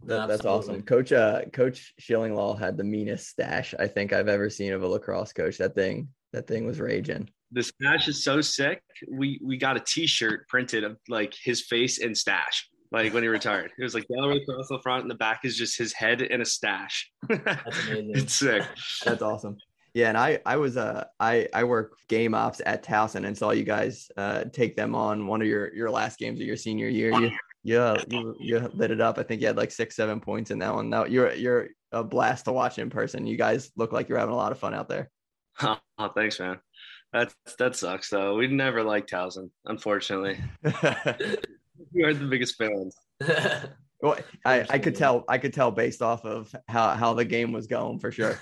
That, 0.04 0.28
that's 0.28 0.44
awesome. 0.44 0.82
Coach 0.82 1.10
uh, 1.10 1.42
Coach 1.52 1.94
Shillinglaw 2.00 2.58
had 2.58 2.76
the 2.76 2.84
meanest 2.84 3.28
stash 3.28 3.74
I 3.78 3.88
think 3.88 4.12
I've 4.12 4.28
ever 4.28 4.50
seen 4.50 4.72
of 4.72 4.82
a 4.82 4.86
lacrosse 4.86 5.32
coach. 5.32 5.58
That 5.58 5.74
thing 5.74 6.08
that 6.32 6.46
thing 6.46 6.66
was 6.66 6.80
raging. 6.80 7.28
The 7.52 7.62
stash 7.62 8.08
is 8.08 8.22
so 8.22 8.40
sick. 8.40 8.82
We 9.10 9.40
we 9.42 9.56
got 9.56 9.76
a 9.76 9.80
T-shirt 9.80 10.48
printed 10.48 10.84
of 10.84 10.96
like 11.08 11.34
his 11.34 11.62
face 11.62 11.98
and 11.98 12.16
stash 12.16 12.68
like 12.92 13.12
when 13.14 13.22
he 13.22 13.28
retired. 13.28 13.72
It 13.78 13.82
was 13.82 13.94
like 13.94 14.06
Delaware 14.08 14.36
across 14.36 14.68
the 14.68 14.80
front, 14.82 15.02
and 15.02 15.10
the 15.10 15.16
back 15.16 15.40
is 15.44 15.56
just 15.56 15.78
his 15.78 15.92
head 15.92 16.22
and 16.22 16.42
a 16.42 16.44
stash. 16.44 17.10
That's 17.28 17.88
amazing. 17.88 18.10
it's 18.14 18.34
sick. 18.34 18.62
That's 19.04 19.22
awesome. 19.22 19.56
Yeah, 19.94 20.08
and 20.08 20.18
I 20.18 20.40
I 20.46 20.56
was 20.56 20.76
uh 20.76 21.04
I 21.18 21.48
I 21.52 21.64
work 21.64 21.94
game 22.08 22.34
ops 22.34 22.60
at 22.64 22.84
Towson 22.84 23.26
and 23.26 23.36
saw 23.36 23.50
you 23.50 23.64
guys 23.64 24.10
uh 24.16 24.44
take 24.44 24.76
them 24.76 24.94
on 24.94 25.26
one 25.26 25.40
of 25.40 25.48
your 25.48 25.74
your 25.74 25.90
last 25.90 26.18
games 26.18 26.40
of 26.40 26.46
your 26.46 26.56
senior 26.56 26.88
year. 26.88 27.10
You 27.12 27.30
yeah, 27.62 28.02
you 28.08 28.34
you 28.38 28.70
lit 28.74 28.90
it 28.90 29.00
up. 29.00 29.18
I 29.18 29.22
think 29.22 29.40
you 29.40 29.48
had 29.48 29.56
like 29.56 29.70
six, 29.70 29.96
seven 29.96 30.20
points 30.20 30.50
in 30.50 30.58
that 30.60 30.74
one. 30.74 30.90
Now 30.90 31.04
you're 31.04 31.32
you're 31.32 31.68
a 31.92 32.04
blast 32.04 32.44
to 32.44 32.52
watch 32.52 32.78
in 32.78 32.88
person. 32.88 33.26
You 33.26 33.36
guys 33.36 33.70
look 33.76 33.92
like 33.92 34.08
you're 34.08 34.18
having 34.18 34.34
a 34.34 34.36
lot 34.36 34.52
of 34.52 34.58
fun 34.58 34.74
out 34.74 34.88
there. 34.88 35.10
Oh, 36.02 36.08
thanks, 36.14 36.40
man. 36.40 36.58
That 37.12 37.34
that 37.58 37.76
sucks 37.76 38.08
though. 38.08 38.36
We 38.36 38.46
never 38.46 38.82
liked 38.82 39.10
Towson, 39.10 39.50
unfortunately. 39.66 40.38
we 41.92 42.04
are 42.04 42.14
the 42.14 42.26
biggest 42.26 42.56
fans. 42.56 42.96
well, 44.00 44.16
I, 44.44 44.66
I 44.70 44.78
could 44.78 44.94
tell 44.94 45.24
I 45.28 45.36
could 45.38 45.52
tell 45.52 45.70
based 45.70 46.02
off 46.02 46.24
of 46.24 46.54
how, 46.68 46.90
how 46.90 47.14
the 47.14 47.24
game 47.26 47.52
was 47.52 47.66
going 47.66 47.98
for 47.98 48.10
sure. 48.12 48.38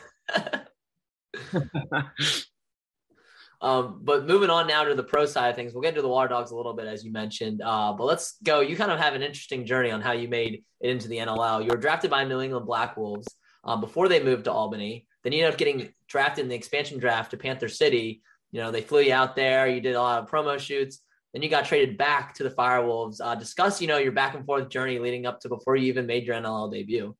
um, 3.61 4.01
but 4.03 4.27
moving 4.27 4.51
on 4.51 4.69
now 4.69 4.85
to 4.85 4.95
the 4.95 5.03
pro 5.03 5.27
side 5.27 5.49
of 5.49 5.57
things, 5.57 5.73
we'll 5.73 5.83
get 5.83 5.89
into 5.91 6.03
the 6.03 6.09
Water 6.09 6.29
Dogs 6.29 6.53
a 6.53 6.57
little 6.57 6.75
bit 6.75 6.87
as 6.87 7.05
you 7.05 7.11
mentioned. 7.11 7.63
Uh, 7.65 7.93
but 7.95 8.05
let's 8.05 8.37
go. 8.45 8.61
You 8.61 8.77
kind 8.77 8.93
of 8.93 9.01
have 9.01 9.15
an 9.15 9.23
interesting 9.23 9.67
journey 9.67 9.91
on 9.91 10.01
how 10.01 10.13
you 10.13 10.29
made 10.29 10.63
it 10.81 10.89
into 10.89 11.09
the 11.09 11.17
NLL. 11.17 11.65
You 11.65 11.71
were 11.71 11.77
drafted 11.77 12.11
by 12.11 12.23
New 12.25 12.41
England 12.41 12.67
Black 12.67 12.97
Wolves 12.97 13.27
um, 13.65 13.81
before 13.81 14.09
they 14.09 14.23
moved 14.23 14.45
to 14.45 14.53
Albany. 14.53 15.08
Then 15.25 15.33
you 15.33 15.41
ended 15.41 15.55
up 15.55 15.59
getting 15.59 15.93
drafted 16.07 16.45
in 16.45 16.49
the 16.49 16.55
expansion 16.55 16.99
draft 16.99 17.31
to 17.33 17.37
Panther 17.37 17.69
City. 17.69 18.23
You 18.51 18.61
know, 18.61 18.71
they 18.71 18.81
flew 18.81 19.01
you 19.01 19.13
out 19.13 19.37
there. 19.37 19.67
You 19.69 19.81
did 19.81 19.95
a 19.95 20.01
lot 20.01 20.23
of 20.23 20.31
promo 20.31 20.59
shoots. 20.59 21.01
Then 21.33 21.43
you 21.43 21.49
got 21.49 21.67
traded 21.67 21.99
back 21.99 22.35
to 22.35 22.45
the 22.45 22.51
Firewolves. 22.51 23.21
Uh, 23.23 23.35
discuss, 23.35 23.83
you 23.83 23.89
know, 23.89 23.99
your 23.99 24.13
back 24.13 24.35
and 24.35 24.47
forth 24.47 24.71
journey 24.71 24.99
leading 24.99 25.27
up 25.27 25.41
to 25.41 25.49
before 25.49 25.77
you 25.77 25.89
even 25.89 26.07
made 26.07 26.25
your 26.25 26.37
NLL 26.37 26.73
debut. 26.73 27.15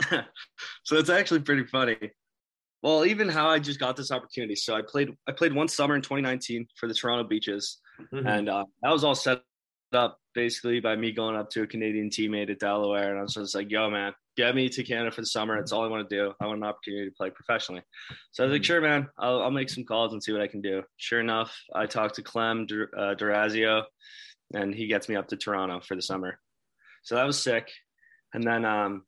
so 0.82 0.96
it's 0.96 1.08
actually 1.08 1.40
pretty 1.40 1.64
funny. 1.64 1.96
Well, 2.82 3.06
even 3.06 3.28
how 3.28 3.48
I 3.48 3.60
just 3.60 3.78
got 3.78 3.96
this 3.96 4.10
opportunity. 4.10 4.56
So 4.56 4.74
I 4.74 4.82
played 4.82 5.10
I 5.28 5.32
played 5.32 5.54
one 5.54 5.68
summer 5.68 5.94
in 5.94 6.02
2019 6.02 6.66
for 6.76 6.88
the 6.88 6.94
Toronto 6.94 7.24
Beaches, 7.24 7.78
mm-hmm. 8.12 8.26
and 8.26 8.48
uh, 8.48 8.64
that 8.82 8.90
was 8.90 9.04
all 9.04 9.14
set 9.14 9.42
up 9.92 10.18
basically 10.34 10.80
by 10.80 10.96
me 10.96 11.12
going 11.12 11.36
up 11.36 11.48
to 11.50 11.62
a 11.62 11.66
Canadian 11.66 12.10
teammate 12.10 12.50
at 12.50 12.58
Delaware, 12.58 13.10
and 13.10 13.20
I 13.20 13.22
was 13.22 13.34
just 13.34 13.54
like, 13.54 13.70
"Yo, 13.70 13.88
man, 13.88 14.12
get 14.36 14.54
me 14.54 14.68
to 14.68 14.82
Canada 14.82 15.10
for 15.10 15.20
the 15.20 15.26
summer. 15.26 15.56
That's 15.56 15.72
all 15.72 15.84
I 15.84 15.88
want 15.88 16.08
to 16.08 16.16
do. 16.16 16.32
I 16.40 16.46
want 16.46 16.58
an 16.58 16.64
opportunity 16.64 17.08
to 17.08 17.14
play 17.14 17.30
professionally." 17.30 17.82
So 18.32 18.42
I 18.42 18.46
was 18.46 18.52
like, 18.52 18.64
"Sure, 18.64 18.80
man. 18.80 19.08
I'll, 19.18 19.42
I'll 19.42 19.50
make 19.50 19.70
some 19.70 19.84
calls 19.84 20.12
and 20.12 20.22
see 20.22 20.32
what 20.32 20.42
I 20.42 20.46
can 20.46 20.60
do." 20.60 20.82
Sure 20.96 21.20
enough, 21.20 21.56
I 21.74 21.86
talked 21.86 22.16
to 22.16 22.22
Clem 22.22 22.66
uh, 22.96 23.14
Durazio, 23.14 23.84
and 24.54 24.74
he 24.74 24.86
gets 24.86 25.08
me 25.08 25.16
up 25.16 25.28
to 25.28 25.36
Toronto 25.36 25.80
for 25.80 25.96
the 25.96 26.02
summer. 26.02 26.38
So 27.02 27.16
that 27.16 27.26
was 27.26 27.42
sick. 27.42 27.70
And 28.34 28.44
then 28.44 28.64
um, 28.64 29.04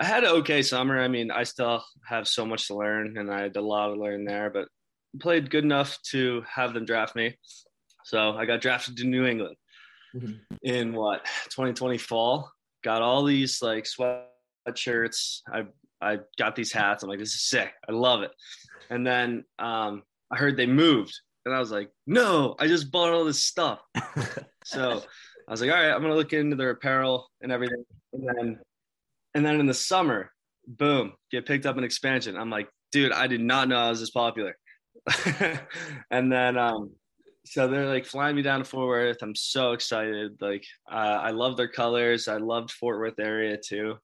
I 0.00 0.04
had 0.04 0.24
an 0.24 0.30
okay 0.36 0.62
summer. 0.62 1.00
I 1.00 1.08
mean, 1.08 1.30
I 1.30 1.42
still 1.42 1.84
have 2.06 2.28
so 2.28 2.46
much 2.46 2.68
to 2.68 2.76
learn, 2.76 3.18
and 3.18 3.32
I 3.32 3.42
had 3.42 3.56
a 3.56 3.60
lot 3.60 3.88
to 3.88 4.00
learn 4.00 4.24
there, 4.24 4.50
but 4.50 4.68
played 5.20 5.50
good 5.50 5.64
enough 5.64 5.98
to 6.10 6.42
have 6.52 6.74
them 6.74 6.84
draft 6.84 7.16
me. 7.16 7.36
So 8.04 8.32
I 8.32 8.46
got 8.46 8.60
drafted 8.60 8.96
to 8.98 9.04
New 9.04 9.26
England 9.26 9.56
mm-hmm. 10.14 10.32
in 10.62 10.92
what 10.92 11.24
2020 11.50 11.98
fall. 11.98 12.50
Got 12.84 13.02
all 13.02 13.24
these 13.24 13.60
like 13.60 13.86
sweatshirts. 14.68 15.40
I 15.52 15.64
I 16.00 16.20
got 16.38 16.54
these 16.54 16.72
hats. 16.72 17.02
I'm 17.02 17.08
like, 17.08 17.18
this 17.18 17.34
is 17.34 17.42
sick. 17.42 17.72
I 17.88 17.92
love 17.92 18.22
it. 18.22 18.30
And 18.90 19.06
then 19.06 19.44
um, 19.58 20.02
I 20.30 20.36
heard 20.36 20.56
they 20.56 20.66
moved, 20.66 21.18
and 21.44 21.54
I 21.54 21.58
was 21.58 21.70
like, 21.70 21.90
no, 22.06 22.54
I 22.58 22.66
just 22.66 22.90
bought 22.90 23.12
all 23.12 23.24
this 23.24 23.42
stuff. 23.42 23.80
so 24.64 25.02
I 25.46 25.50
was 25.50 25.60
like, 25.60 25.70
all 25.70 25.76
right, 25.76 25.90
I'm 25.90 26.02
gonna 26.02 26.14
look 26.14 26.32
into 26.32 26.56
their 26.56 26.70
apparel 26.70 27.28
and 27.40 27.52
everything. 27.52 27.84
And 28.12 28.28
then 28.28 28.58
and 29.34 29.44
then 29.44 29.60
in 29.60 29.66
the 29.66 29.74
summer, 29.74 30.32
boom, 30.66 31.12
get 31.30 31.46
picked 31.46 31.66
up 31.66 31.76
an 31.76 31.84
expansion. 31.84 32.36
I'm 32.36 32.50
like, 32.50 32.68
dude, 32.92 33.12
I 33.12 33.26
did 33.26 33.40
not 33.40 33.68
know 33.68 33.76
I 33.76 33.90
was 33.90 34.00
this 34.00 34.10
popular. 34.10 34.56
and 36.10 36.30
then 36.30 36.58
um, 36.58 36.90
so 37.44 37.66
they're 37.66 37.86
like 37.86 38.04
flying 38.04 38.36
me 38.36 38.42
down 38.42 38.58
to 38.58 38.64
Fort 38.64 38.88
Worth. 38.88 39.22
I'm 39.22 39.34
so 39.34 39.72
excited. 39.72 40.36
Like 40.40 40.64
uh, 40.90 41.20
I 41.22 41.30
love 41.30 41.56
their 41.56 41.68
colors. 41.68 42.28
I 42.28 42.36
loved 42.36 42.70
Fort 42.70 42.98
Worth 42.98 43.18
area 43.18 43.56
too. 43.56 43.96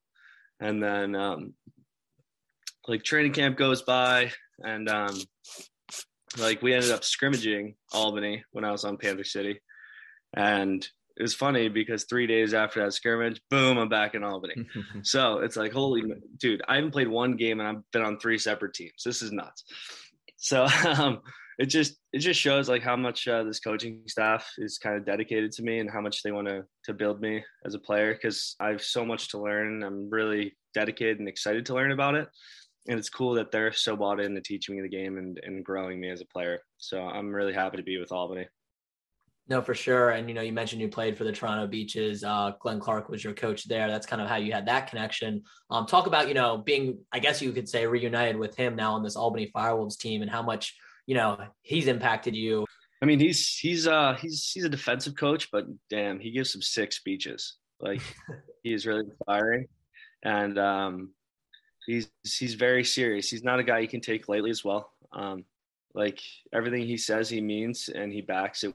And 0.61 0.83
then 0.83 1.15
um, 1.15 1.55
like 2.87 3.03
training 3.03 3.33
camp 3.33 3.57
goes 3.57 3.83
by, 3.83 4.31
and 4.61 4.89
um, 4.89 5.19
like 6.39 6.63
we 6.63 6.75
ended 6.75 6.91
up 6.91 7.05
scrimmaging 7.05 7.75
Albany 7.93 8.45
when 8.53 8.65
I 8.65 8.71
was 8.71 8.85
on 8.85 8.97
Panther 8.97 9.25
City, 9.25 9.61
and 10.37 10.87
it 11.17 11.23
was 11.23 11.35
funny 11.35 11.69
because 11.69 12.05
three 12.05 12.27
days 12.27 12.55
after 12.55 12.83
that 12.83 12.93
scrimmage, 12.93 13.41
boom, 13.49 13.79
I'm 13.79 13.89
back 13.89 14.15
in 14.15 14.25
Albany. 14.25 14.55
so 15.03 15.39
it's 15.39 15.57
like, 15.57 15.73
holy 15.73 16.03
dude, 16.39 16.63
I 16.67 16.77
haven't 16.77 16.91
played 16.91 17.09
one 17.09 17.37
game 17.37 17.61
and 17.61 17.69
I've 17.69 17.91
been 17.93 18.03
on 18.03 18.19
three 18.19 18.39
separate 18.39 18.75
teams. 18.75 19.03
This 19.05 19.23
is 19.23 19.31
nuts. 19.31 19.65
So 20.37 20.67
um, 20.99 21.21
it 21.59 21.67
just 21.67 21.97
it 22.13 22.19
just 22.19 22.41
shows 22.41 22.69
like 22.69 22.83
how 22.83 22.97
much 22.97 23.29
uh, 23.29 23.43
this 23.45 23.61
coaching 23.61 24.03
staff 24.07 24.51
is 24.59 24.79
kind 24.79 24.97
of 24.97 25.05
dedicated 25.05 25.53
to 25.53 25.63
me 25.63 25.79
and 25.79 25.91
how 25.91 26.01
much 26.01 26.23
they 26.23 26.33
want 26.33 26.49
to 26.49 26.65
to 26.85 26.95
build 26.95 27.21
me 27.21 27.45
as 27.65 27.75
a 27.75 27.79
player 27.79 28.15
because 28.15 28.57
I 28.61 28.69
have 28.69 28.83
so 28.83 29.05
much 29.05 29.29
to 29.29 29.39
learn. 29.39 29.83
I'm 29.83 30.11
really 30.11 30.57
dedicated 30.75 31.19
and 31.19 31.29
excited 31.29 31.67
to 31.67 31.75
learn 31.75 31.93
about 31.93 32.15
it. 32.15 32.29
And 32.89 32.99
it's 32.99 33.09
cool 33.09 33.35
that 33.35 33.51
they're 33.51 33.73
so 33.73 33.97
bought 33.97 34.21
in 34.21 34.35
to 34.35 34.41
teaching 34.43 34.77
me 34.77 34.83
the 34.83 34.89
game 34.89 35.17
and, 35.17 35.41
and 35.43 35.65
growing 35.65 35.99
me 36.01 36.11
as 36.11 36.21
a 36.21 36.27
player. 36.27 36.61
So 36.77 37.01
I'm 37.01 37.35
really 37.35 37.55
happy 37.55 37.79
to 37.79 37.83
be 37.83 37.99
with 37.99 38.13
Albany. 38.13 38.47
No, 39.47 39.61
for 39.61 39.75
sure. 39.75 40.11
And 40.11 40.29
you 40.29 40.35
know, 40.35 40.41
you 40.41 40.53
mentioned 40.53 40.81
you 40.81 40.89
played 40.89 41.19
for 41.19 41.25
the 41.25 41.33
Toronto 41.33 41.67
Beaches. 41.67 42.25
Uh, 42.25 42.53
Glenn 42.61 42.81
Clark 42.81 43.11
was 43.11 43.23
your 43.23 43.35
coach 43.35 43.65
there. 43.65 43.89
That's 43.89 44.07
kind 44.07 44.23
of 44.23 44.29
how 44.29 44.37
you 44.37 44.53
had 44.53 44.67
that 44.67 44.89
connection. 44.89 45.43
Um, 45.71 45.85
talk 45.87 46.07
about 46.07 46.29
you 46.29 46.35
know 46.35 46.59
being, 46.59 46.99
I 47.13 47.19
guess 47.19 47.43
you 47.43 47.53
could 47.53 47.69
say, 47.69 47.87
reunited 47.87 48.37
with 48.37 48.57
him 48.57 48.75
now 48.75 48.95
on 48.95 49.03
this 49.03 49.17
Albany 49.17 49.51
Firewolves 49.55 49.99
team, 49.99 50.23
and 50.23 50.31
how 50.31 50.43
much 50.43 50.75
you 51.07 51.15
know 51.15 51.39
he's 51.63 51.87
impacted 51.87 52.35
you. 52.35 52.65
I 53.03 53.07
mean, 53.07 53.21
he's 53.21 53.57
he's 53.57 53.87
uh 53.87 54.17
he's 54.21 54.51
he's 54.53 54.65
a 54.65 54.69
defensive 54.69 55.15
coach, 55.17 55.51
but 55.51 55.67
damn, 55.91 56.19
he 56.19 56.31
gives 56.31 56.53
some 56.53 56.63
sick 56.63 56.93
speeches. 56.93 57.57
Like 57.81 58.01
he 58.63 58.73
is 58.73 58.87
really 58.87 59.05
inspiring, 59.05 59.67
and 60.23 60.59
um, 60.59 61.11
he's 61.87 62.09
he's 62.23 62.55
very 62.55 62.85
serious. 62.85 63.29
He's 63.29 63.45
not 63.45 63.59
a 63.59 63.65
guy 63.65 63.81
you 63.81 63.89
can 63.89 64.01
take 64.01 64.29
lightly 64.29 64.51
as 64.51 64.65
well. 64.65 64.91
Um, 65.13 65.45
like 65.95 66.21
everything 66.53 66.87
he 66.87 66.97
says, 66.97 67.29
he 67.29 67.41
means, 67.41 67.89
and 67.89 68.13
he 68.13 68.21
backs 68.21 68.65
it 68.65 68.75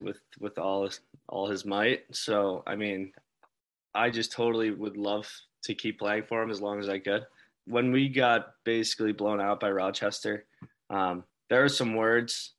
with 0.00 0.20
with 0.40 0.58
all 0.58 0.84
his 0.84 1.00
all 1.28 1.48
his 1.48 1.64
might. 1.64 2.02
So 2.12 2.62
I 2.66 2.76
mean, 2.76 3.12
I 3.94 4.10
just 4.10 4.32
totally 4.32 4.70
would 4.70 4.96
love 4.96 5.30
to 5.64 5.74
keep 5.74 5.98
playing 5.98 6.24
for 6.24 6.42
him 6.42 6.50
as 6.50 6.60
long 6.60 6.78
as 6.78 6.88
I 6.88 6.98
could. 6.98 7.26
When 7.66 7.92
we 7.92 8.08
got 8.08 8.48
basically 8.64 9.12
blown 9.12 9.40
out 9.40 9.60
by 9.60 9.70
Rochester, 9.70 10.46
um, 10.88 11.24
there 11.48 11.62
were 11.62 11.68
some 11.68 11.94
words 11.94 12.52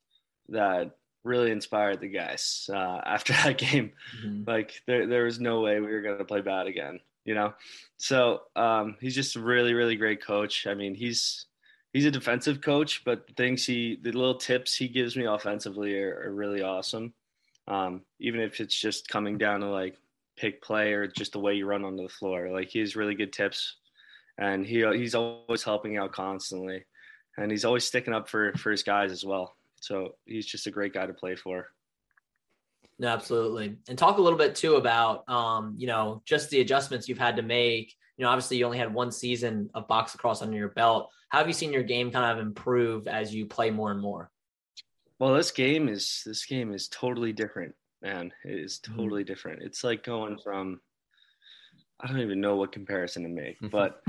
that 0.50 0.92
really 1.24 1.52
inspired 1.52 2.00
the 2.00 2.08
guys 2.08 2.70
uh, 2.74 3.02
after 3.06 3.34
that 3.34 3.58
game. 3.58 3.92
Mm-hmm. 4.24 4.50
Like 4.50 4.82
there, 4.88 5.08
there 5.08 5.26
was 5.26 5.40
no 5.40 5.62
way 5.62 5.80
we 5.80 5.92
were 5.92 6.02
going 6.02 6.18
to 6.18 6.26
play 6.26 6.42
bad 6.42 6.68
again, 6.68 7.00
you 7.26 7.36
know? 7.36 7.54
So 7.98 8.44
um, 8.56 8.98
he's 9.00 9.16
just 9.16 9.36
a 9.36 9.42
really, 9.42 9.74
really 9.74 9.96
great 9.96 10.24
coach. 10.24 10.68
I 10.68 10.74
mean, 10.74 10.96
he's, 10.96 11.46
he's 11.94 12.06
a 12.06 12.12
defensive 12.12 12.62
coach, 12.62 13.04
but 13.06 13.28
the 13.28 13.34
things 13.34 13.66
he, 13.66 13.98
the 14.02 14.12
little 14.12 14.36
tips 14.36 14.76
he 14.76 14.88
gives 14.88 15.16
me 15.16 15.26
offensively 15.26 16.00
are, 16.00 16.24
are 16.26 16.34
really 16.34 16.62
awesome. 16.62 17.14
Um, 17.68 18.02
even 18.20 18.42
if 18.42 18.60
it's 18.60 18.80
just 18.80 19.08
coming 19.08 19.38
down 19.38 19.60
to 19.60 19.68
like 19.68 19.96
pick 20.36 20.62
play 20.62 20.94
or 20.94 21.06
just 21.06 21.34
the 21.34 21.40
way 21.40 21.54
you 21.54 21.68
run 21.68 21.86
onto 21.86 22.04
the 22.04 22.10
floor, 22.10 22.50
like 22.50 22.70
he 22.70 22.80
has 22.80 22.96
really 22.96 23.14
good 23.14 23.32
tips 23.32 23.76
and 24.40 24.66
he, 24.66 24.84
he's 24.98 25.14
always 25.14 25.62
helping 25.62 25.98
out 25.98 26.14
constantly 26.14 26.86
and 27.40 27.52
he's 27.52 27.66
always 27.66 27.86
sticking 27.86 28.14
up 28.14 28.30
for 28.30 28.54
for 28.54 28.72
his 28.72 28.84
guys 28.84 29.12
as 29.12 29.24
well. 29.26 29.56
So 29.82 30.16
he's 30.26 30.46
just 30.46 30.68
a 30.68 30.72
great 30.72 30.94
guy 30.94 31.06
to 31.06 31.14
play 31.14 31.36
for. 31.36 31.68
No, 33.00 33.08
absolutely. 33.08 33.78
And 33.88 33.98
talk 33.98 34.18
a 34.18 34.22
little 34.22 34.38
bit 34.38 34.56
too 34.56 34.76
about, 34.76 35.28
um, 35.30 35.74
you 35.78 35.88
know, 35.88 36.22
just 36.26 36.50
the 36.50 36.60
adjustments 36.60 37.08
you've 37.08 37.18
had 37.18 37.38
to 37.38 37.42
make. 37.42 37.96
You 38.18 38.26
know, 38.26 38.30
obviously 38.30 38.58
you 38.58 38.66
only 38.66 38.78
had 38.78 38.94
one 38.94 39.12
season 39.12 39.70
of 39.74 39.88
box 39.88 40.16
across 40.16 40.42
under 40.42 40.58
your 40.58 40.70
belt. 40.70 41.10
How 41.30 41.38
have 41.38 41.48
you 41.48 41.54
seen 41.54 41.72
your 41.72 41.84
game 41.84 42.12
kind 42.12 42.38
of 42.38 42.46
improve 42.46 43.08
as 43.08 43.34
you 43.34 43.46
play 43.46 43.72
more 43.72 43.92
and 43.92 44.02
more? 44.02 44.30
Well, 45.18 45.34
this 45.34 45.52
game 45.52 45.88
is 45.88 46.24
this 46.26 46.46
game 46.46 46.74
is 46.74 46.90
totally 46.90 47.32
different, 47.32 47.74
man. 48.02 48.34
It 48.44 48.60
is 48.60 48.80
mm-hmm. 48.80 49.00
totally 49.00 49.24
different. 49.24 49.64
It's 49.64 49.84
like 49.84 50.04
going 50.04 50.38
from 50.38 50.82
I 52.02 52.08
don't 52.08 52.20
even 52.20 52.42
know 52.42 52.58
what 52.58 52.74
comparison 52.74 53.24
to 53.24 53.30
make, 53.30 53.58
but 53.72 54.02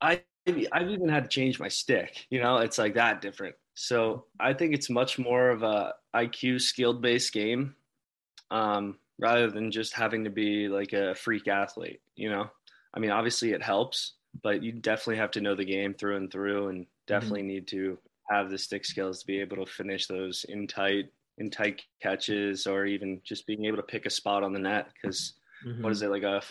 I 0.00 0.22
I've 0.46 0.90
even 0.90 1.08
had 1.08 1.24
to 1.24 1.28
change 1.28 1.58
my 1.58 1.68
stick. 1.68 2.26
You 2.30 2.40
know, 2.40 2.58
it's 2.58 2.78
like 2.78 2.94
that 2.94 3.20
different. 3.20 3.56
So 3.74 4.26
I 4.38 4.52
think 4.52 4.74
it's 4.74 4.90
much 4.90 5.18
more 5.18 5.50
of 5.50 5.62
a 5.62 5.94
IQ 6.14 6.60
skilled 6.60 7.02
based 7.02 7.32
game, 7.32 7.74
um, 8.50 8.98
rather 9.18 9.50
than 9.50 9.70
just 9.70 9.94
having 9.94 10.24
to 10.24 10.30
be 10.30 10.68
like 10.68 10.92
a 10.92 11.14
freak 11.14 11.48
athlete. 11.48 12.00
You 12.14 12.30
know, 12.30 12.50
I 12.92 13.00
mean, 13.00 13.10
obviously 13.10 13.52
it 13.52 13.62
helps, 13.62 14.14
but 14.42 14.62
you 14.62 14.72
definitely 14.72 15.16
have 15.16 15.32
to 15.32 15.40
know 15.40 15.54
the 15.54 15.64
game 15.64 15.94
through 15.94 16.16
and 16.16 16.30
through, 16.30 16.68
and 16.68 16.86
definitely 17.06 17.40
mm-hmm. 17.40 17.48
need 17.48 17.68
to 17.68 17.98
have 18.30 18.50
the 18.50 18.58
stick 18.58 18.84
skills 18.84 19.20
to 19.20 19.26
be 19.26 19.40
able 19.40 19.56
to 19.56 19.66
finish 19.66 20.06
those 20.06 20.44
in 20.48 20.66
tight 20.66 21.10
in 21.36 21.50
tight 21.50 21.82
catches, 22.00 22.66
or 22.66 22.86
even 22.86 23.20
just 23.24 23.46
being 23.46 23.64
able 23.64 23.78
to 23.78 23.82
pick 23.82 24.06
a 24.06 24.10
spot 24.10 24.44
on 24.44 24.52
the 24.52 24.58
net. 24.58 24.88
Because 24.94 25.32
mm-hmm. 25.66 25.82
what 25.82 25.90
is 25.90 26.02
it 26.02 26.10
like 26.10 26.22
a 26.22 26.42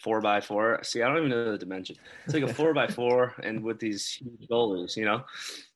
four 0.00 0.20
by 0.20 0.40
four. 0.40 0.80
See, 0.82 1.02
I 1.02 1.08
don't 1.08 1.18
even 1.18 1.30
know 1.30 1.52
the 1.52 1.58
dimension. 1.58 1.96
It's 2.24 2.34
like 2.34 2.42
a 2.42 2.54
four 2.54 2.72
by 2.72 2.86
four, 2.86 3.34
and 3.42 3.62
with 3.62 3.78
these 3.78 4.08
huge 4.08 4.48
goalies, 4.50 4.96
you 4.96 5.04
know. 5.04 5.24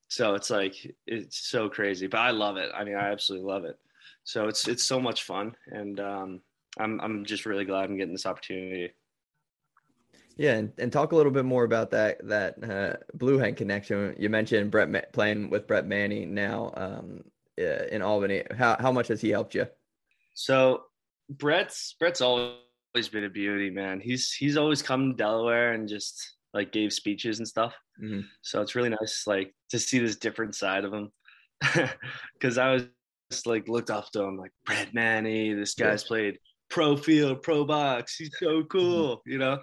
So 0.08 0.34
it's 0.34 0.50
like 0.50 0.94
it's 1.06 1.48
so 1.48 1.68
crazy, 1.68 2.06
but 2.06 2.18
I 2.18 2.30
love 2.30 2.56
it. 2.56 2.70
I 2.74 2.84
mean, 2.84 2.96
I 2.96 3.10
absolutely 3.10 3.46
love 3.46 3.64
it. 3.64 3.78
So 4.24 4.48
it's 4.48 4.66
it's 4.68 4.84
so 4.84 5.00
much 5.00 5.24
fun, 5.24 5.54
and 5.66 6.00
um, 6.00 6.40
I'm 6.78 7.00
I'm 7.00 7.24
just 7.24 7.46
really 7.46 7.64
glad 7.64 7.84
I'm 7.84 7.96
getting 7.96 8.14
this 8.14 8.26
opportunity. 8.26 8.92
Yeah, 10.36 10.54
and, 10.54 10.72
and 10.78 10.92
talk 10.92 11.12
a 11.12 11.16
little 11.16 11.30
bit 11.30 11.44
more 11.44 11.64
about 11.64 11.90
that 11.92 12.26
that 12.26 12.62
uh, 12.64 12.96
Blue 13.14 13.38
Hen 13.38 13.54
connection. 13.54 14.16
You 14.18 14.30
mentioned 14.30 14.70
Brett 14.70 14.88
Ma- 14.90 15.00
playing 15.12 15.50
with 15.50 15.66
Brett 15.66 15.86
Manney 15.86 16.26
now 16.26 16.72
um, 16.76 17.24
uh, 17.60 17.86
in 17.90 18.02
Albany. 18.02 18.42
How 18.56 18.76
how 18.80 18.90
much 18.90 19.08
has 19.08 19.20
he 19.20 19.30
helped 19.30 19.54
you? 19.54 19.66
So 20.34 20.84
Brett's 21.28 21.94
Brett's 21.98 22.20
always 22.20 22.54
been 22.94 23.24
a 23.24 23.30
beauty, 23.30 23.70
man. 23.70 24.00
He's 24.00 24.32
he's 24.32 24.56
always 24.56 24.82
come 24.82 25.10
to 25.10 25.16
Delaware 25.16 25.72
and 25.72 25.88
just 25.88 26.36
like 26.52 26.72
gave 26.72 26.92
speeches 26.92 27.38
and 27.38 27.48
stuff. 27.48 27.74
Mm-hmm. 28.02 28.20
So 28.42 28.62
it's 28.62 28.74
really 28.74 28.90
nice 28.90 29.24
like 29.26 29.54
to 29.70 29.78
see 29.78 29.98
this 29.98 30.16
different 30.16 30.54
side 30.54 30.84
of 30.84 30.92
him. 30.92 31.10
Cause 32.40 32.58
I 32.58 32.72
was 32.72 32.86
just, 33.30 33.46
like 33.46 33.68
looked 33.68 33.90
up 33.90 34.10
to 34.12 34.22
him 34.22 34.36
like 34.38 34.52
Brett 34.64 34.94
Manney, 34.94 35.52
this 35.54 35.74
guy's 35.74 36.04
yeah. 36.04 36.08
played 36.08 36.38
pro 36.70 36.96
field, 36.96 37.42
pro 37.42 37.64
box. 37.64 38.16
He's 38.16 38.30
so 38.38 38.60
Mm-hmm. 38.60 38.68
cool, 38.68 39.22
you 39.26 39.38
know? 39.38 39.58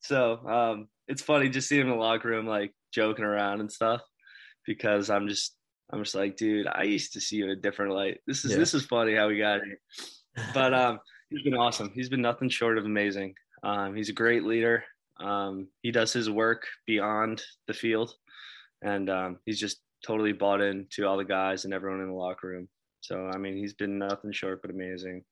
So 0.00 0.46
um 0.46 0.88
it's 1.08 1.22
funny 1.22 1.48
just 1.48 1.68
seeing 1.68 1.82
him 1.82 1.88
in 1.88 1.94
the 1.94 1.98
locker 1.98 2.28
room 2.28 2.46
like 2.46 2.72
joking 2.92 3.24
around 3.24 3.60
and 3.60 3.72
stuff 3.72 4.02
because 4.66 5.08
I'm 5.08 5.28
just 5.28 5.56
I'm 5.90 6.02
just 6.02 6.14
like, 6.14 6.36
dude, 6.36 6.66
I 6.66 6.82
used 6.82 7.14
to 7.14 7.20
see 7.20 7.36
you 7.36 7.44
in 7.44 7.50
a 7.50 7.56
different 7.56 7.94
light. 7.94 8.18
This 8.26 8.44
is 8.44 8.50
yeah. 8.50 8.58
this 8.58 8.74
is 8.74 8.84
funny 8.84 9.14
how 9.14 9.28
we 9.28 9.38
got 9.38 9.60
here. 9.64 9.80
But 10.52 10.74
um 10.84 10.98
he's 11.30 11.42
been 11.42 11.56
awesome. 11.56 11.90
He's 11.94 12.08
been 12.08 12.22
nothing 12.22 12.48
short 12.48 12.78
of 12.78 12.84
amazing. 12.84 13.34
Um, 13.62 13.94
he's 13.94 14.08
a 14.08 14.14
great 14.14 14.44
leader. 14.44 14.84
Um, 15.18 15.68
he 15.82 15.90
does 15.90 16.12
his 16.12 16.28
work 16.28 16.66
beyond 16.86 17.42
the 17.66 17.74
field, 17.74 18.14
and 18.82 19.08
um, 19.08 19.38
he's 19.46 19.58
just 19.58 19.80
totally 20.06 20.32
bought 20.32 20.60
into 20.60 21.06
all 21.06 21.16
the 21.16 21.24
guys 21.24 21.64
and 21.64 21.72
everyone 21.72 22.00
in 22.00 22.08
the 22.08 22.14
locker 22.14 22.48
room. 22.48 22.68
So 23.00 23.30
I 23.32 23.38
mean, 23.38 23.56
he's 23.56 23.74
been 23.74 23.98
nothing 23.98 24.32
short 24.32 24.62
but 24.62 24.70
amazing. 24.70 25.24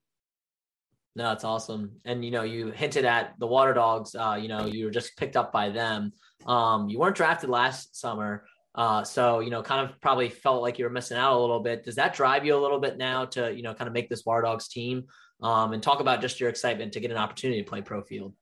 No, 1.17 1.31
it's 1.33 1.45
awesome. 1.45 1.93
And 2.05 2.25
you 2.25 2.31
know, 2.31 2.43
you 2.43 2.71
hinted 2.71 3.05
at 3.05 3.35
the 3.39 3.47
Water 3.47 3.73
Dogs. 3.73 4.15
Uh, 4.15 4.39
you 4.41 4.49
know, 4.49 4.67
you 4.67 4.87
were 4.87 4.91
just 4.91 5.17
picked 5.17 5.37
up 5.37 5.53
by 5.53 5.71
them. 5.71 6.13
Um, 6.47 6.89
you 6.89 6.99
weren't 6.99 7.17
drafted 7.17 7.51
last 7.51 7.97
summer. 7.99 8.45
Uh, 8.75 9.05
so 9.05 9.39
you 9.39 9.51
know, 9.51 9.63
kind 9.63 9.89
of 9.89 10.01
probably 10.01 10.29
felt 10.29 10.63
like 10.63 10.79
you 10.79 10.85
were 10.85 10.91
missing 10.91 11.17
out 11.17 11.37
a 11.37 11.41
little 11.41 11.61
bit. 11.61 11.85
Does 11.85 11.95
that 11.97 12.15
drive 12.15 12.45
you 12.45 12.57
a 12.57 12.59
little 12.59 12.81
bit 12.81 12.97
now 12.97 13.27
to 13.27 13.55
you 13.55 13.63
know 13.63 13.75
kind 13.75 13.87
of 13.87 13.95
make 13.95 14.09
this 14.09 14.25
Water 14.25 14.43
Dogs 14.43 14.67
team? 14.69 15.05
Um, 15.45 15.75
and 15.75 15.83
talk 15.83 16.01
about 16.01 16.23
just 16.23 16.41
your 16.41 16.49
excitement 16.49 16.95
to 16.95 17.01
get 17.01 17.11
an 17.11 17.19
opportunity 17.19 17.63
to 17.63 17.69
play 17.69 17.83
pro 17.83 18.03
field. 18.03 18.35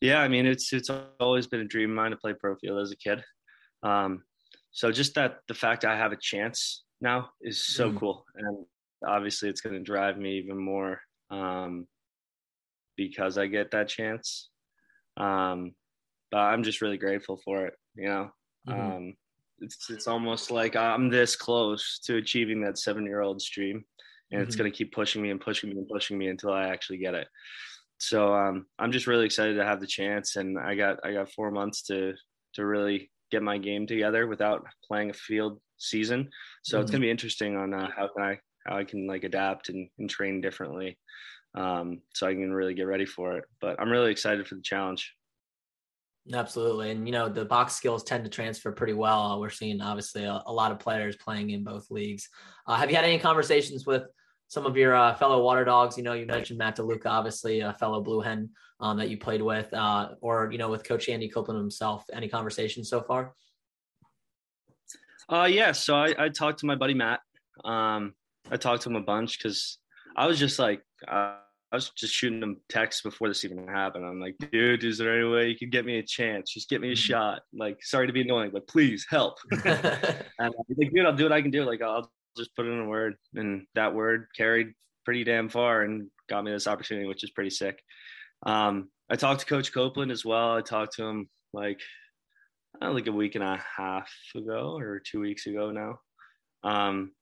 Yeah, 0.00 0.20
I 0.20 0.28
mean 0.28 0.46
it's 0.46 0.72
it's 0.72 0.90
always 1.20 1.46
been 1.46 1.60
a 1.60 1.64
dream 1.64 1.90
of 1.90 1.96
mine 1.96 2.12
to 2.12 2.16
play 2.16 2.32
pro 2.32 2.56
field 2.56 2.80
as 2.80 2.92
a 2.92 2.96
kid. 2.96 3.24
Um, 3.82 4.22
so 4.70 4.92
just 4.92 5.14
that 5.14 5.38
the 5.48 5.54
fact 5.54 5.84
I 5.84 5.96
have 5.96 6.12
a 6.12 6.16
chance 6.16 6.84
now 7.00 7.30
is 7.40 7.64
so 7.64 7.90
mm. 7.90 7.98
cool, 7.98 8.24
and 8.36 8.66
obviously 9.04 9.48
it's 9.48 9.60
going 9.60 9.74
to 9.74 9.80
drive 9.80 10.16
me 10.16 10.38
even 10.38 10.58
more 10.58 11.00
um, 11.30 11.86
because 12.96 13.38
I 13.38 13.46
get 13.46 13.72
that 13.72 13.88
chance. 13.88 14.50
Um, 15.16 15.74
but 16.30 16.38
I'm 16.38 16.62
just 16.62 16.82
really 16.82 16.98
grateful 16.98 17.40
for 17.44 17.66
it. 17.66 17.74
You 17.94 18.08
know, 18.08 18.30
mm-hmm. 18.68 18.80
um, 18.80 19.14
it's 19.60 19.88
it's 19.90 20.06
almost 20.06 20.50
like 20.50 20.76
I'm 20.76 21.08
this 21.08 21.36
close 21.36 21.98
to 22.04 22.16
achieving 22.16 22.60
that 22.62 22.78
seven 22.78 23.04
year 23.04 23.22
old's 23.22 23.48
dream, 23.48 23.84
and 24.30 24.40
mm-hmm. 24.40 24.46
it's 24.46 24.56
going 24.56 24.70
to 24.70 24.76
keep 24.76 24.92
pushing 24.92 25.22
me 25.22 25.30
and 25.30 25.40
pushing 25.40 25.70
me 25.70 25.76
and 25.76 25.88
pushing 25.88 26.18
me 26.18 26.28
until 26.28 26.52
I 26.52 26.68
actually 26.68 26.98
get 26.98 27.14
it. 27.14 27.28
So 27.98 28.34
um, 28.34 28.66
I'm 28.78 28.92
just 28.92 29.06
really 29.06 29.24
excited 29.24 29.54
to 29.54 29.64
have 29.64 29.80
the 29.80 29.86
chance, 29.86 30.36
and 30.36 30.58
I 30.58 30.74
got 30.74 30.98
I 31.04 31.12
got 31.12 31.32
four 31.32 31.50
months 31.50 31.82
to 31.84 32.14
to 32.54 32.66
really 32.66 33.10
get 33.30 33.42
my 33.42 33.58
game 33.58 33.86
together 33.86 34.26
without 34.26 34.66
playing 34.86 35.10
a 35.10 35.14
field 35.14 35.60
season. 35.78 36.28
So 36.62 36.76
mm-hmm. 36.76 36.82
it's 36.82 36.90
gonna 36.90 37.02
be 37.02 37.10
interesting 37.10 37.56
on 37.56 37.72
uh, 37.72 37.88
how 37.96 38.08
can 38.08 38.24
I 38.24 38.38
how 38.66 38.76
I 38.76 38.84
can 38.84 39.06
like 39.06 39.24
adapt 39.24 39.68
and, 39.70 39.88
and 39.98 40.10
train 40.10 40.40
differently, 40.40 40.98
um, 41.54 42.02
so 42.14 42.26
I 42.26 42.34
can 42.34 42.52
really 42.52 42.74
get 42.74 42.86
ready 42.86 43.06
for 43.06 43.38
it. 43.38 43.44
But 43.60 43.80
I'm 43.80 43.90
really 43.90 44.10
excited 44.10 44.46
for 44.46 44.56
the 44.56 44.62
challenge. 44.62 45.14
Absolutely. 46.32 46.90
And, 46.90 47.06
you 47.06 47.12
know, 47.12 47.28
the 47.28 47.44
box 47.44 47.74
skills 47.74 48.02
tend 48.02 48.24
to 48.24 48.30
transfer 48.30 48.72
pretty 48.72 48.94
well. 48.94 49.40
We're 49.40 49.50
seeing 49.50 49.80
obviously 49.80 50.24
a, 50.24 50.42
a 50.46 50.52
lot 50.52 50.72
of 50.72 50.80
players 50.80 51.14
playing 51.16 51.50
in 51.50 51.62
both 51.62 51.88
leagues. 51.90 52.28
Uh, 52.66 52.74
have 52.74 52.90
you 52.90 52.96
had 52.96 53.04
any 53.04 53.18
conversations 53.18 53.86
with 53.86 54.02
some 54.48 54.66
of 54.66 54.76
your 54.76 54.94
uh, 54.94 55.14
fellow 55.14 55.42
water 55.42 55.64
dogs? 55.64 55.96
You 55.96 56.02
know, 56.02 56.14
you 56.14 56.26
mentioned 56.26 56.58
Matt 56.58 56.78
DeLuca, 56.78 57.06
obviously 57.06 57.60
a 57.60 57.72
fellow 57.74 58.00
Blue 58.00 58.20
Hen 58.20 58.50
um, 58.80 58.96
that 58.98 59.08
you 59.08 59.18
played 59.18 59.40
with, 59.40 59.72
uh, 59.72 60.10
or, 60.20 60.50
you 60.50 60.58
know, 60.58 60.68
with 60.68 60.82
Coach 60.82 61.08
Andy 61.08 61.30
Copelan 61.30 61.58
himself. 61.58 62.04
Any 62.12 62.28
conversations 62.28 62.90
so 62.90 63.02
far? 63.02 63.32
Uh, 65.28 65.48
yeah. 65.48 65.70
So 65.70 65.94
I, 65.94 66.12
I 66.18 66.28
talked 66.28 66.58
to 66.60 66.66
my 66.66 66.74
buddy 66.74 66.94
Matt. 66.94 67.20
Um, 67.64 68.14
I 68.50 68.56
talked 68.56 68.82
to 68.82 68.88
him 68.88 68.96
a 68.96 69.00
bunch 69.00 69.38
because 69.38 69.78
I 70.16 70.26
was 70.26 70.40
just 70.40 70.58
like, 70.58 70.82
uh, 71.06 71.36
I 71.72 71.76
was 71.76 71.90
just 71.90 72.14
shooting 72.14 72.40
them 72.40 72.60
texts 72.68 73.02
before 73.02 73.28
this 73.28 73.44
even 73.44 73.66
happened. 73.66 74.04
I'm 74.04 74.20
like, 74.20 74.36
dude, 74.52 74.84
is 74.84 74.98
there 74.98 75.18
any 75.18 75.28
way 75.28 75.48
you 75.48 75.58
could 75.58 75.72
get 75.72 75.84
me 75.84 75.98
a 75.98 76.02
chance? 76.02 76.52
Just 76.52 76.68
get 76.68 76.80
me 76.80 76.92
a 76.92 76.96
shot. 76.96 77.42
Like, 77.52 77.78
sorry 77.82 78.06
to 78.06 78.12
be 78.12 78.22
annoying, 78.22 78.50
but 78.52 78.68
please 78.68 79.04
help. 79.08 79.38
and 79.64 80.54
he's 80.68 80.78
like, 80.78 80.92
dude, 80.92 81.04
I'll 81.04 81.16
do 81.16 81.24
what 81.24 81.32
I 81.32 81.42
can 81.42 81.50
do. 81.50 81.64
Like, 81.64 81.82
I'll 81.82 82.10
just 82.36 82.54
put 82.54 82.66
in 82.66 82.78
a 82.78 82.86
word. 82.86 83.16
And 83.34 83.66
that 83.74 83.94
word 83.94 84.28
carried 84.36 84.74
pretty 85.04 85.24
damn 85.24 85.48
far 85.48 85.82
and 85.82 86.08
got 86.28 86.44
me 86.44 86.52
this 86.52 86.68
opportunity, 86.68 87.06
which 87.06 87.24
is 87.24 87.30
pretty 87.30 87.50
sick. 87.50 87.80
Um, 88.44 88.88
I 89.10 89.16
talked 89.16 89.40
to 89.40 89.46
Coach 89.46 89.72
Copelan 89.72 90.12
as 90.12 90.24
well. 90.24 90.54
I 90.54 90.60
talked 90.60 90.94
to 90.96 91.04
him 91.04 91.28
like, 91.52 91.80
know, 92.80 92.92
like 92.92 93.06
a 93.06 93.12
week 93.12 93.34
and 93.34 93.44
a 93.44 93.62
half 93.76 94.10
ago 94.34 94.76
or 94.78 95.00
two 95.00 95.20
weeks 95.20 95.46
ago 95.46 95.70
now. 95.70 95.98
Um, 96.62 97.12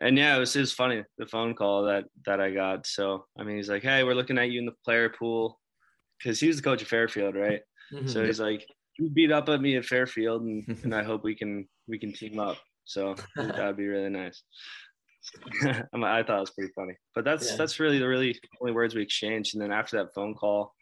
and 0.00 0.16
yeah, 0.16 0.36
it 0.36 0.40
was, 0.40 0.54
it 0.54 0.60
was 0.60 0.72
funny 0.72 1.02
the 1.18 1.26
phone 1.26 1.54
call 1.54 1.84
that 1.84 2.04
that 2.26 2.40
I 2.40 2.50
got. 2.50 2.86
So 2.86 3.26
I 3.38 3.42
mean, 3.42 3.56
he's 3.56 3.68
like, 3.68 3.82
"Hey, 3.82 4.04
we're 4.04 4.14
looking 4.14 4.38
at 4.38 4.50
you 4.50 4.60
in 4.60 4.66
the 4.66 4.74
player 4.84 5.08
pool," 5.08 5.58
because 6.18 6.38
he's 6.38 6.56
the 6.56 6.62
coach 6.62 6.82
of 6.82 6.88
Fairfield, 6.88 7.34
right? 7.34 7.60
Mm-hmm. 7.92 8.08
So 8.08 8.24
he's 8.24 8.40
like, 8.40 8.66
"You 8.98 9.10
beat 9.10 9.32
up 9.32 9.48
at 9.48 9.60
me 9.60 9.76
at 9.76 9.84
Fairfield, 9.84 10.42
and, 10.42 10.78
and 10.84 10.94
I 10.94 11.02
hope 11.02 11.24
we 11.24 11.34
can 11.34 11.68
we 11.88 11.98
can 11.98 12.12
team 12.12 12.38
up." 12.38 12.58
So 12.84 13.16
that'd 13.36 13.76
be 13.76 13.86
really 13.86 14.10
nice. 14.10 14.42
I 15.62 16.22
thought 16.22 16.38
it 16.38 16.40
was 16.40 16.50
pretty 16.50 16.72
funny, 16.74 16.94
but 17.14 17.24
that's 17.24 17.50
yeah. 17.50 17.56
that's 17.56 17.80
really 17.80 17.98
the 17.98 18.08
really 18.08 18.38
only 18.60 18.72
words 18.72 18.94
we 18.94 19.02
exchanged. 19.02 19.54
And 19.54 19.62
then 19.62 19.72
after 19.72 19.96
that 19.98 20.14
phone 20.14 20.34
call, 20.34 20.74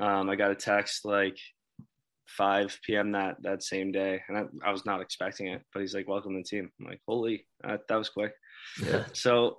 um, 0.00 0.30
I 0.30 0.36
got 0.36 0.50
a 0.50 0.54
text 0.54 1.04
like 1.04 1.36
5 2.28 2.78
p.m. 2.84 3.12
that 3.12 3.36
that 3.42 3.62
same 3.62 3.92
day, 3.92 4.20
and 4.28 4.36
I, 4.36 4.68
I, 4.68 4.72
was 4.72 4.84
not 4.84 5.00
expecting 5.00 5.48
it. 5.48 5.62
But 5.72 5.80
he's 5.80 5.94
like, 5.94 6.08
"Welcome 6.08 6.32
to 6.32 6.38
the 6.38 6.44
team." 6.44 6.70
I'm 6.80 6.86
like, 6.86 7.00
"Holy, 7.06 7.46
that, 7.62 7.82
that 7.88 7.96
was 7.96 8.08
quick." 8.08 8.32
Yeah. 8.84 9.04
So, 9.12 9.58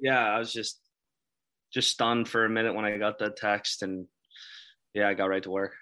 yeah, 0.00 0.20
I 0.20 0.38
was 0.38 0.52
just 0.52 0.80
just 1.72 1.90
stunned 1.90 2.28
for 2.28 2.44
a 2.44 2.50
minute 2.50 2.74
when 2.74 2.84
I 2.84 2.96
got 2.98 3.18
that 3.20 3.36
text, 3.36 3.82
and 3.82 4.06
yeah, 4.94 5.08
I 5.08 5.14
got 5.14 5.28
right 5.28 5.42
to 5.42 5.50
work. 5.50 5.74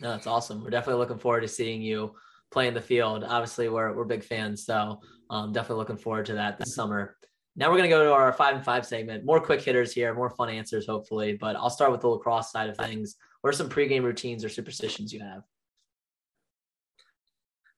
No, 0.00 0.10
that's 0.10 0.26
awesome. 0.26 0.62
We're 0.62 0.70
definitely 0.70 1.00
looking 1.00 1.18
forward 1.18 1.40
to 1.40 1.48
seeing 1.48 1.80
you 1.80 2.14
play 2.50 2.68
in 2.68 2.74
the 2.74 2.80
field. 2.80 3.24
Obviously, 3.24 3.68
we're 3.68 3.92
we're 3.94 4.04
big 4.04 4.24
fans, 4.24 4.64
so 4.64 5.00
um, 5.30 5.52
definitely 5.52 5.78
looking 5.78 5.96
forward 5.96 6.26
to 6.26 6.34
that 6.34 6.58
this 6.58 6.74
summer. 6.74 7.16
Now 7.56 7.68
we're 7.70 7.76
going 7.76 7.88
to 7.88 7.96
go 7.96 8.04
to 8.04 8.12
our 8.12 8.32
five 8.32 8.56
and 8.56 8.64
five 8.64 8.84
segment. 8.84 9.24
More 9.24 9.40
quick 9.40 9.62
hitters 9.62 9.92
here, 9.92 10.12
more 10.12 10.30
fun 10.30 10.48
answers, 10.48 10.86
hopefully. 10.86 11.38
But 11.40 11.54
I'll 11.56 11.70
start 11.70 11.92
with 11.92 12.00
the 12.00 12.08
lacrosse 12.08 12.50
side 12.50 12.68
of 12.68 12.76
things. 12.76 13.16
What 13.44 13.52
are 13.52 13.56
some 13.58 13.68
pregame 13.68 14.04
routines 14.04 14.42
or 14.42 14.48
superstitions 14.48 15.12
you 15.12 15.20
have? 15.20 15.42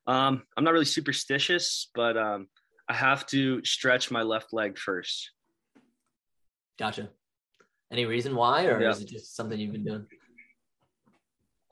Um, 0.06 0.44
I'm 0.56 0.62
not 0.62 0.72
really 0.72 0.84
superstitious, 0.84 1.90
but 1.92 2.16
um, 2.16 2.46
I 2.88 2.94
have 2.94 3.26
to 3.26 3.64
stretch 3.64 4.12
my 4.12 4.22
left 4.22 4.52
leg 4.52 4.78
first. 4.78 5.32
Gotcha. 6.78 7.08
Any 7.90 8.04
reason 8.04 8.36
why, 8.36 8.66
or 8.66 8.80
yeah. 8.80 8.90
is 8.90 9.00
it 9.00 9.08
just 9.08 9.34
something 9.34 9.58
you've 9.58 9.72
been 9.72 9.84
doing? 9.84 10.06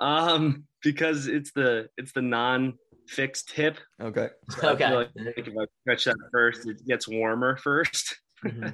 Um, 0.00 0.64
because 0.83 1.28
it's 1.28 1.52
the 1.52 1.88
it's 1.96 2.11
the 2.11 2.22
non 2.22 2.74
fixed 3.07 3.52
hip. 3.52 3.78
Okay. 4.02 4.30
So 4.59 4.70
okay. 4.70 4.92
Like 4.92 5.11
if 5.14 5.46
I 5.57 5.66
stretch 5.83 6.04
that 6.07 6.16
first, 6.33 6.66
it 6.66 6.85
gets 6.85 7.07
warmer 7.07 7.57
1st 7.64 8.14
mm-hmm. 8.44 8.68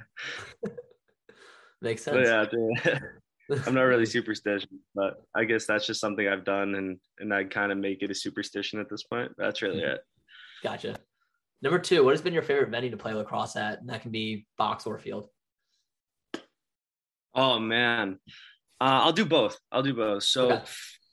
Makes 1.82 2.04
sense. 2.04 2.26
But 2.26 2.54
yeah, 2.86 2.98
I'm 3.66 3.74
not 3.74 3.82
really 3.82 4.06
superstitious, 4.06 4.68
but 4.94 5.22
I 5.34 5.44
guess 5.44 5.66
that's 5.66 5.86
just 5.86 6.00
something 6.00 6.26
I've 6.26 6.44
done, 6.44 6.74
and 6.74 6.98
and 7.18 7.34
I 7.34 7.44
kind 7.44 7.72
of 7.72 7.78
make 7.78 8.02
it 8.02 8.10
a 8.10 8.14
superstition 8.14 8.80
at 8.80 8.88
this 8.88 9.02
point. 9.02 9.32
That's 9.36 9.62
really 9.62 9.82
mm-hmm. 9.82 9.92
it. 9.92 10.00
Gotcha. 10.62 10.96
Number 11.62 11.78
two, 11.78 12.04
what 12.04 12.12
has 12.12 12.22
been 12.22 12.32
your 12.32 12.42
favorite 12.42 12.70
venue 12.70 12.90
to 12.90 12.96
play 12.96 13.12
lacrosse 13.12 13.56
at? 13.56 13.80
And 13.80 13.88
that 13.90 14.02
can 14.02 14.10
be 14.10 14.46
box 14.56 14.86
or 14.86 14.98
field. 14.98 15.28
Oh 17.34 17.58
man, 17.58 18.18
uh, 18.80 19.00
I'll 19.04 19.12
do 19.12 19.26
both. 19.26 19.58
I'll 19.70 19.82
do 19.82 19.94
both. 19.94 20.22
So 20.22 20.52
okay. 20.52 20.64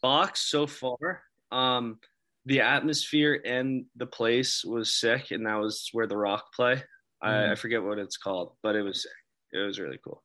box 0.02 0.42
so 0.50 0.66
far, 0.68 1.22
um, 1.52 2.00
the 2.46 2.62
atmosphere 2.62 3.42
and 3.46 3.86
the 3.96 4.06
place 4.06 4.64
was 4.64 4.94
sick, 4.94 5.32
and 5.32 5.46
that 5.46 5.60
was 5.60 5.90
where 5.92 6.08
the 6.08 6.18
Rock 6.18 6.54
play. 6.54 6.76
Mm. 6.76 6.84
I, 7.22 7.30
I, 7.30 7.32
mm-hmm. 7.32 7.56
forget 7.56 7.84
what 7.84 8.00
it's 8.00 8.18
called, 8.18 8.54
but 8.64 8.76
it 8.76 8.84
was 8.84 9.04
sick. 9.04 9.12
It 9.54 9.66
was 9.66 9.80
really 9.80 10.00
cool. 10.04 10.24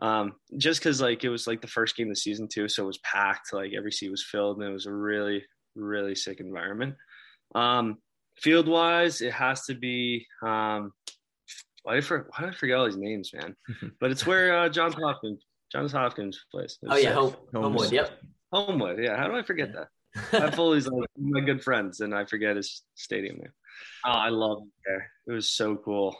Um, 0.00 0.34
just 0.56 0.80
because 0.80 1.00
like 1.00 1.24
it 1.24 1.28
was 1.28 1.46
like 1.46 1.60
the 1.60 1.66
first 1.66 1.96
game 1.96 2.06
of 2.06 2.12
the 2.12 2.20
season 2.20 2.48
too, 2.48 2.68
so 2.68 2.84
it 2.84 2.86
was 2.86 2.98
packed. 2.98 3.52
Like 3.52 3.72
every 3.76 3.92
seat 3.92 4.10
was 4.10 4.24
filled, 4.24 4.58
and 4.58 4.68
it 4.68 4.72
was 4.72 4.86
a 4.86 4.92
really 4.92 5.44
really 5.74 6.14
sick 6.14 6.40
environment. 6.40 6.94
Um, 7.54 7.98
field 8.36 8.68
wise, 8.68 9.20
it 9.20 9.32
has 9.32 9.64
to 9.66 9.74
be. 9.74 10.26
Um, 10.42 10.92
why 11.82 11.94
did 11.94 12.04
I, 12.04 12.06
for, 12.06 12.28
why 12.30 12.44
did 12.44 12.54
I 12.54 12.56
forget 12.56 12.76
all 12.76 12.86
these 12.86 12.96
names, 12.96 13.32
man? 13.32 13.56
but 14.00 14.10
it's 14.10 14.26
where 14.26 14.56
uh, 14.56 14.68
Johns 14.68 14.94
Hopkins 14.94 15.44
Johns 15.70 15.92
Hopkins 15.92 16.44
plays. 16.50 16.78
Oh 16.88 16.96
yeah, 16.96 17.12
Home, 17.12 17.34
Homewood. 17.52 17.62
Homewood. 17.62 17.92
Yep. 17.92 18.10
Homewood. 18.52 18.98
Yeah, 19.02 19.16
how 19.16 19.28
do 19.28 19.36
I 19.36 19.42
forget 19.42 19.72
that? 19.74 19.88
I 20.32 20.50
fully 20.54 20.80
like 20.80 21.08
my 21.18 21.40
good 21.40 21.62
friends, 21.62 22.00
and 22.00 22.14
I 22.14 22.24
forget 22.24 22.56
his 22.56 22.82
stadium 22.94 23.36
name. 23.36 23.52
Oh, 24.06 24.10
I 24.10 24.30
love 24.30 24.62
it 24.62 24.72
there. 24.86 25.10
It 25.26 25.32
was 25.32 25.50
so 25.50 25.76
cool. 25.76 26.16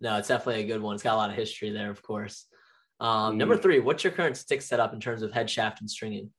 No, 0.00 0.16
it's 0.16 0.28
definitely 0.28 0.62
a 0.62 0.66
good 0.66 0.80
one. 0.80 0.94
It's 0.94 1.02
got 1.02 1.14
a 1.14 1.16
lot 1.16 1.30
of 1.30 1.36
history 1.36 1.70
there, 1.70 1.90
of 1.90 2.02
course. 2.02 2.46
Um, 3.00 3.38
Number 3.38 3.56
three, 3.56 3.78
what's 3.78 4.02
your 4.02 4.12
current 4.12 4.36
stick 4.36 4.62
setup 4.62 4.92
in 4.92 5.00
terms 5.00 5.22
of 5.22 5.32
head 5.32 5.48
shaft 5.48 5.80
and 5.80 5.90
stringing? 5.90 6.30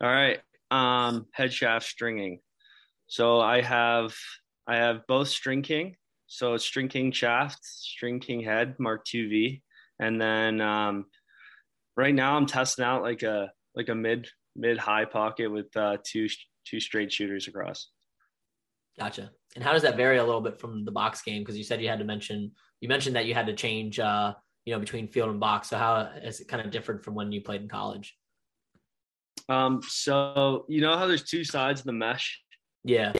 All 0.00 0.10
right, 0.10 0.40
um, 0.70 1.26
head 1.32 1.52
shaft 1.52 1.86
stringing. 1.86 2.40
So 3.06 3.40
I 3.40 3.62
have 3.62 4.14
I 4.66 4.76
have 4.76 5.06
both 5.06 5.28
StringKing. 5.28 5.94
So 6.26 6.54
it's 6.54 6.68
StringKing 6.68 7.14
shaft, 7.14 7.60
StringKing 7.62 8.44
head, 8.44 8.76
Mark 8.78 9.04
two 9.04 9.28
V, 9.28 9.62
and 9.98 10.20
then 10.20 10.60
um, 10.60 11.06
right 11.96 12.14
now 12.14 12.36
I'm 12.36 12.46
testing 12.46 12.84
out 12.84 13.02
like 13.02 13.22
a 13.22 13.50
like 13.74 13.88
a 13.88 13.94
mid 13.94 14.28
mid 14.54 14.78
high 14.78 15.04
pocket 15.04 15.48
with 15.48 15.74
uh, 15.76 15.98
two 16.04 16.28
two 16.66 16.80
straight 16.80 17.12
shooters 17.12 17.48
across. 17.48 17.88
Gotcha. 18.98 19.30
And 19.54 19.62
how 19.62 19.72
does 19.72 19.82
that 19.82 19.96
vary 19.96 20.18
a 20.18 20.24
little 20.24 20.40
bit 20.40 20.58
from 20.58 20.84
the 20.84 20.90
box 20.90 21.22
game? 21.22 21.42
Because 21.42 21.56
you 21.56 21.64
said 21.64 21.80
you 21.80 21.88
had 21.88 21.98
to 21.98 22.04
mention 22.04 22.52
you 22.80 22.88
mentioned 22.88 23.16
that 23.16 23.26
you 23.26 23.34
had 23.34 23.46
to 23.46 23.54
change 23.54 23.98
uh, 23.98 24.34
you 24.66 24.74
know 24.74 24.80
between 24.80 25.08
field 25.08 25.30
and 25.30 25.40
box. 25.40 25.70
So 25.70 25.78
how 25.78 26.10
is 26.22 26.40
it 26.40 26.48
kind 26.48 26.62
of 26.64 26.70
different 26.70 27.02
from 27.04 27.14
when 27.14 27.32
you 27.32 27.40
played 27.40 27.62
in 27.62 27.68
college? 27.68 28.14
Um, 29.48 29.80
so 29.86 30.66
you 30.68 30.80
know 30.80 30.98
how 30.98 31.06
there's 31.06 31.22
two 31.22 31.44
sides 31.44 31.80
of 31.80 31.86
the 31.86 31.92
mesh. 31.92 32.42
Yeah. 32.84 33.12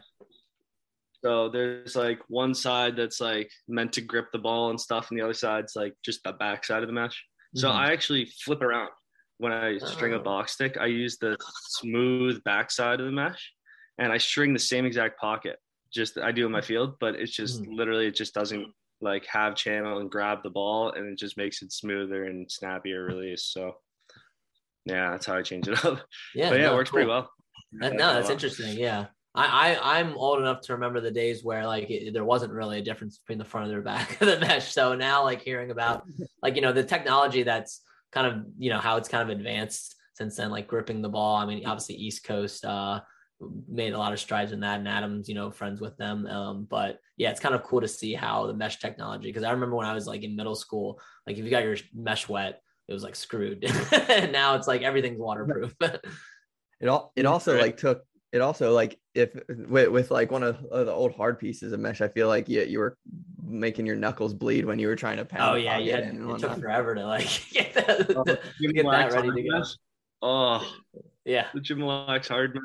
So 1.24 1.48
there's 1.48 1.96
like 1.96 2.20
one 2.28 2.54
side 2.54 2.96
that's 2.96 3.20
like 3.20 3.50
meant 3.68 3.92
to 3.94 4.00
grip 4.00 4.26
the 4.32 4.38
ball 4.38 4.70
and 4.70 4.80
stuff, 4.80 5.10
and 5.10 5.18
the 5.18 5.24
other 5.24 5.32
side's 5.34 5.74
like 5.76 5.94
just 6.04 6.22
the 6.24 6.32
back 6.32 6.64
side 6.64 6.82
of 6.82 6.88
the 6.88 6.92
mesh. 6.92 7.24
So 7.54 7.68
Mhm. 7.68 7.74
I 7.74 7.92
actually 7.92 8.26
flip 8.44 8.60
around 8.60 8.90
when 9.38 9.52
I 9.52 9.78
string 9.78 10.12
a 10.12 10.18
Oh. 10.18 10.22
box 10.22 10.52
stick. 10.52 10.76
I 10.78 10.86
use 10.86 11.16
the 11.18 11.36
smooth 11.68 12.42
back 12.44 12.70
side 12.70 13.00
of 13.00 13.06
the 13.06 13.12
mesh, 13.12 13.52
and 13.98 14.12
I 14.12 14.18
string 14.18 14.52
the 14.52 14.58
same 14.58 14.84
exact 14.84 15.18
pocket. 15.20 15.58
Just 15.92 16.18
I 16.18 16.32
do 16.32 16.44
in 16.46 16.52
my 16.52 16.60
field, 16.60 16.98
but 16.98 17.14
it's 17.14 17.32
just 17.32 17.62
Mhm. 17.62 17.76
literally 17.76 18.06
it 18.08 18.16
just 18.16 18.34
doesn't 18.34 18.74
like 19.00 19.26
have 19.26 19.54
channel 19.54 19.98
and 19.98 20.10
grab 20.10 20.42
the 20.42 20.50
ball, 20.50 20.92
and 20.92 21.06
it 21.06 21.18
just 21.18 21.36
makes 21.36 21.62
it 21.62 21.72
smoother 21.72 22.24
and 22.24 22.50
snappier 22.50 23.04
release. 23.04 23.44
So 23.44 23.76
yeah, 24.84 25.10
that's 25.10 25.26
how 25.26 25.36
I 25.36 25.42
change 25.42 25.68
it 25.68 25.84
up. 25.84 26.00
Yeah. 26.34 26.50
but 26.50 26.60
yeah, 26.60 26.66
no, 26.66 26.72
it 26.72 26.76
works 26.76 26.90
pretty 26.90 27.08
well. 27.08 27.30
That, 27.80 27.94
no, 27.94 28.14
that's 28.14 28.30
interesting. 28.30 28.78
Yeah. 28.78 29.06
I, 29.34 29.76
I 29.76 29.98
I'm 29.98 30.16
old 30.16 30.38
enough 30.38 30.62
to 30.62 30.72
remember 30.72 31.00
the 31.00 31.10
days 31.10 31.44
where 31.44 31.66
like 31.66 31.90
it, 31.90 32.14
there 32.14 32.24
wasn't 32.24 32.52
really 32.52 32.78
a 32.78 32.82
difference 32.82 33.18
between 33.18 33.38
the 33.38 33.44
front 33.44 33.68
and 33.68 33.76
the 33.76 33.82
back 33.82 34.18
of 34.20 34.28
the 34.28 34.40
mesh. 34.40 34.72
So 34.72 34.94
now 34.94 35.24
like 35.24 35.42
hearing 35.42 35.70
about 35.70 36.04
like 36.42 36.56
you 36.56 36.62
know 36.62 36.72
the 36.72 36.84
technology 36.84 37.42
that's 37.42 37.82
kind 38.12 38.26
of 38.26 38.46
you 38.58 38.70
know 38.70 38.78
how 38.78 38.96
it's 38.96 39.08
kind 39.08 39.28
of 39.28 39.36
advanced 39.36 39.94
since 40.14 40.36
then, 40.36 40.50
like 40.50 40.66
gripping 40.66 41.02
the 41.02 41.10
ball. 41.10 41.36
I 41.36 41.44
mean, 41.44 41.66
obviously 41.66 41.96
East 41.96 42.24
Coast 42.24 42.64
uh 42.64 43.00
made 43.68 43.92
a 43.92 43.98
lot 43.98 44.12
of 44.12 44.20
strides 44.20 44.52
in 44.52 44.60
that, 44.60 44.78
and 44.78 44.88
Adams, 44.88 45.28
you 45.28 45.34
know, 45.34 45.50
friends 45.50 45.80
with 45.80 45.96
them. 45.96 46.26
Um, 46.26 46.66
but 46.68 47.00
yeah, 47.16 47.30
it's 47.30 47.40
kind 47.40 47.54
of 47.54 47.62
cool 47.62 47.80
to 47.80 47.88
see 47.88 48.14
how 48.14 48.46
the 48.46 48.54
mesh 48.54 48.78
technology. 48.78 49.28
Because 49.28 49.42
I 49.42 49.50
remember 49.52 49.76
when 49.76 49.86
I 49.86 49.94
was 49.94 50.06
like 50.06 50.22
in 50.22 50.36
middle 50.36 50.54
school, 50.54 51.00
like 51.26 51.36
if 51.36 51.44
you 51.44 51.50
got 51.50 51.62
your 51.64 51.76
mesh 51.94 52.28
wet, 52.28 52.62
it 52.88 52.92
was 52.92 53.02
like 53.02 53.16
screwed. 53.16 53.64
and 53.92 54.32
now 54.32 54.54
it's 54.54 54.66
like 54.68 54.82
everything's 54.82 55.18
waterproof. 55.18 55.74
It 56.78 56.88
all 56.88 57.10
it 57.16 57.24
also 57.24 57.54
Right. 57.54 57.62
like 57.62 57.76
took 57.78 58.04
it 58.32 58.42
also 58.42 58.74
like 58.74 58.98
if 59.14 59.34
with, 59.48 59.88
with 59.88 60.10
like 60.10 60.30
one 60.30 60.42
of 60.42 60.62
uh, 60.70 60.84
the 60.84 60.92
old 60.92 61.14
hard 61.14 61.38
pieces 61.38 61.72
of 61.72 61.80
mesh, 61.80 62.02
I 62.02 62.08
feel 62.08 62.28
like 62.28 62.50
you 62.50 62.62
you 62.64 62.80
were 62.80 62.98
making 63.42 63.86
your 63.86 63.96
knuckles 63.96 64.34
bleed 64.34 64.66
when 64.66 64.78
you 64.78 64.88
were 64.88 64.96
trying 64.96 65.16
to 65.16 65.24
pound. 65.24 65.54
Oh 65.54 65.54
yeah 65.56 65.78
yeah, 65.78 65.78
you 65.78 65.90
pocket 65.92 66.04
had, 66.04 66.14
in 66.16 66.22
and 66.22 66.30
it 66.32 66.38
took 66.40 66.60
forever 66.60 66.94
to 66.94 67.06
like 67.06 67.28
get 67.50 67.72
that, 67.74 68.14
Oh, 68.14 68.24
to 68.24 68.72
get 68.74 68.84
that 68.90 69.10
ready 69.12 69.30
to 69.30 69.42
go. 69.42 69.58
mesh? 69.58 69.68
Oh, 70.20 70.70
Yeah, 71.24 71.46
the 71.54 71.60
Jimalax 71.60 72.28
hard 72.28 72.52
man. 72.54 72.62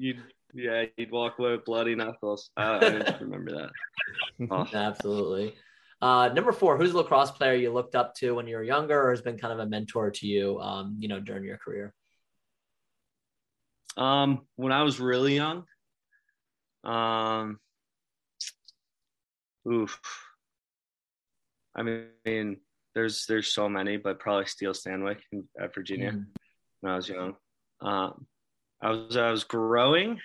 You'd 0.00 0.22
yeah, 0.54 0.84
you'd 0.96 1.10
walk 1.12 1.38
away 1.38 1.52
with 1.52 1.66
bloody 1.66 1.94
knuckles. 1.94 2.50
I, 2.56 2.76
I 2.76 2.78
didn't 2.80 3.20
remember 3.20 3.52
that. 3.52 3.70
Oh. 4.50 4.66
absolutely. 4.72 5.54
Uh, 6.00 6.30
number 6.34 6.50
four, 6.52 6.78
who's 6.78 6.92
a 6.92 6.96
lacrosse 6.96 7.30
player 7.30 7.54
you 7.54 7.70
looked 7.70 7.94
up 7.94 8.14
to 8.14 8.34
when 8.34 8.46
you 8.46 8.56
were 8.56 8.64
younger, 8.64 8.98
or 9.00 9.10
has 9.10 9.20
been 9.20 9.36
kind 9.36 9.52
of 9.52 9.58
a 9.58 9.66
mentor 9.66 10.10
to 10.10 10.26
you, 10.26 10.58
um, 10.58 10.96
you 10.98 11.08
know, 11.08 11.20
during 11.20 11.44
your 11.44 11.58
career? 11.58 11.92
Um, 13.98 14.46
when 14.56 14.72
I 14.72 14.82
was 14.82 14.98
really 14.98 15.34
young, 15.34 15.64
um, 16.84 17.58
oof. 19.70 20.00
I 21.76 21.82
mean, 21.82 22.56
there's 22.94 23.26
there's 23.26 23.52
so 23.52 23.68
many, 23.68 23.98
but 23.98 24.18
probably 24.18 24.46
Steele 24.46 24.72
Stanwick 24.72 25.18
in, 25.32 25.44
at 25.60 25.74
Virginia 25.74 26.12
Mm. 26.12 26.26
when 26.80 26.92
I 26.92 26.96
was 26.96 27.08
young. 27.08 27.36
Um, 27.82 28.26
I 28.82 28.90
was 28.90 29.16
I 29.16 29.30
was 29.30 29.44
growing. 29.44 30.20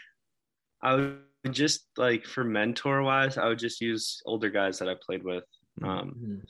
I 0.82 0.96
would 0.96 1.22
just 1.52 1.88
like 1.98 2.26
for 2.26 2.44
mentor 2.44 3.02
wise, 3.04 3.38
I 3.38 3.48
would 3.48 3.60
just 3.60 3.82
use 3.82 4.22
older 4.26 4.50
guys 4.50 4.80
that 4.80 4.90
I 4.90 4.96
played 5.06 5.24
with. 5.24 5.44
Um, 5.84 6.14
Mhm. 6.16 6.46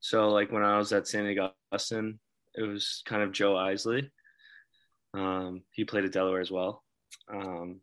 so 0.00 0.30
like 0.30 0.50
when 0.50 0.62
I 0.64 0.78
was 0.78 0.92
at 0.92 1.06
St. 1.06 1.38
Augustine, 1.38 2.18
it 2.54 2.62
was 2.62 3.02
kind 3.06 3.22
of 3.22 3.32
Joe 3.32 3.56
Isley. 3.56 4.10
Um, 5.12 5.62
he 5.72 5.84
played 5.84 6.04
at 6.04 6.12
Delaware 6.12 6.40
as 6.40 6.50
well. 6.50 6.82
Um, 7.28 7.80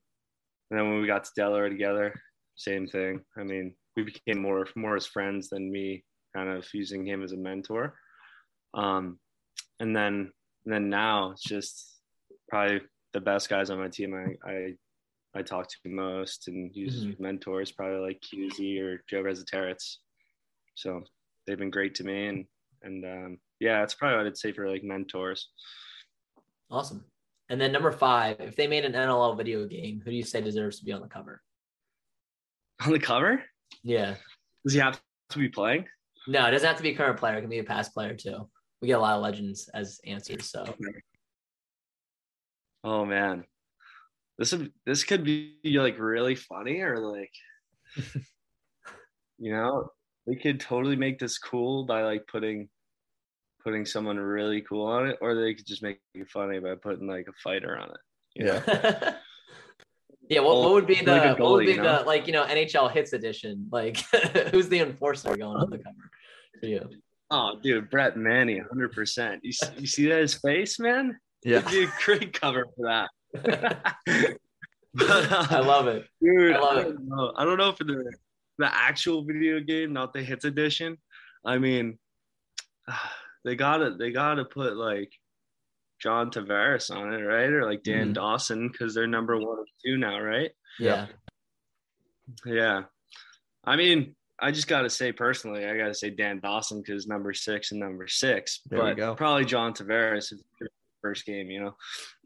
and 0.69 0.79
then 0.79 0.89
when 0.89 1.01
we 1.01 1.07
got 1.07 1.23
to 1.25 1.31
Delaware 1.35 1.69
together, 1.69 2.19
same 2.55 2.87
thing. 2.87 3.23
I 3.37 3.43
mean, 3.43 3.75
we 3.95 4.03
became 4.03 4.41
more 4.41 4.67
more 4.75 4.95
as 4.95 5.05
friends 5.05 5.49
than 5.49 5.71
me 5.71 6.03
kind 6.35 6.49
of 6.49 6.67
using 6.73 7.05
him 7.05 7.23
as 7.23 7.33
a 7.33 7.37
mentor. 7.37 7.97
Um, 8.73 9.19
and 9.79 9.95
then 9.95 10.31
and 10.65 10.73
then 10.73 10.89
now 10.89 11.31
it's 11.31 11.43
just 11.43 12.01
probably 12.49 12.81
the 13.13 13.21
best 13.21 13.49
guys 13.49 13.69
on 13.69 13.79
my 13.79 13.87
team 13.87 14.13
I 14.13 14.49
I, 14.49 14.73
I 15.35 15.41
talk 15.41 15.67
to 15.67 15.77
most 15.85 16.47
and 16.47 16.75
use 16.75 16.95
as 17.05 17.19
mentors, 17.19 17.71
probably 17.71 17.99
like 17.99 18.21
QZ 18.21 18.81
or 18.81 19.03
Joe 19.09 19.23
Resetarits. 19.23 19.97
So 20.75 21.03
they've 21.45 21.57
been 21.57 21.71
great 21.71 21.95
to 21.95 22.03
me 22.03 22.27
and 22.27 22.45
and 22.83 23.05
um, 23.05 23.37
yeah, 23.59 23.79
that's 23.79 23.93
probably 23.93 24.17
what 24.17 24.27
I'd 24.27 24.37
say 24.37 24.51
for 24.51 24.69
like 24.69 24.83
mentors. 24.83 25.49
Awesome. 26.69 27.05
And 27.49 27.59
then 27.59 27.71
number 27.71 27.91
five, 27.91 28.37
if 28.39 28.55
they 28.55 28.65
made 28.67 28.85
an 28.85 28.93
NLL 28.93 29.35
video 29.37 29.65
game, 29.67 30.01
who 30.03 30.09
do 30.11 30.15
you 30.15 30.23
say 30.23 30.41
deserves 30.41 30.79
to 30.79 30.85
be 30.85 30.93
on 30.93 31.01
the 31.01 31.07
cover? 31.07 31.41
On 32.85 32.91
the 32.91 32.99
cover, 32.99 33.43
Yeah. 33.83 34.15
does 34.63 34.73
he 34.73 34.79
have 34.79 34.99
to 35.29 35.37
be 35.39 35.49
playing? 35.49 35.85
No, 36.27 36.47
it 36.47 36.51
doesn't 36.51 36.67
have 36.67 36.77
to 36.77 36.83
be 36.83 36.91
a 36.91 36.95
current 36.95 37.19
player. 37.19 37.37
It 37.37 37.41
can 37.41 37.49
be 37.49 37.59
a 37.59 37.63
past 37.63 37.93
player 37.93 38.15
too. 38.15 38.49
We 38.81 38.87
get 38.87 38.97
a 38.97 39.01
lot 39.01 39.15
of 39.17 39.21
legends 39.21 39.69
as 39.73 39.99
answers. 40.05 40.49
So 40.49 40.63
Oh 42.83 43.05
man, 43.05 43.45
this 44.37 44.51
would 44.53 44.71
this 44.85 45.03
could 45.03 45.23
be 45.23 45.55
like 45.63 45.99
really 45.99 46.35
funny 46.35 46.81
or 46.81 46.97
like, 46.97 47.31
you 49.37 49.53
know, 49.53 49.89
we 50.25 50.35
could 50.35 50.59
totally 50.59 50.95
make 50.95 51.19
this 51.19 51.37
cool 51.37 51.85
by 51.85 52.03
like 52.03 52.27
putting 52.27 52.69
putting 53.63 53.85
someone 53.85 54.17
really 54.17 54.61
cool 54.61 54.85
on 54.85 55.07
it, 55.07 55.17
or 55.21 55.35
they 55.35 55.53
could 55.53 55.67
just 55.67 55.83
make 55.83 55.99
it 56.13 56.29
funny 56.29 56.59
by 56.59 56.75
putting 56.75 57.07
like 57.07 57.27
a 57.27 57.33
fighter 57.43 57.77
on 57.77 57.89
it. 57.89 57.97
Yeah. 58.35 59.13
yeah, 60.29 60.39
what, 60.39 60.57
what 60.57 60.71
would 60.71 60.87
be 60.87 60.95
Really 60.95 61.05
the 61.05 61.19
good 61.19 61.39
what 61.39 61.51
would 61.51 61.65
be 61.65 61.73
you 61.73 61.77
know? 61.77 61.99
the 61.99 62.05
like 62.05 62.27
you 62.27 62.33
know 62.33 62.45
NHL 62.45 62.91
hits 62.91 63.13
edition? 63.13 63.67
Like 63.71 63.97
who's 64.51 64.69
the 64.69 64.79
enforcer 64.79 65.35
going 65.35 65.57
on 65.57 65.69
the 65.69 65.77
cover 65.77 66.09
for 66.59 66.65
you? 66.65 66.89
Oh, 67.29 67.57
dude, 67.61 67.89
Brett 67.89 68.17
Manney, 68.17 68.59
hundred 68.59 68.91
percent. 68.91 69.41
You 69.43 69.53
you 69.77 69.87
see 69.87 70.07
that 70.09 70.19
his 70.19 70.35
face, 70.35 70.79
man? 70.79 71.17
Yeah. 71.43 71.61
Be 71.69 71.83
a 71.85 71.87
great 72.05 72.39
cover 72.39 72.65
for 72.75 72.85
that. 72.87 73.95
But, 74.93 75.31
uh, 75.31 75.47
I 75.51 75.59
love 75.59 75.87
it. 75.87 76.05
Dude, 76.21 76.51
I 76.53 76.59
love 76.59 76.77
it. 76.79 76.83
don't 76.83 77.07
know. 77.07 77.33
I 77.37 77.45
don't 77.45 77.57
know 77.57 77.71
for 77.71 77.85
the 77.85 78.11
the 78.57 78.65
actual 78.75 79.23
video 79.23 79.61
game, 79.61 79.93
not 79.93 80.11
the 80.11 80.21
hits 80.21 80.43
edition. 80.43 80.97
I 81.45 81.59
mean, 81.59 81.97
they 83.45 83.55
gotta 83.55 83.95
they 83.97 84.11
gotta 84.11 84.43
put 84.43 84.75
like 84.75 85.13
John 86.01 86.29
Tavares 86.29 86.91
on 86.93 87.13
it, 87.13 87.21
right? 87.23 87.49
Or 87.49 87.63
like 87.65 87.83
Dan 87.83 87.99
Mm-hmm. 87.99 88.09
Mhm. 88.11 88.15
Dawson 88.15 88.67
because 88.69 88.93
they're 88.93 89.07
number 89.07 89.37
one 89.37 89.59
or 89.59 89.65
two 89.85 89.95
now, 89.97 90.19
right? 90.19 90.51
Yeah. 90.77 91.07
Yeah. 92.45 92.83
I 93.63 93.77
mean, 93.77 94.15
I 94.39 94.51
just 94.51 94.67
gotta 94.67 94.89
say 94.89 95.13
personally, 95.13 95.65
I 95.65 95.77
gotta 95.77 95.93
say 95.95 96.09
Dan 96.09 96.41
Dawson 96.41 96.81
because 96.81 97.07
number 97.07 97.33
six 97.33 97.71
and 97.71 97.79
number 97.79 98.09
six. 98.09 98.59
There 98.69 98.77
but 98.79 98.97
go. 98.97 99.15
probably 99.15 99.45
John 99.45 99.73
Tavares 99.73 100.33
first 101.01 101.25
game, 101.25 101.49
you 101.49 101.59
know. 101.61 101.75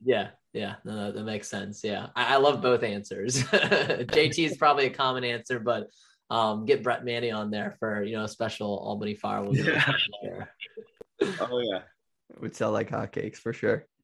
Yeah, 0.03 0.29
yeah, 0.53 0.75
no, 0.83 0.95
no, 0.95 1.11
that 1.11 1.23
makes 1.23 1.47
sense. 1.47 1.83
Yeah, 1.83 2.07
I, 2.15 2.35
I 2.35 2.37
love 2.37 2.61
both 2.61 2.83
answers. 2.83 3.43
JT 3.43 4.45
is 4.45 4.57
probably 4.57 4.85
a 4.85 4.89
common 4.89 5.23
answer, 5.23 5.59
but 5.59 5.89
um, 6.29 6.65
get 6.65 6.83
Brett 6.83 7.05
Manney 7.05 7.31
on 7.31 7.51
there 7.51 7.75
for 7.79 8.03
you 8.03 8.17
know 8.17 8.23
a 8.23 8.27
special 8.27 8.77
Albany 8.77 9.15
Firewolf. 9.15 9.55
Yeah. 10.21 10.45
Oh 11.39 11.61
yeah. 11.61 11.79
would 12.41 12.53
sell 12.53 12.71
like 12.71 12.89
hotcakes 12.89 13.37
for 13.37 13.53
sure. 13.53 13.85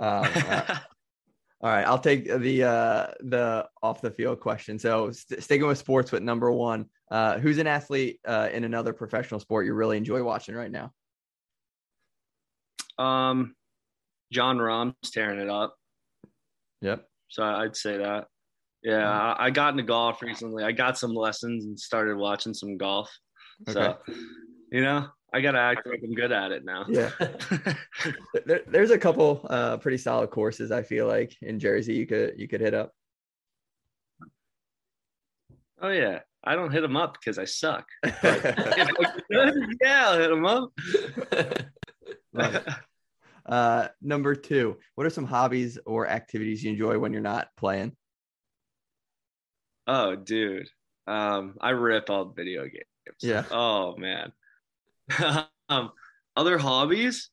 Um, 0.00 0.28
uh, 0.34 0.78
all 1.60 1.70
right, 1.70 1.84
I'll 1.84 1.98
take 1.98 2.24
the 2.26 2.62
uh, 2.62 3.06
the 3.20 3.68
off 3.82 4.00
the 4.00 4.12
field 4.12 4.38
question. 4.38 4.78
So 4.78 5.10
st- 5.10 5.42
sticking 5.42 5.66
with 5.66 5.78
sports 5.78 6.12
with 6.12 6.22
number 6.22 6.52
one, 6.52 6.86
Uh, 7.10 7.38
who's 7.38 7.58
an 7.58 7.66
athlete 7.66 8.20
uh, 8.24 8.48
in 8.52 8.62
another 8.64 8.92
professional 8.92 9.40
sport 9.40 9.66
you 9.66 9.74
really 9.74 9.96
enjoy 9.96 10.22
watching 10.22 10.54
right 10.54 10.70
now? 10.70 10.92
Um, 12.98 13.56
Jon 14.32 14.58
Rahm's 14.58 14.94
tearing 15.12 15.40
it 15.40 15.48
up. 15.50 15.74
Yep. 16.82 17.06
So 17.28 17.42
I'd 17.42 17.76
say 17.76 17.98
that. 17.98 18.26
Yeah, 18.82 19.10
I, 19.10 19.46
I 19.46 19.50
got 19.50 19.72
into 19.72 19.82
golf 19.82 20.22
recently. 20.22 20.62
I 20.64 20.72
got 20.72 20.98
some 20.98 21.14
lessons 21.14 21.64
and 21.64 21.78
started 21.78 22.16
watching 22.16 22.54
some 22.54 22.76
golf. 22.76 23.10
So, 23.68 23.98
you 24.70 24.82
know, 24.82 25.08
I 25.34 25.40
got 25.40 25.52
to 25.52 25.58
act 25.58 25.86
like 25.86 26.00
I'm 26.02 26.14
good 26.14 26.32
at 26.32 26.52
it 26.52 26.64
now. 26.64 26.86
Yeah. 26.88 27.10
there, 28.46 28.62
there's 28.68 28.90
a 28.90 28.98
couple 28.98 29.44
uh, 29.50 29.76
pretty 29.78 29.98
solid 29.98 30.30
courses 30.30 30.70
I 30.70 30.82
feel 30.82 31.06
like 31.06 31.36
in 31.42 31.58
Jersey 31.58 31.94
you 31.94 32.06
could 32.06 32.34
you 32.38 32.48
could 32.48 32.60
hit 32.60 32.74
up. 32.74 32.92
oh 35.82 35.90
yeah, 35.90 36.20
I 36.44 36.54
don't 36.54 36.72
hit 36.72 36.82
them 36.82 36.96
up 36.96 37.14
because 37.14 37.38
I 37.38 37.44
suck. 37.44 37.86
If 39.30 39.76
yeah, 39.82 40.08
I'll 40.08 40.18
hit 40.18 40.30
them 40.30 40.46
up. 40.46 40.72
Uh, 43.48 43.88
number 44.02 44.34
two, 44.34 44.76
what 44.94 45.06
are 45.06 45.10
some 45.10 45.24
hobbies 45.24 45.78
or 45.86 46.06
activities 46.06 46.62
you 46.62 46.70
enjoy 46.70 46.98
when 46.98 47.12
you're 47.12 47.22
not 47.22 47.48
playing? 47.56 47.96
oh, 49.88 50.14
dude, 50.14 50.68
um, 51.06 51.54
I 51.60 51.70
rip 51.70 52.10
all 52.10 52.26
video 52.26 52.62
games. 52.64 52.84
Yeah. 53.22 53.44
Oh 53.50 53.96
man. 53.96 54.32
um, 55.68 55.90
other 56.36 56.58
hobbies? 56.58 57.30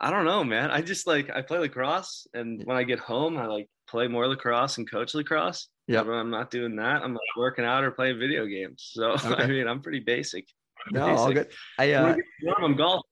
I 0.00 0.10
don't 0.10 0.26
know, 0.26 0.44
man. 0.44 0.70
I 0.70 0.82
just 0.82 1.06
like 1.06 1.30
I 1.34 1.42
play 1.42 1.58
lacrosse, 1.58 2.26
and 2.34 2.62
when 2.64 2.76
I 2.76 2.84
get 2.84 2.98
home, 2.98 3.38
I 3.38 3.46
like 3.46 3.68
play 3.88 4.08
more 4.08 4.28
lacrosse 4.28 4.78
and 4.78 4.88
coach 4.88 5.14
lacrosse. 5.14 5.68
Yeah, 5.88 6.02
When 6.02 6.18
I'm 6.18 6.30
not 6.30 6.50
doing 6.50 6.76
that, 6.76 7.02
I'm 7.02 7.14
like 7.14 7.36
working 7.36 7.64
out 7.64 7.84
or 7.84 7.92
playing 7.92 8.18
video 8.18 8.44
games. 8.44 8.90
So 8.92 9.12
I 9.24 9.46
mean, 9.46 9.66
I'm 9.66 9.80
pretty 9.80 10.00
basic. 10.00 10.46
No, 10.90 11.16
all 11.16 11.32
good. 11.32 11.48
I 11.78 11.92
uh, 11.92 12.16
warm, 12.42 12.64
I'm 12.64 12.76
golf. 12.76 13.02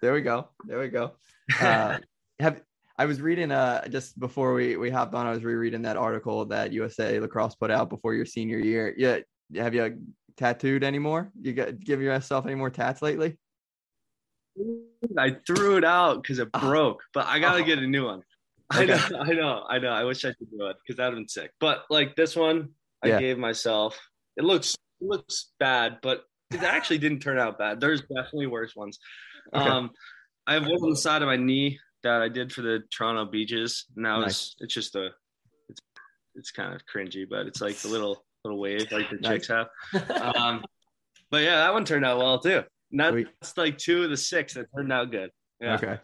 there 0.00 0.14
we 0.14 0.22
go. 0.22 0.48
There 0.66 0.78
we 0.80 0.88
go. 0.88 1.12
Uh, 1.60 1.98
have 2.40 2.62
I 2.96 3.06
was 3.06 3.20
reading 3.20 3.52
uh 3.52 3.86
just 3.88 4.18
before 4.18 4.54
we 4.54 4.76
we 4.76 4.90
hopped 4.90 5.14
on, 5.14 5.26
I 5.26 5.30
was 5.30 5.44
rereading 5.44 5.82
that 5.82 5.96
article 5.96 6.44
that 6.46 6.72
USA 6.72 7.20
Lacrosse 7.20 7.54
put 7.54 7.70
out 7.70 7.88
before 7.88 8.14
your 8.14 8.26
senior 8.26 8.58
year. 8.58 8.94
Yeah, 8.96 9.18
have 9.56 9.74
you 9.74 10.00
tattooed 10.36 10.82
anymore? 10.84 11.30
You 11.40 11.52
got 11.52 11.78
give 11.80 12.00
yourself 12.02 12.46
any 12.46 12.54
more 12.54 12.70
tats 12.70 13.00
lately? 13.02 13.38
I 15.16 15.36
threw 15.46 15.76
it 15.76 15.84
out 15.84 16.22
because 16.22 16.38
it 16.40 16.48
Oh. 16.54 16.60
broke, 16.60 17.02
but 17.14 17.26
I 17.26 17.38
gotta 17.38 17.62
Oh. 17.62 17.66
get 17.66 17.78
a 17.78 17.86
new 17.86 18.04
one. 18.04 18.22
I 18.70 18.84
know, 18.84 18.94
I 19.20 19.32
know, 19.32 19.66
I 19.68 19.78
know. 19.78 19.90
I 19.90 20.04
wish 20.04 20.24
I 20.24 20.32
could 20.34 20.50
do 20.50 20.66
it 20.66 20.76
because 20.82 20.96
that'd 20.96 21.12
have 21.14 21.18
been 21.20 21.28
sick. 21.28 21.52
But 21.60 21.84
like 21.90 22.16
this 22.16 22.34
one, 22.34 22.70
I 23.02 23.08
Yeah. 23.08 23.20
gave 23.20 23.38
myself. 23.38 23.98
It 24.36 24.44
looks 24.44 24.74
it 25.00 25.06
looks 25.06 25.52
bad, 25.60 25.98
but 26.02 26.24
it 26.50 26.62
actually 26.64 26.98
didn't 26.98 27.20
turn 27.20 27.38
out 27.38 27.56
bad. 27.58 27.80
There's 27.80 28.00
definitely 28.00 28.48
worse 28.48 28.74
ones. 28.74 28.98
Okay. 29.54 29.68
Um, 29.68 29.92
I 30.48 30.54
have 30.54 30.62
one 30.64 30.72
on 30.82 30.90
the 30.90 30.96
side 30.96 31.22
of 31.22 31.26
my 31.26 31.36
knee 31.36 31.78
that 32.02 32.20
I 32.22 32.28
did 32.28 32.52
for 32.52 32.62
the 32.62 32.80
Toronto 32.90 33.26
Beaches. 33.30 33.84
Now 33.94 34.20
Nice. 34.20 34.30
it's 34.30 34.56
it's 34.60 34.74
just 34.74 34.96
a 34.96 35.10
it's 35.68 35.80
it's 36.34 36.50
kind 36.50 36.74
of 36.74 36.80
cringy, 36.92 37.26
but 37.28 37.46
it's 37.46 37.60
like 37.60 37.76
the 37.76 37.88
little 37.88 38.24
little 38.44 38.58
wave 38.58 38.90
like 38.90 39.10
the 39.10 39.16
Nice. 39.16 39.46
chicks 39.46 39.48
have. 39.48 39.68
Um, 40.36 40.64
but 41.30 41.42
yeah, 41.42 41.56
that 41.58 41.72
one 41.74 41.84
turned 41.84 42.04
out 42.06 42.18
well 42.18 42.38
too. 42.40 42.62
Sweet. 42.90 43.28
that's 43.40 43.56
like 43.58 43.76
two 43.76 44.04
of 44.04 44.10
the 44.10 44.16
six 44.16 44.54
that 44.54 44.66
turned 44.74 44.90
out 44.92 45.10
good. 45.10 45.30
Yeah. 45.60 45.74
Okay. 45.74 45.98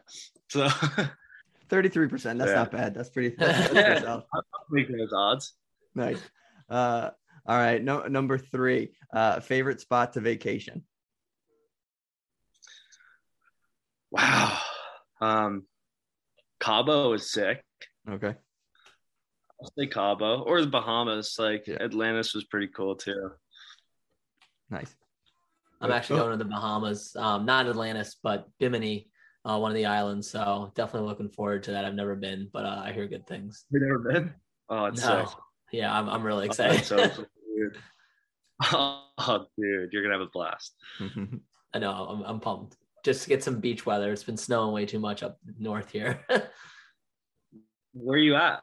So 0.51 0.67
33%. 1.71 2.11
That's 2.39 2.51
Yeah. 2.51 2.55
not 2.55 2.71
bad. 2.71 2.95
That's 2.95 3.09
pretty, 3.09 3.35
that's, 3.39 3.59
that's 3.71 3.75
Yeah. 3.75 3.87
pretty 3.87 4.01
solid. 4.05 4.25
make 4.71 4.89
those 4.89 5.13
odds. 5.17 5.55
Nice. 5.95 6.21
Uh, 6.69 7.11
all 7.47 7.57
right. 7.57 7.83
No, 7.83 8.07
number 8.07 8.37
three, 8.37 8.93
uh, 9.15 9.41
favorite 9.41 9.81
spot 9.81 10.13
to 10.15 10.21
vacation. 10.21 10.83
Wow. 14.15 14.59
Um, 15.21 15.65
Cabo 16.61 17.13
is 17.15 17.31
sick. 17.33 17.63
Okay. 18.09 18.35
I'll 19.61 19.73
say 19.79 19.87
Cabo 19.87 20.43
or 20.43 20.61
the 20.61 20.67
Bahamas. 20.69 21.37
Like 21.39 21.67
Yeah. 21.67 21.79
Atlantis 21.81 22.35
was 22.35 22.45
pretty 22.45 22.69
cool 22.69 22.95
too. 22.95 23.31
Nice. 24.71 24.95
I'm 25.81 25.91
actually 25.91 26.21
going 26.21 26.31
to 26.31 26.37
the 26.37 26.49
Bahamas, 26.49 27.15
um, 27.17 27.45
not 27.45 27.67
Atlantis, 27.67 28.17
but 28.23 28.47
Bimini, 28.59 29.09
uh, 29.45 29.59
one 29.59 29.71
of 29.71 29.75
the 29.77 29.87
islands. 29.87 30.31
So 30.31 30.73
definitely 30.77 31.09
looking 31.09 31.29
forward 31.29 31.65
to 31.65 31.73
that. 31.73 31.85
I've 31.85 31.95
never 31.95 32.15
been, 32.15 32.49
but 32.53 32.65
uh, 32.65 32.83
I 32.85 32.93
hear 32.93 33.07
good 33.09 33.27
things. 33.27 33.65
You 33.71 33.81
never 33.81 33.99
been? 33.99 34.35
Oh, 34.71 34.87
it's 34.87 35.03
No, 35.03 35.25
sick. 35.27 35.35
yeah, 35.73 35.93
I'm, 35.97 36.09
I'm 36.09 36.23
really 36.23 36.45
Oh, 36.47 36.51
excited. 36.51 36.79
it's 36.79 36.89
so 36.89 36.97
weird. 37.49 37.79
Oh, 38.73 39.47
dude, 39.59 39.93
you're 39.93 40.03
gonna 40.03 40.15
have 40.15 40.27
a 40.27 40.31
blast. 40.33 40.75
I 41.75 41.79
know, 41.81 41.91
I'm, 41.93 42.23
I'm 42.23 42.41
pumped. 42.41 42.77
Just 43.05 43.23
to 43.25 43.29
get 43.29 43.45
some 43.45 43.61
beach 43.61 43.85
weather. 43.85 44.11
It's 44.13 44.25
been 44.25 44.37
snowing 44.37 44.73
way 44.73 44.87
too 44.87 44.99
much 44.99 45.23
up 45.23 45.39
north 45.59 45.91
here. 45.91 46.21
Where 47.93 48.17
are 48.17 48.19
you 48.19 48.35
at? 48.35 48.63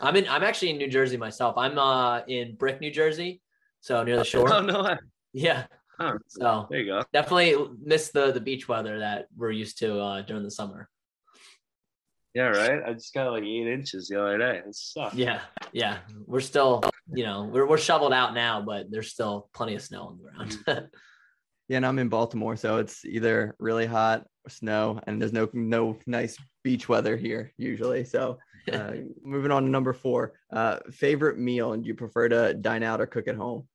I'm 0.00 0.14
in. 0.16 0.28
I'm 0.28 0.44
actually 0.44 0.70
in 0.70 0.78
New 0.78 0.88
Jersey 0.88 1.16
myself. 1.16 1.56
I'm 1.56 1.78
uh, 1.78 2.20
in 2.28 2.54
Brick, 2.56 2.80
New 2.80 2.92
Jersey, 2.92 3.40
so 3.80 4.04
near 4.04 4.16
the 4.16 4.24
shore. 4.24 4.52
Oh 4.52 4.60
no, 4.60 4.84
way. 4.84 4.96
Yeah, 5.32 5.64
Oh, 6.00 6.16
so 6.28 6.66
there 6.70 6.80
you 6.80 6.86
go. 6.86 7.02
definitely 7.12 7.56
miss 7.82 8.10
the 8.10 8.30
the 8.30 8.40
beach 8.40 8.68
weather 8.68 9.00
that 9.00 9.26
we're 9.36 9.50
used 9.50 9.78
to 9.78 9.98
uh, 9.98 10.22
during 10.22 10.44
the 10.44 10.50
summer. 10.50 10.88
Yeah, 12.34 12.48
right. 12.48 12.82
I 12.86 12.92
just 12.92 13.12
got 13.14 13.32
like 13.32 13.42
eight 13.42 13.66
inches 13.66 14.08
the 14.08 14.20
other 14.22 14.38
day. 14.38 14.62
It 14.64 14.74
sucks. 14.74 15.16
Yeah, 15.16 15.40
yeah. 15.72 15.98
We're 16.26 16.40
still, 16.40 16.82
you 17.12 17.24
know, 17.24 17.44
we're 17.52 17.66
we're 17.66 17.78
shoveled 17.78 18.12
out 18.12 18.32
now, 18.34 18.62
but 18.62 18.90
there's 18.90 19.10
still 19.10 19.48
plenty 19.52 19.74
of 19.74 19.82
snow 19.82 20.02
on 20.04 20.18
the 20.18 20.62
ground. 20.70 20.88
Yeah, 21.68 21.76
and 21.78 21.86
I'm 21.86 21.98
in 21.98 22.08
Baltimore, 22.08 22.56
so 22.56 22.78
it's 22.78 23.04
either 23.04 23.54
really 23.58 23.84
hot 23.86 24.26
or 24.46 24.50
snow, 24.50 25.00
and 25.06 25.20
there's 25.20 25.34
no 25.34 25.48
no 25.52 25.98
nice 26.06 26.38
beach 26.64 26.88
weather 26.88 27.16
here 27.16 27.52
usually. 27.58 28.04
So, 28.04 28.38
uh, 28.72 28.92
moving 29.22 29.50
on 29.50 29.64
to 29.64 29.68
number 29.68 29.92
four, 29.92 30.32
uh, 30.50 30.78
favorite 30.90 31.38
meal, 31.38 31.74
and 31.74 31.82
do 31.82 31.88
you 31.88 31.94
prefer 31.94 32.28
to 32.30 32.54
dine 32.54 32.82
out 32.82 33.00
or 33.02 33.06
cook 33.06 33.28
at 33.28 33.36
home? 33.36 33.68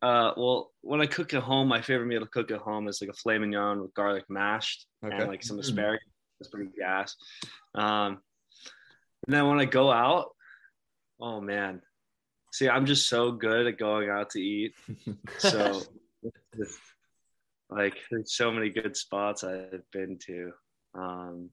Uh, 0.00 0.32
well, 0.36 0.72
when 0.82 1.00
I 1.00 1.06
cook 1.06 1.34
at 1.34 1.42
home, 1.42 1.66
my 1.66 1.80
favorite 1.82 2.06
meal 2.06 2.20
to 2.20 2.26
cook 2.26 2.50
at 2.52 2.58
home 2.60 2.86
is 2.86 3.00
like 3.00 3.10
a 3.10 3.14
filet 3.14 3.38
mignon 3.38 3.80
with 3.82 3.92
garlic 3.94 4.24
mashed 4.28 4.86
Okay. 5.04 5.16
and 5.16 5.28
like 5.28 5.42
some 5.42 5.56
Mm. 5.56 5.60
asparagus. 5.60 6.04
That's 6.38 6.50
pretty 6.50 6.70
gas. 6.78 7.16
Um, 7.74 8.20
and 9.26 9.34
then 9.34 9.48
when 9.48 9.58
I 9.58 9.64
go 9.64 9.90
out, 9.90 10.28
oh 11.18 11.40
man, 11.40 11.80
see, 12.52 12.68
I'm 12.68 12.86
just 12.86 13.08
so 13.08 13.32
good 13.32 13.66
at 13.66 13.78
going 13.78 14.10
out 14.10 14.30
to 14.30 14.40
eat. 14.40 14.74
So, 15.38 15.82
like, 17.70 17.94
there's 18.10 18.34
so 18.34 18.50
many 18.50 18.70
good 18.70 18.96
spots 18.96 19.44
I've 19.44 19.90
been 19.92 20.18
to. 20.26 20.52
Um, 20.94 21.50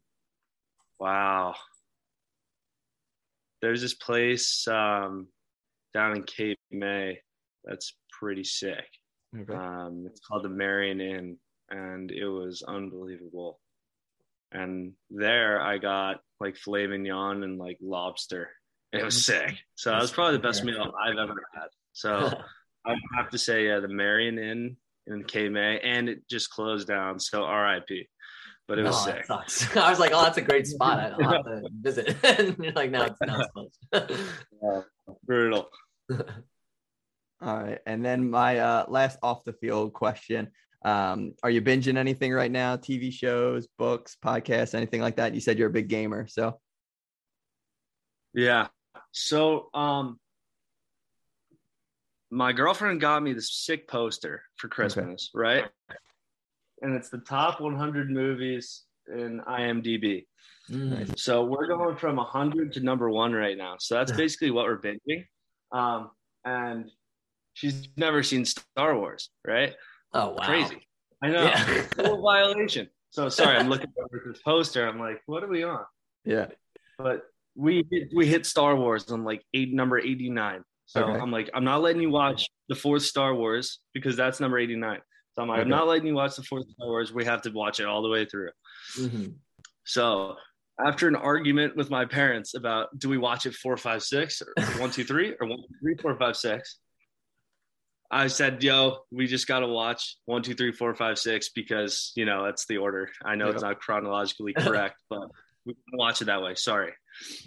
wow. 0.99 1.55
There's 3.61 3.81
this 3.81 3.93
place 3.93 4.67
um, 4.67 5.27
down 5.93 6.15
in 6.15 6.23
Cape 6.23 6.59
May 6.71 7.19
that's 7.63 7.95
pretty 8.19 8.43
sick. 8.43 8.85
Okay. 9.37 9.53
Um, 9.53 10.05
it's 10.07 10.19
called 10.19 10.43
the 10.43 10.49
Merion 10.49 11.01
Inn, 11.01 11.37
and 11.69 12.11
it 12.11 12.27
was 12.27 12.63
unbelievable. 12.67 13.59
And 14.51 14.93
there, 15.09 15.61
I 15.61 15.79
got 15.79 16.21
like 16.39 16.55
filet 16.57 16.87
mignon 16.87 17.43
and 17.43 17.57
like 17.57 17.77
lobster. 17.81 18.49
It 18.91 19.03
was 19.03 19.25
sick. 19.25 19.57
So 19.73 19.89
that 19.89 20.01
was 20.01 20.11
probably 20.11 20.37
the 20.37 20.43
best 20.43 20.63
meal 20.63 20.93
I've 21.03 21.17
ever 21.17 21.43
had. 21.53 21.69
So 21.93 22.31
I 22.85 22.95
have 23.15 23.29
to 23.29 23.37
say, 23.37 23.67
yeah, 23.67 23.79
the 23.79 23.87
Merion 23.87 24.37
Inn 24.39 24.77
in 25.07 25.23
Cape 25.23 25.51
May, 25.51 25.79
and 25.79 26.09
it 26.09 26.27
just 26.29 26.49
closed 26.49 26.87
down. 26.87 27.19
So 27.19 27.43
R.I.P. 27.43 28.07
But 28.67 28.79
it 28.79 28.83
was 28.83 28.95
Oh, 28.95 29.05
sick. 29.05 29.25
sucks. 29.25 29.75
I 29.77 29.89
was 29.89 29.99
like, 29.99 30.11
oh, 30.13 30.21
that's 30.23 30.37
a 30.37 30.41
great 30.41 30.65
spot. 30.67 31.13
I'll 31.19 31.31
have 31.31 31.43
to 31.45 31.69
visit. 31.81 32.15
and 32.23 32.57
you're 32.63 32.71
like, 32.73 32.91
no, 32.91 33.03
it's 33.03 33.19
not 33.21 33.49
close. 33.53 34.85
Brutal. 35.25 35.69
All 37.41 37.57
right, 37.57 37.79
and 37.85 38.05
then 38.05 38.29
my 38.29 38.59
uh, 38.59 38.85
last 38.87 39.17
off 39.21 39.43
the 39.43 39.51
field 39.51 39.91
question: 39.91 40.49
um, 40.85 41.33
Are 41.43 41.49
you 41.49 41.61
binging 41.61 41.97
anything 41.97 42.31
right 42.31 42.51
now? 42.51 42.77
TV 42.77 43.11
shows, 43.11 43.67
books, 43.77 44.15
podcasts, 44.23 44.73
anything 44.73 45.01
like 45.01 45.17
that? 45.17 45.33
You 45.33 45.41
said 45.41 45.57
you're 45.59 45.67
a 45.67 45.73
big 45.73 45.89
gamer, 45.89 46.25
so 46.27 46.59
Yeah. 48.33 48.67
So, 49.11 49.69
um, 49.73 50.19
my 52.33 52.51
girlfriend 52.51 52.99
got 52.99 53.21
me 53.21 53.33
this 53.33 53.53
sick 53.53 53.87
poster 53.87 54.41
for 54.57 54.67
Christmas, 54.67 55.29
right? 55.35 55.65
And 56.81 56.95
it's 56.95 57.09
the 57.09 57.19
top 57.19 57.61
100 57.61 58.09
movies 58.09 58.83
in 59.07 59.41
IMDb. 59.47 60.25
Mm. 60.69 61.17
So 61.17 61.43
we're 61.43 61.67
going 61.67 61.95
from 61.95 62.15
100 62.15 62.73
to 62.73 62.79
number 62.79 63.09
one 63.09 63.33
right 63.33 63.57
now. 63.57 63.75
So 63.79 63.95
that's 63.95 64.11
basically 64.11 64.51
what 64.51 64.65
we're 64.65 64.81
binging. 64.81 65.25
Um, 65.71 66.11
and 66.43 66.89
she's 67.53 67.87
never 67.97 68.23
seen 68.23 68.45
Star 68.45 68.97
Wars, 68.97 69.29
right? 69.45 69.75
Oh, 70.13 70.31
wow. 70.31 70.45
Crazy. 70.45 70.81
I 71.21 71.29
know. 71.29 71.43
Yeah. 71.43 71.81
Full 71.95 72.21
violation. 72.23 72.89
So 73.11 73.29
sorry, 73.29 73.57
I'm 73.57 73.69
looking 73.69 73.91
over 73.99 74.23
this 74.25 74.41
poster. 74.41 74.87
I'm 74.87 74.99
like, 74.99 75.21
what 75.27 75.43
are 75.43 75.47
we 75.47 75.63
on? 75.63 75.85
yeah. 76.25 76.47
But 76.97 77.23
we 77.55 77.85
hit, 77.91 78.09
we 78.15 78.25
hit 78.25 78.45
Star 78.45 78.75
Wars 78.75 79.11
on 79.11 79.23
like 79.23 79.43
eight 79.53 79.73
number 79.73 79.99
89. 79.99 80.63
So 80.85 81.03
Okay. 81.03 81.19
I'm 81.19 81.31
like, 81.31 81.49
I'm 81.53 81.63
not 81.63 81.81
letting 81.81 82.01
you 82.01 82.09
watch 82.09 82.47
the 82.69 82.75
fourth 82.75 83.03
Star 83.03 83.33
Wars 83.33 83.79
because 83.93 84.15
that's 84.15 84.39
number 84.39 84.57
89. 84.57 84.99
So 85.35 85.41
I'm 85.41 85.47
like, 85.47 85.61
I'm 85.61 85.69
not 85.69 85.87
letting 85.87 86.07
you 86.07 86.13
watch 86.13 86.35
the 86.35 86.43
fourth 86.43 86.69
Star 86.69 86.87
Wars. 86.87 87.13
We 87.13 87.25
have 87.25 87.41
to 87.43 87.49
watch 87.51 87.79
it 87.79 87.85
all 87.85 88.01
the 88.01 88.09
way 88.09 88.25
through. 88.25 88.49
Mhm. 88.97 89.35
So 89.85 90.35
after 90.85 91.07
an 91.07 91.15
argument 91.15 91.75
with 91.75 91.89
my 91.89 92.05
parents 92.05 92.53
about 92.55 92.97
do 92.97 93.09
we 93.09 93.17
watch 93.17 93.45
it 93.45 93.53
four, 93.55 93.77
five, 93.77 94.03
six, 94.03 94.41
or 94.41 94.53
one, 94.79 94.91
two, 94.91 95.03
three, 95.03 95.35
or 95.39 95.47
one, 95.47 95.59
two, 95.59 95.75
three, 95.81 95.95
four, 96.01 96.15
five, 96.17 96.35
six, 96.37 96.79
I 98.11 98.27
said, 98.27 98.61
yo, 98.63 98.99
we 99.11 99.25
just 99.25 99.47
got 99.47 99.61
to 99.61 99.67
watch 99.67 100.17
one, 100.25 100.43
two, 100.43 100.53
three, 100.53 100.71
four, 100.71 100.93
five, 100.93 101.17
six 101.17 101.49
because, 101.49 102.11
you 102.15 102.25
know, 102.25 102.45
that's 102.45 102.65
the 102.67 102.77
order. 102.77 103.09
I 103.25 103.33
know 103.35 103.49
it's 103.49 103.63
not 103.63 103.79
chronologically 103.79 104.53
correct, 104.57 104.97
but 105.09 105.29
we 105.65 105.75
watch 105.93 106.21
it 106.21 106.25
that 106.25 106.41
way. 106.43 106.55
Sorry. 106.55 106.93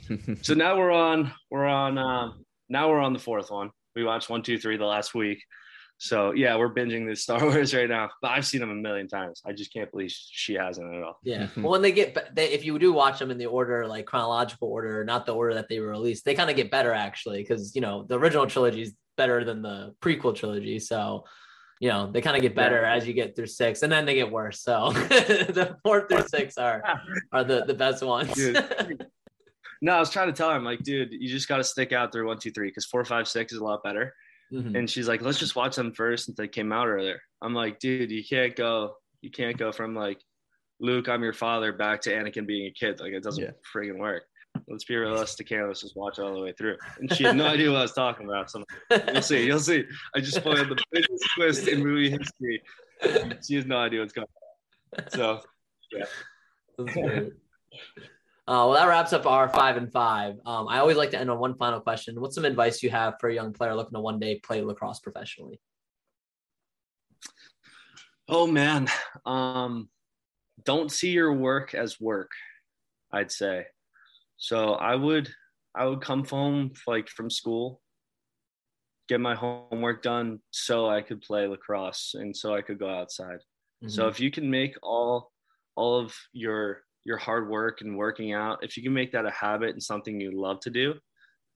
So 0.43 0.55
now 0.55 0.77
we're 0.77 0.91
on, 0.93 1.33
we're 1.51 1.67
on, 1.67 1.99
um, 1.99 2.45
now 2.69 2.91
we're 2.91 3.01
on 3.01 3.13
the 3.13 3.19
fourth 3.19 3.51
one. 3.51 3.71
We 3.95 4.05
watched 4.05 4.29
one, 4.29 4.43
two, 4.43 4.59
three 4.59 4.77
the 4.77 4.85
last 4.85 5.15
week. 5.15 5.43
So 5.99 6.33
yeah, 6.33 6.57
we're 6.57 6.73
binging 6.73 7.09
the 7.09 7.17
Star 7.17 7.43
Wars 7.43 7.75
right 7.75 7.89
now, 7.89 8.11
but 8.21 8.33
I've 8.33 8.47
seen 8.47 8.61
them 8.61 8.71
a 8.71 8.75
million 8.75 9.09
times. 9.09 9.41
I 9.47 9.53
just 9.53 9.73
can't 9.73 9.91
believe 9.91 10.11
she 10.11 10.55
hasn't 10.55 10.95
at 10.95 11.03
all. 11.03 11.19
Yeah. 11.23 11.45
Mm-hmm. 11.45 11.63
Well, 11.63 11.73
when 11.73 11.83
they 11.83 11.93
get, 11.93 12.15
be- 12.15 12.21
they, 12.35 12.51
if 12.51 12.65
you 12.65 12.79
do 12.79 12.93
watch 12.93 13.19
them 13.19 13.31
in 13.31 13.39
the 13.39 13.47
order, 13.47 13.87
like 13.87 14.07
chronological 14.07 14.69
order, 14.69 15.05
not 15.05 15.27
the 15.27 15.35
order 15.35 15.55
that 15.55 15.69
they 15.69 15.81
were 15.81 15.89
released, 15.89 16.25
they 16.25 16.35
kind 16.35 16.51
of 16.51 16.57
get 16.57 16.71
better 16.71 16.93
actually, 16.93 17.43
because 17.43 17.75
you 17.75 17.81
know 17.81 18.05
the 18.09 18.19
original 18.19 18.47
trilogy 18.47 18.83
is 18.83 18.95
better 19.17 19.45
than 19.45 19.63
the 19.63 19.95
prequel 20.03 20.35
trilogy. 20.35 20.79
So, 20.79 21.25
you 21.81 21.89
know, 21.89 22.11
they 22.11 22.21
kind 22.21 22.37
of 22.37 22.43
get 22.43 22.55
better 22.55 22.85
as 22.85 23.07
you 23.07 23.15
get 23.15 23.35
through 23.35 23.47
six, 23.47 23.83
and 23.83 23.91
then 23.91 24.05
they 24.05 24.15
get 24.15 24.31
worse. 24.31 24.63
So 24.63 24.91
the 24.93 25.77
fourth 25.83 26.09
through 26.11 26.29
six 26.29 26.59
are 26.59 26.83
are 27.33 27.45
the 27.45 27.65
the 27.65 27.75
best 27.75 28.03
ones. 28.03 28.33
Dude. 28.33 29.07
No, 29.83 29.93
I 29.93 30.01
was 30.01 30.11
trying 30.11 30.29
to 30.29 30.33
tell 30.33 30.49
her, 30.51 30.57
I'm 30.57 30.65
like, 30.65 30.83
dude, 30.83 31.13
you 31.13 31.29
just 31.29 31.49
got 31.49 31.59
to 31.59 31.65
stick 31.65 31.93
out 31.93 32.13
through 32.13 32.27
one, 32.27 32.39
two, 32.39 32.51
three, 32.51 32.69
because 32.69 32.87
four, 32.87 33.05
five, 33.05 33.29
six 33.29 33.53
is 33.53 33.59
a 33.59 33.65
lot 33.65 33.83
better. 33.83 34.15
Mhm. 34.53 34.79
And 34.79 34.89
she's 34.91 35.09
like, 35.09 35.23
let's 35.23 35.39
just 35.39 35.57
watch 35.57 35.77
them 35.77 35.93
first 35.93 36.27
since 36.27 36.37
they 36.37 36.49
came 36.49 36.73
out 36.73 36.87
earlier. 36.87 37.21
I'm 37.43 37.53
like, 37.55 37.79
dude, 37.79 38.11
you 38.11 38.25
can't 38.25 38.55
go, 38.55 38.95
you 39.21 39.31
can't 39.31 39.57
go 39.59 39.73
from 39.73 39.95
like 39.95 40.21
Luke, 40.79 41.09
I'm 41.09 41.23
your 41.23 41.33
father, 41.33 41.73
back 41.73 42.03
to 42.03 42.11
Anakin 42.13 42.47
being 42.47 42.67
a 42.67 42.71
kid. 42.71 43.01
Like 43.01 43.13
it 43.13 43.23
doesn't 43.23 43.43
Yeah. 43.43 43.51
friggin' 43.75 43.99
work. 43.99 44.23
Let's 44.69 44.85
be 44.85 44.97
realistic 44.97 45.49
here. 45.49 45.67
Let's 45.67 45.81
just 45.83 45.97
watch 45.97 46.19
it 46.19 46.23
all 46.23 46.33
the 46.35 46.41
way 46.41 46.53
through. 46.53 46.77
And 46.99 47.13
she 47.13 47.25
had 47.25 47.37
no 47.37 47.47
idea 47.47 47.71
what 47.71 47.79
I 47.79 47.83
was 47.83 47.93
talking 47.93 48.27
about. 48.27 48.51
So 48.51 48.61
I'm 48.61 48.65
like, 48.91 49.11
you'll 49.13 49.23
see, 49.23 49.47
you'll 49.47 49.59
see. 49.61 49.85
I 50.15 50.21
just 50.21 50.37
spoiled 50.37 50.69
the 50.69 50.83
biggest 50.93 51.25
twist 51.37 51.69
in 51.69 51.83
movie 51.83 52.11
history. 52.11 52.63
She 53.47 53.57
has 53.57 53.67
no 53.67 53.77
idea 53.79 54.01
what's 54.01 54.13
going 54.15 54.27
on. 54.99 55.11
So 55.11 55.41
great. 56.87 57.33
Uh, 58.49 58.63
well, 58.63 58.73
that 58.73 58.87
wraps 58.87 59.13
up 59.13 59.27
our 59.27 59.49
five 59.49 59.77
and 59.77 59.91
five. 59.91 60.37
Um, 60.47 60.69
I 60.69 60.79
always 60.79 60.97
like 60.97 61.11
to 61.11 61.19
end 61.19 61.31
on 61.31 61.39
one 61.39 61.57
final 61.57 61.81
question. 61.81 62.21
What's 62.21 62.37
some 62.37 62.45
advice 62.45 62.81
you 62.83 62.91
have 62.91 63.15
for 63.19 63.29
a 63.29 63.35
young 63.35 63.53
player 63.53 63.75
looking 63.75 63.95
to 63.95 64.01
one 64.01 64.21
day 64.21 64.39
play 64.39 64.63
lacrosse 64.63 65.01
professionally? 65.01 65.61
Oh 68.29 68.47
man, 68.47 68.89
um, 69.25 69.89
don't 70.65 70.93
see 70.93 71.11
your 71.11 71.33
work 71.33 71.75
as 71.75 72.01
work. 72.01 72.31
I'd 73.13 73.33
say. 73.33 73.67
So 74.37 74.75
I 74.75 74.95
would, 74.95 75.29
I 75.75 75.87
would 75.87 76.01
come 76.01 76.25
home 76.25 76.73
like 76.87 77.09
from 77.09 77.31
school, 77.31 77.81
get 79.09 79.21
my 79.21 79.35
homework 79.35 80.03
done, 80.03 80.41
so 80.51 80.89
I 80.89 81.03
could 81.03 81.23
play 81.23 81.47
lacrosse 81.47 82.15
and 82.15 82.37
so 82.37 82.55
I 82.55 82.63
could 82.63 82.79
go 82.79 82.91
outside. 82.91 83.39
So 83.89 84.09
if 84.09 84.21
you 84.21 84.31
can 84.31 84.51
make 84.51 84.75
all, 84.83 85.31
all 85.77 86.01
of 86.01 86.15
your 86.33 86.83
your 87.07 87.17
hard 87.17 87.49
work 87.49 87.83
and 87.83 87.97
working 87.97 88.33
out, 88.33 88.59
if 88.65 88.77
you 88.77 88.83
can 88.83 88.93
make 88.93 89.13
that 89.13 89.25
a 89.25 89.31
habit 89.31 89.71
and 89.71 89.83
something 89.83 90.21
you 90.21 90.33
love 90.33 90.59
to 90.59 90.71
do, 90.71 90.95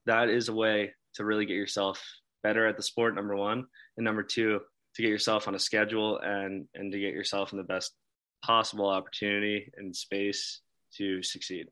that 0.07 0.29
is 0.29 0.49
a 0.49 0.55
way 0.55 0.93
to 1.15 1.25
really 1.25 1.45
get 1.45 1.55
yourself 1.55 2.01
better 2.45 2.69
at 2.69 2.77
the 2.77 2.83
sport. 2.85 3.17
Number 3.17 3.35
one, 3.35 3.67
and 3.97 4.05
number 4.05 4.23
two, 4.23 4.61
to 4.95 5.03
get 5.03 5.09
yourself 5.09 5.49
on 5.49 5.57
a 5.57 5.59
schedule 5.59 6.21
and 6.21 6.69
and 6.75 6.93
to 6.93 7.01
get 7.01 7.13
yourself 7.13 7.51
in 7.51 7.59
the 7.59 7.65
best 7.65 7.93
possible 8.45 8.89
opportunity 8.89 9.71
and 9.77 9.95
space 9.95 10.61
to 10.97 11.21
succeed. 11.21 11.67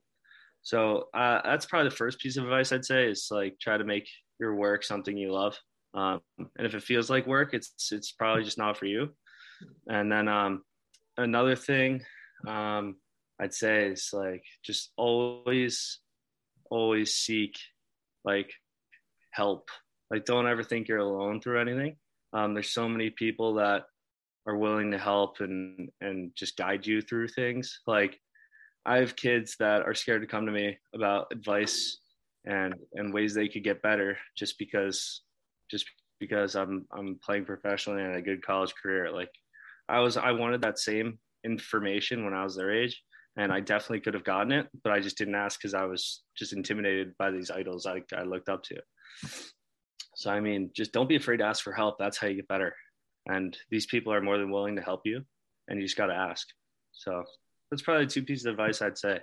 So 0.63 1.05
uh, 1.15 1.41
that's 1.45 1.67
probably 1.67 1.89
the 1.89 1.97
first 1.97 2.19
piece 2.19 2.37
of 2.37 2.45
advice 2.45 2.73
i'd 2.73 2.85
say 2.85 3.09
is 3.09 3.29
like 3.31 3.59
try 3.61 3.79
to 3.79 3.85
make 3.85 4.09
your 4.41 4.57
work 4.57 4.83
something 4.83 5.17
you 5.17 5.33
love. 5.33 5.57
Um, 5.95 6.21
and 6.39 6.67
if 6.67 6.75
it 6.75 6.83
feels 6.83 7.09
like 7.09 7.29
work 7.29 7.55
it's 7.55 7.93
it's 7.93 8.11
probably 8.11 8.43
just 8.43 8.59
not 8.59 8.77
for 8.77 8.87
you. 8.87 9.11
And 9.89 10.11
then 10.11 10.27
um, 10.27 10.63
another 11.17 11.55
thing 11.55 12.03
um, 12.47 12.97
i'd 13.41 13.55
say 13.55 13.89
is 13.89 14.11
like 14.13 14.45
just 14.65 14.91
always 14.97 16.01
always 16.71 17.15
seek 17.15 17.57
like 18.25 18.53
help. 19.31 19.71
Like 20.11 20.25
don't 20.25 20.49
ever 20.49 20.63
think 20.63 20.89
you're 20.89 20.99
alone 20.99 21.41
through 21.41 21.61
anything. 21.61 21.97
Um, 22.33 22.55
there's 22.55 22.73
so 22.73 22.89
many 22.89 23.11
people 23.11 23.55
that 23.55 23.85
are 24.47 24.57
willing 24.57 24.91
to 24.93 24.99
help 24.99 25.41
and 25.41 25.91
and 26.01 26.33
just 26.35 26.57
guide 26.57 26.87
you 26.87 27.01
through 27.01 27.29
things. 27.29 27.81
Like 27.87 28.19
i 28.87 28.99
have 28.99 29.17
kids 29.17 29.57
that 29.59 29.83
are 29.83 29.93
scared 29.93 30.23
to 30.23 30.27
come 30.27 30.47
to 30.47 30.53
me 30.53 30.79
about 30.95 31.27
advice 31.33 31.99
and 32.47 32.75
and 32.95 33.13
ways 33.13 33.35
they 33.35 33.49
could 33.49 33.65
get 33.65 33.83
better 33.83 34.17
just 34.37 34.57
because 34.57 35.23
just 35.69 35.85
because 36.21 36.55
i'm 36.55 36.87
i'm 36.93 37.19
playing 37.23 37.45
professionally 37.45 38.03
and 38.03 38.17
a 38.17 38.23
good 38.23 38.43
college 38.43 38.73
career. 38.81 39.11
Like 39.11 39.31
i 39.89 39.99
was 40.01 40.17
i 40.17 40.33
wanted 40.33 40.63
that 40.63 40.79
same 40.79 41.19
information 41.45 42.25
when 42.25 42.35
i 42.35 42.45
was 42.45 42.57
their 42.57 42.73
age 42.73 43.03
and 43.39 43.51
i 43.53 43.61
definitely 43.61 44.01
could 44.01 44.15
have 44.15 44.25
gotten 44.25 44.53
it 44.53 44.69
but 44.85 44.93
i 44.93 45.01
just 45.01 45.17
didn't 45.17 45.35
ask 45.35 45.59
because 45.59 45.75
i 45.75 45.85
was 45.85 46.23
just 46.37 46.53
intimidated 46.53 47.15
by 47.19 47.31
these 47.31 47.51
idols 47.51 47.87
I, 47.87 48.03
I 48.15 48.25
looked 48.25 48.49
up 48.51 48.63
to 48.65 48.77
so 50.19 50.33
I 50.33 50.41
mean, 50.41 50.71
just 50.75 50.93
don't 50.93 51.09
be 51.09 51.15
afraid 51.15 51.37
to 51.37 51.45
ask 51.45 51.63
for 51.63 51.73
help. 51.73 51.97
That's 51.97 52.19
how 52.19 52.27
you 52.27 52.35
get 52.35 52.49
better. 52.49 52.75
And 53.27 53.57
these 53.71 53.87
people 53.87 54.13
are 54.13 54.21
more 54.21 54.37
than 54.37 54.51
willing 54.51 54.75
to 54.75 54.83
help 54.83 55.03
you, 55.05 55.23
and 55.69 55.79
you 55.79 55.87
just 55.87 55.97
got 55.97 56.07
to 56.07 56.15
ask. 56.15 56.45
So 56.91 57.23
that's 57.71 57.83
probably 57.83 58.09
two 58.09 58.25
pieces 58.25 58.47
of 58.47 58.55
advice 58.55 58.83
I'd 58.83 58.99
say. 58.99 59.21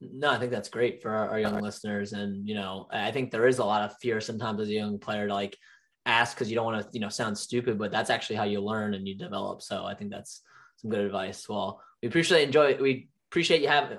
No, 0.00 0.30
I 0.30 0.38
think 0.38 0.50
that's 0.50 0.70
great 0.70 1.02
for 1.02 1.10
our, 1.10 1.28
our 1.28 1.38
young 1.38 1.60
listeners. 1.60 2.14
And, 2.14 2.48
you 2.48 2.54
know, 2.54 2.88
I 2.90 3.10
think 3.10 3.30
there 3.30 3.46
is 3.46 3.58
a 3.58 3.64
lot 3.64 3.82
of 3.82 3.94
fear 4.00 4.18
sometimes 4.18 4.62
as 4.62 4.68
a 4.68 4.72
young 4.72 4.98
player 4.98 5.28
to 5.28 5.34
like 5.34 5.58
ask 6.06 6.34
because 6.34 6.48
you 6.48 6.56
don't 6.56 6.64
want 6.64 6.82
to, 6.82 6.88
you 6.92 7.00
know, 7.00 7.10
sound 7.10 7.36
stupid, 7.36 7.78
but 7.78 7.92
that's 7.92 8.10
actually 8.10 8.36
how 8.36 8.44
you 8.44 8.60
learn 8.60 8.94
and 8.94 9.06
you 9.06 9.14
develop. 9.14 9.60
So 9.60 9.84
I 9.84 9.94
think 9.94 10.10
that's 10.10 10.40
some 10.78 10.90
good 10.90 11.00
advice. 11.00 11.46
Well, 11.48 11.82
we 12.02 12.08
appreciate 12.08 12.42
enjoy 12.42 12.76
we 12.80 13.08
appreciate 13.30 13.62
you 13.62 13.68
having 13.68 13.98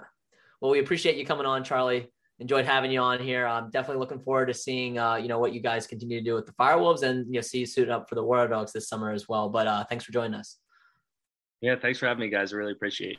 well, 0.64 0.72
we 0.72 0.80
appreciate 0.80 1.18
you 1.18 1.26
coming 1.26 1.46
on, 1.46 1.66
Charlie. 1.66 2.08
Enjoyed 2.40 2.64
having 2.64 2.90
you 2.90 3.02
on 3.02 3.20
here. 3.20 3.46
I'm 3.46 3.70
definitely 3.70 4.00
looking 4.00 4.22
forward 4.22 4.46
to 4.46 4.54
seeing 4.54 4.98
uh, 4.98 5.16
you 5.16 5.28
know, 5.28 5.38
what 5.38 5.54
you 5.54 5.60
guys 5.60 5.86
continue 5.86 6.20
to 6.20 6.24
do 6.24 6.36
with 6.36 6.46
the 6.46 6.54
Firewolves 6.54 7.04
and 7.04 7.28
you 7.28 7.34
know, 7.34 7.42
see 7.42 7.60
you 7.60 7.66
suit 7.66 7.90
up 7.90 8.08
for 8.08 8.16
the 8.16 8.24
Water 8.24 8.48
Dogs 8.48 8.72
this 8.72 8.88
summer 8.88 9.12
as 9.12 9.28
well. 9.28 9.50
But 9.50 9.68
uh 9.68 9.84
thanks 9.90 10.06
for 10.06 10.14
joining 10.14 10.36
us. 10.36 10.58
Yeah, 11.60 11.76
thanks 11.76 12.00
for 12.00 12.08
having 12.08 12.22
me, 12.22 12.30
guys. 12.30 12.54
I 12.54 12.56
really 12.56 12.72
appreciate 12.72 13.12
it. 13.12 13.18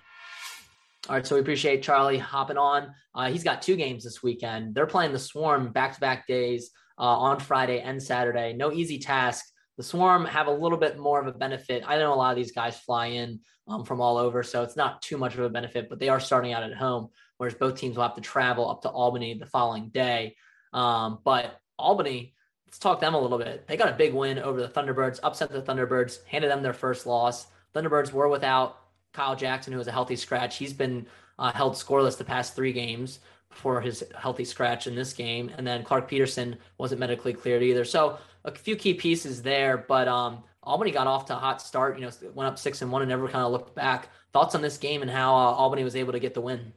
All 1.07 1.17
right, 1.17 1.27
so 1.27 1.35
we 1.35 1.43
appreciate 1.43 1.83
Charlie 1.83 2.17
hopping 2.17 2.57
on. 2.57 2.95
Uh, 3.15 3.31
he's 3.31 3.45
got 3.45 3.61
two 3.61 3.77
games 3.77 4.05
this 4.05 4.23
weekend. 4.23 4.75
They're 4.75 4.87
playing 4.87 5.13
the 5.13 5.19
Swarm 5.19 5.71
back 5.71 5.93
to 5.95 6.01
back 6.01 6.27
days 6.27 6.71
uh, 6.99 7.03
on 7.03 7.41
Friday 7.41 7.81
and 7.81 8.03
Saturday. 8.03 8.55
No 8.55 8.73
easy 8.73 8.99
task. 8.99 9.45
The 9.77 9.83
Swarm 9.83 10.25
have 10.25 10.47
a 10.47 10.53
little 10.53 10.79
bit 10.79 10.99
more 10.99 11.21
of 11.21 11.27
a 11.27 11.33
benefit. 11.33 11.83
I 11.87 11.99
know 11.99 12.15
a 12.15 12.17
lot 12.17 12.31
of 12.31 12.37
these 12.37 12.53
guys 12.53 12.79
fly 12.79 13.07
in 13.07 13.41
um, 13.67 13.85
from 13.85 14.01
all 14.01 14.17
over, 14.19 14.43
so 14.43 14.63
it's 14.63 14.77
not 14.77 15.03
too 15.03 15.19
much 15.19 15.35
of 15.35 15.41
a 15.41 15.49
benefit, 15.49 15.89
but 15.89 15.99
they 15.99 16.09
are 16.09 16.21
starting 16.21 16.53
out 16.53 16.63
at 16.63 16.75
home, 16.75 17.09
whereas 17.39 17.55
both 17.55 17.77
teams 17.77 17.97
will 17.97 18.05
have 18.05 18.15
to 18.15 18.21
travel 18.21 18.71
up 18.71 18.83
to 18.83 18.89
Albany 18.89 19.35
the 19.35 19.47
following 19.47 19.89
day. 19.89 20.37
Um, 20.73 21.19
but 21.25 21.61
Albany, 21.79 22.35
let's 22.67 22.79
talk 22.79 23.01
them 23.01 23.15
a 23.15 23.21
little 23.21 23.39
bit. 23.39 23.67
They 23.67 23.77
got 23.77 23.89
a 23.89 23.97
big 23.97 24.15
win 24.15 24.39
over 24.39 24.61
the 24.61 24.69
Thunderbirds, 24.69 25.19
upset 25.23 25.51
the 25.51 25.63
Thunderbirds, 25.63 26.25
handed 26.27 26.51
them 26.51 26.63
their 26.63 26.73
first 26.73 27.07
loss. 27.07 27.47
Thunderbirds 27.75 28.13
were 28.13 28.29
without 28.29 28.79
Kyle 29.13 29.35
Jackson, 29.35 29.73
who 29.73 29.79
was 29.79 29.89
a 29.89 29.93
healthy 29.93 30.17
scratch. 30.17 30.57
He's 30.57 30.73
been 30.73 31.07
uh, 31.39 31.53
held 31.53 31.75
scoreless 31.75 32.17
the 32.17 32.25
past 32.25 32.55
three 32.55 32.73
games 32.73 33.19
before 33.51 33.81
his 33.81 34.05
healthy 34.19 34.45
scratch 34.45 34.87
in 34.87 34.95
this 34.95 35.13
game. 35.13 35.51
And 35.57 35.67
then 35.67 35.85
Clark 35.85 36.09
Peterson 36.09 36.57
wasn't 36.79 37.01
medically 37.01 37.33
cleared 37.33 37.63
either. 37.63 37.85
So 37.85 38.19
a 38.45 38.51
few 38.51 38.77
key 38.77 38.95
pieces 38.95 39.43
there, 39.43 39.79
but 39.89 40.09
um, 40.09 40.43
Albany 40.63 40.91
got 40.91 41.07
off 41.07 41.27
to 41.27 41.35
a 41.35 41.39
hot 41.39 41.63
start. 41.63 41.99
You 41.99 42.05
know, 42.07 42.11
went 42.35 42.49
up 42.49 42.59
six 42.59 42.83
and 42.83 42.91
one 42.91 43.03
and 43.03 43.09
never 43.09 43.29
kind 43.29 43.45
of 43.45 43.53
looked 43.53 43.75
back. 43.75 44.09
Thoughts 44.33 44.55
on 44.55 44.63
this 44.63 44.77
game 44.77 45.03
and 45.03 45.11
how 45.11 45.35
uh, 45.35 45.53
Albany 45.53 45.85
was 45.85 45.97
able 45.97 46.13
to 46.13 46.19
get 46.19 46.35
the 46.35 46.41
win? 46.41 46.73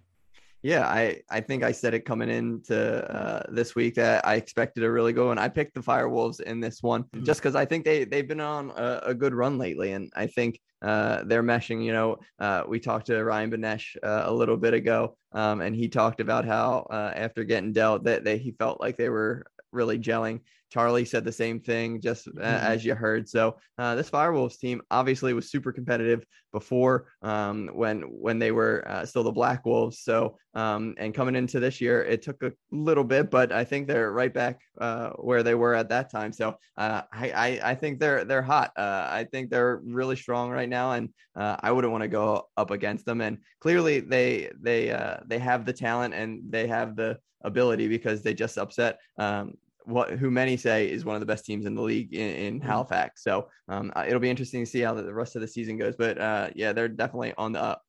Yeah, 0.63 0.88
I, 0.88 1.22
I 1.30 1.39
think 1.39 1.63
I 1.63 1.72
said 1.72 1.93
it 1.93 2.01
coming 2.01 2.30
into 2.30 2.78
uh, 3.11 3.43
this 3.49 3.76
week 3.76 3.95
that 3.95 4.26
I 4.28 4.36
expected 4.36 4.84
a 4.84 4.91
really 4.91 5.13
good 5.13 5.28
one. 5.28 5.38
I 5.38 5.49
picked 5.49 5.76
the 5.76 5.82
Firewolves 5.82 6.41
in 6.41 6.59
this 6.59 6.82
one 6.84 7.03
Mhm. 7.15 7.26
just 7.26 7.39
because 7.41 7.55
I 7.55 7.63
think 7.65 7.86
they 7.86 8.05
they've 8.05 8.28
been 8.28 8.41
on 8.41 8.72
a, 8.76 9.01
a 9.05 9.13
good 9.13 9.34
run 9.34 9.57
lately, 9.57 9.91
and 9.93 10.11
I 10.15 10.28
think 10.28 10.59
uh, 10.82 11.24
they're 11.26 11.44
meshing. 11.44 11.84
You 11.84 11.94
know, 11.94 12.20
uh, 12.40 12.64
we 12.68 12.80
talked 12.80 13.08
to 13.08 13.24
Ryan 13.24 13.52
Benesh 13.52 13.96
uh, 14.04 14.24
a 14.26 14.34
little 14.34 14.58
bit 14.58 14.74
ago, 14.74 15.16
um, 15.32 15.62
and 15.62 15.76
he 15.76 15.88
talked 15.88 16.20
about 16.20 16.46
how 16.46 16.88
uh, 16.90 17.14
after 17.16 17.44
getting 17.44 17.74
dealt 17.74 18.04
that 18.06 18.24
they, 18.24 18.38
he 18.38 18.52
felt 18.52 18.80
like 18.80 18.98
they 18.98 19.10
were 19.10 19.46
really 19.72 20.00
gelling 20.00 20.42
Charlie 20.70 21.05
said 21.05 21.24
the 21.24 21.32
same 21.32 21.59
thing, 21.59 22.01
just 22.01 22.28
mm-hmm. 22.28 22.41
as 22.41 22.84
you 22.84 22.95
heard. 22.95 23.28
So 23.28 23.57
uh, 23.78 23.95
this 23.95 24.09
Firewolves 24.09 24.59
team 24.59 24.82
obviously 24.91 25.34
was 25.34 25.49
super 25.49 25.72
competitive 25.72 26.26
before 26.51 27.07
um, 27.22 27.70
when 27.74 28.01
when 28.01 28.39
they 28.39 28.51
were 28.51 28.84
uh, 28.88 29.05
still 29.05 29.24
the 29.24 29.32
Black 29.32 29.65
Wolves. 29.65 29.99
So 29.99 30.38
um, 30.53 30.95
and 30.97 31.13
coming 31.13 31.36
into 31.36 31.59
this 31.59 31.80
year, 31.80 32.03
it 32.03 32.22
took 32.22 32.41
a 32.43 32.51
little 32.72 33.03
bit, 33.03 33.30
but 33.30 33.51
I 33.51 33.63
think 33.63 33.88
they're 33.88 34.11
right 34.11 34.34
back 34.34 34.59
uh, 34.80 35.11
where 35.11 35.43
they 35.43 35.55
were 35.55 35.74
at 35.74 35.89
that 35.89 36.11
time. 36.11 36.34
So 36.34 36.57
uh, 36.78 37.03
I, 37.11 37.32
I, 37.32 37.72
I 37.72 37.76
think 37.76 37.99
they're 37.99 38.26
they're 38.26 38.41
hot. 38.41 38.72
Uh, 38.76 39.07
I 39.09 39.26
think 39.32 39.49
they're 39.49 39.82
really 39.84 40.15
strong 40.15 40.49
right 40.49 40.70
now, 40.70 40.93
and 40.93 41.09
uh, 41.36 41.57
I 41.59 41.72
wouldn't 41.72 41.91
want 41.91 42.03
to 42.03 42.07
go 42.09 42.47
up 42.57 42.72
against 42.72 43.05
them. 43.05 43.22
And 43.22 43.38
clearly, 43.59 43.99
they 43.99 44.51
they 44.59 44.91
uh, 44.91 45.18
they 45.26 45.39
have 45.39 45.65
the 45.65 45.74
talent 45.74 46.13
and 46.13 46.41
they 46.49 46.68
have 46.68 46.95
the 46.95 47.20
ability 47.41 47.88
because 47.88 48.22
they 48.22 48.34
just 48.34 48.57
upset 48.57 48.99
um, 49.18 49.53
what 49.88 50.12
who 50.12 50.30
many 50.30 50.58
say 50.58 50.92
is 50.92 51.06
one 51.06 51.16
of 51.16 51.22
the 51.22 51.26
best 51.26 51.46
teams 51.46 51.66
in 51.66 51.74
the 51.74 51.82
league 51.82 52.14
in, 52.14 52.30
in 52.30 52.60
mm-hmm. 52.60 52.68
Halifax. 52.68 53.24
So 53.24 53.48
um, 53.70 53.92
uh, 53.96 54.04
it'll 54.06 54.20
be 54.20 54.30
interesting 54.30 54.64
to 54.64 54.70
see 54.70 54.82
how 54.82 54.94
the 54.94 55.14
rest 55.14 55.36
of 55.36 55.42
the 55.42 55.48
season 55.48 55.78
goes. 55.78 55.96
But 55.96 56.20
uh, 56.20 56.50
yeah, 56.56 56.74
they're 56.74 56.90
definitely 56.90 57.34
on 57.38 57.54
the 57.54 57.62
up. 57.62 57.82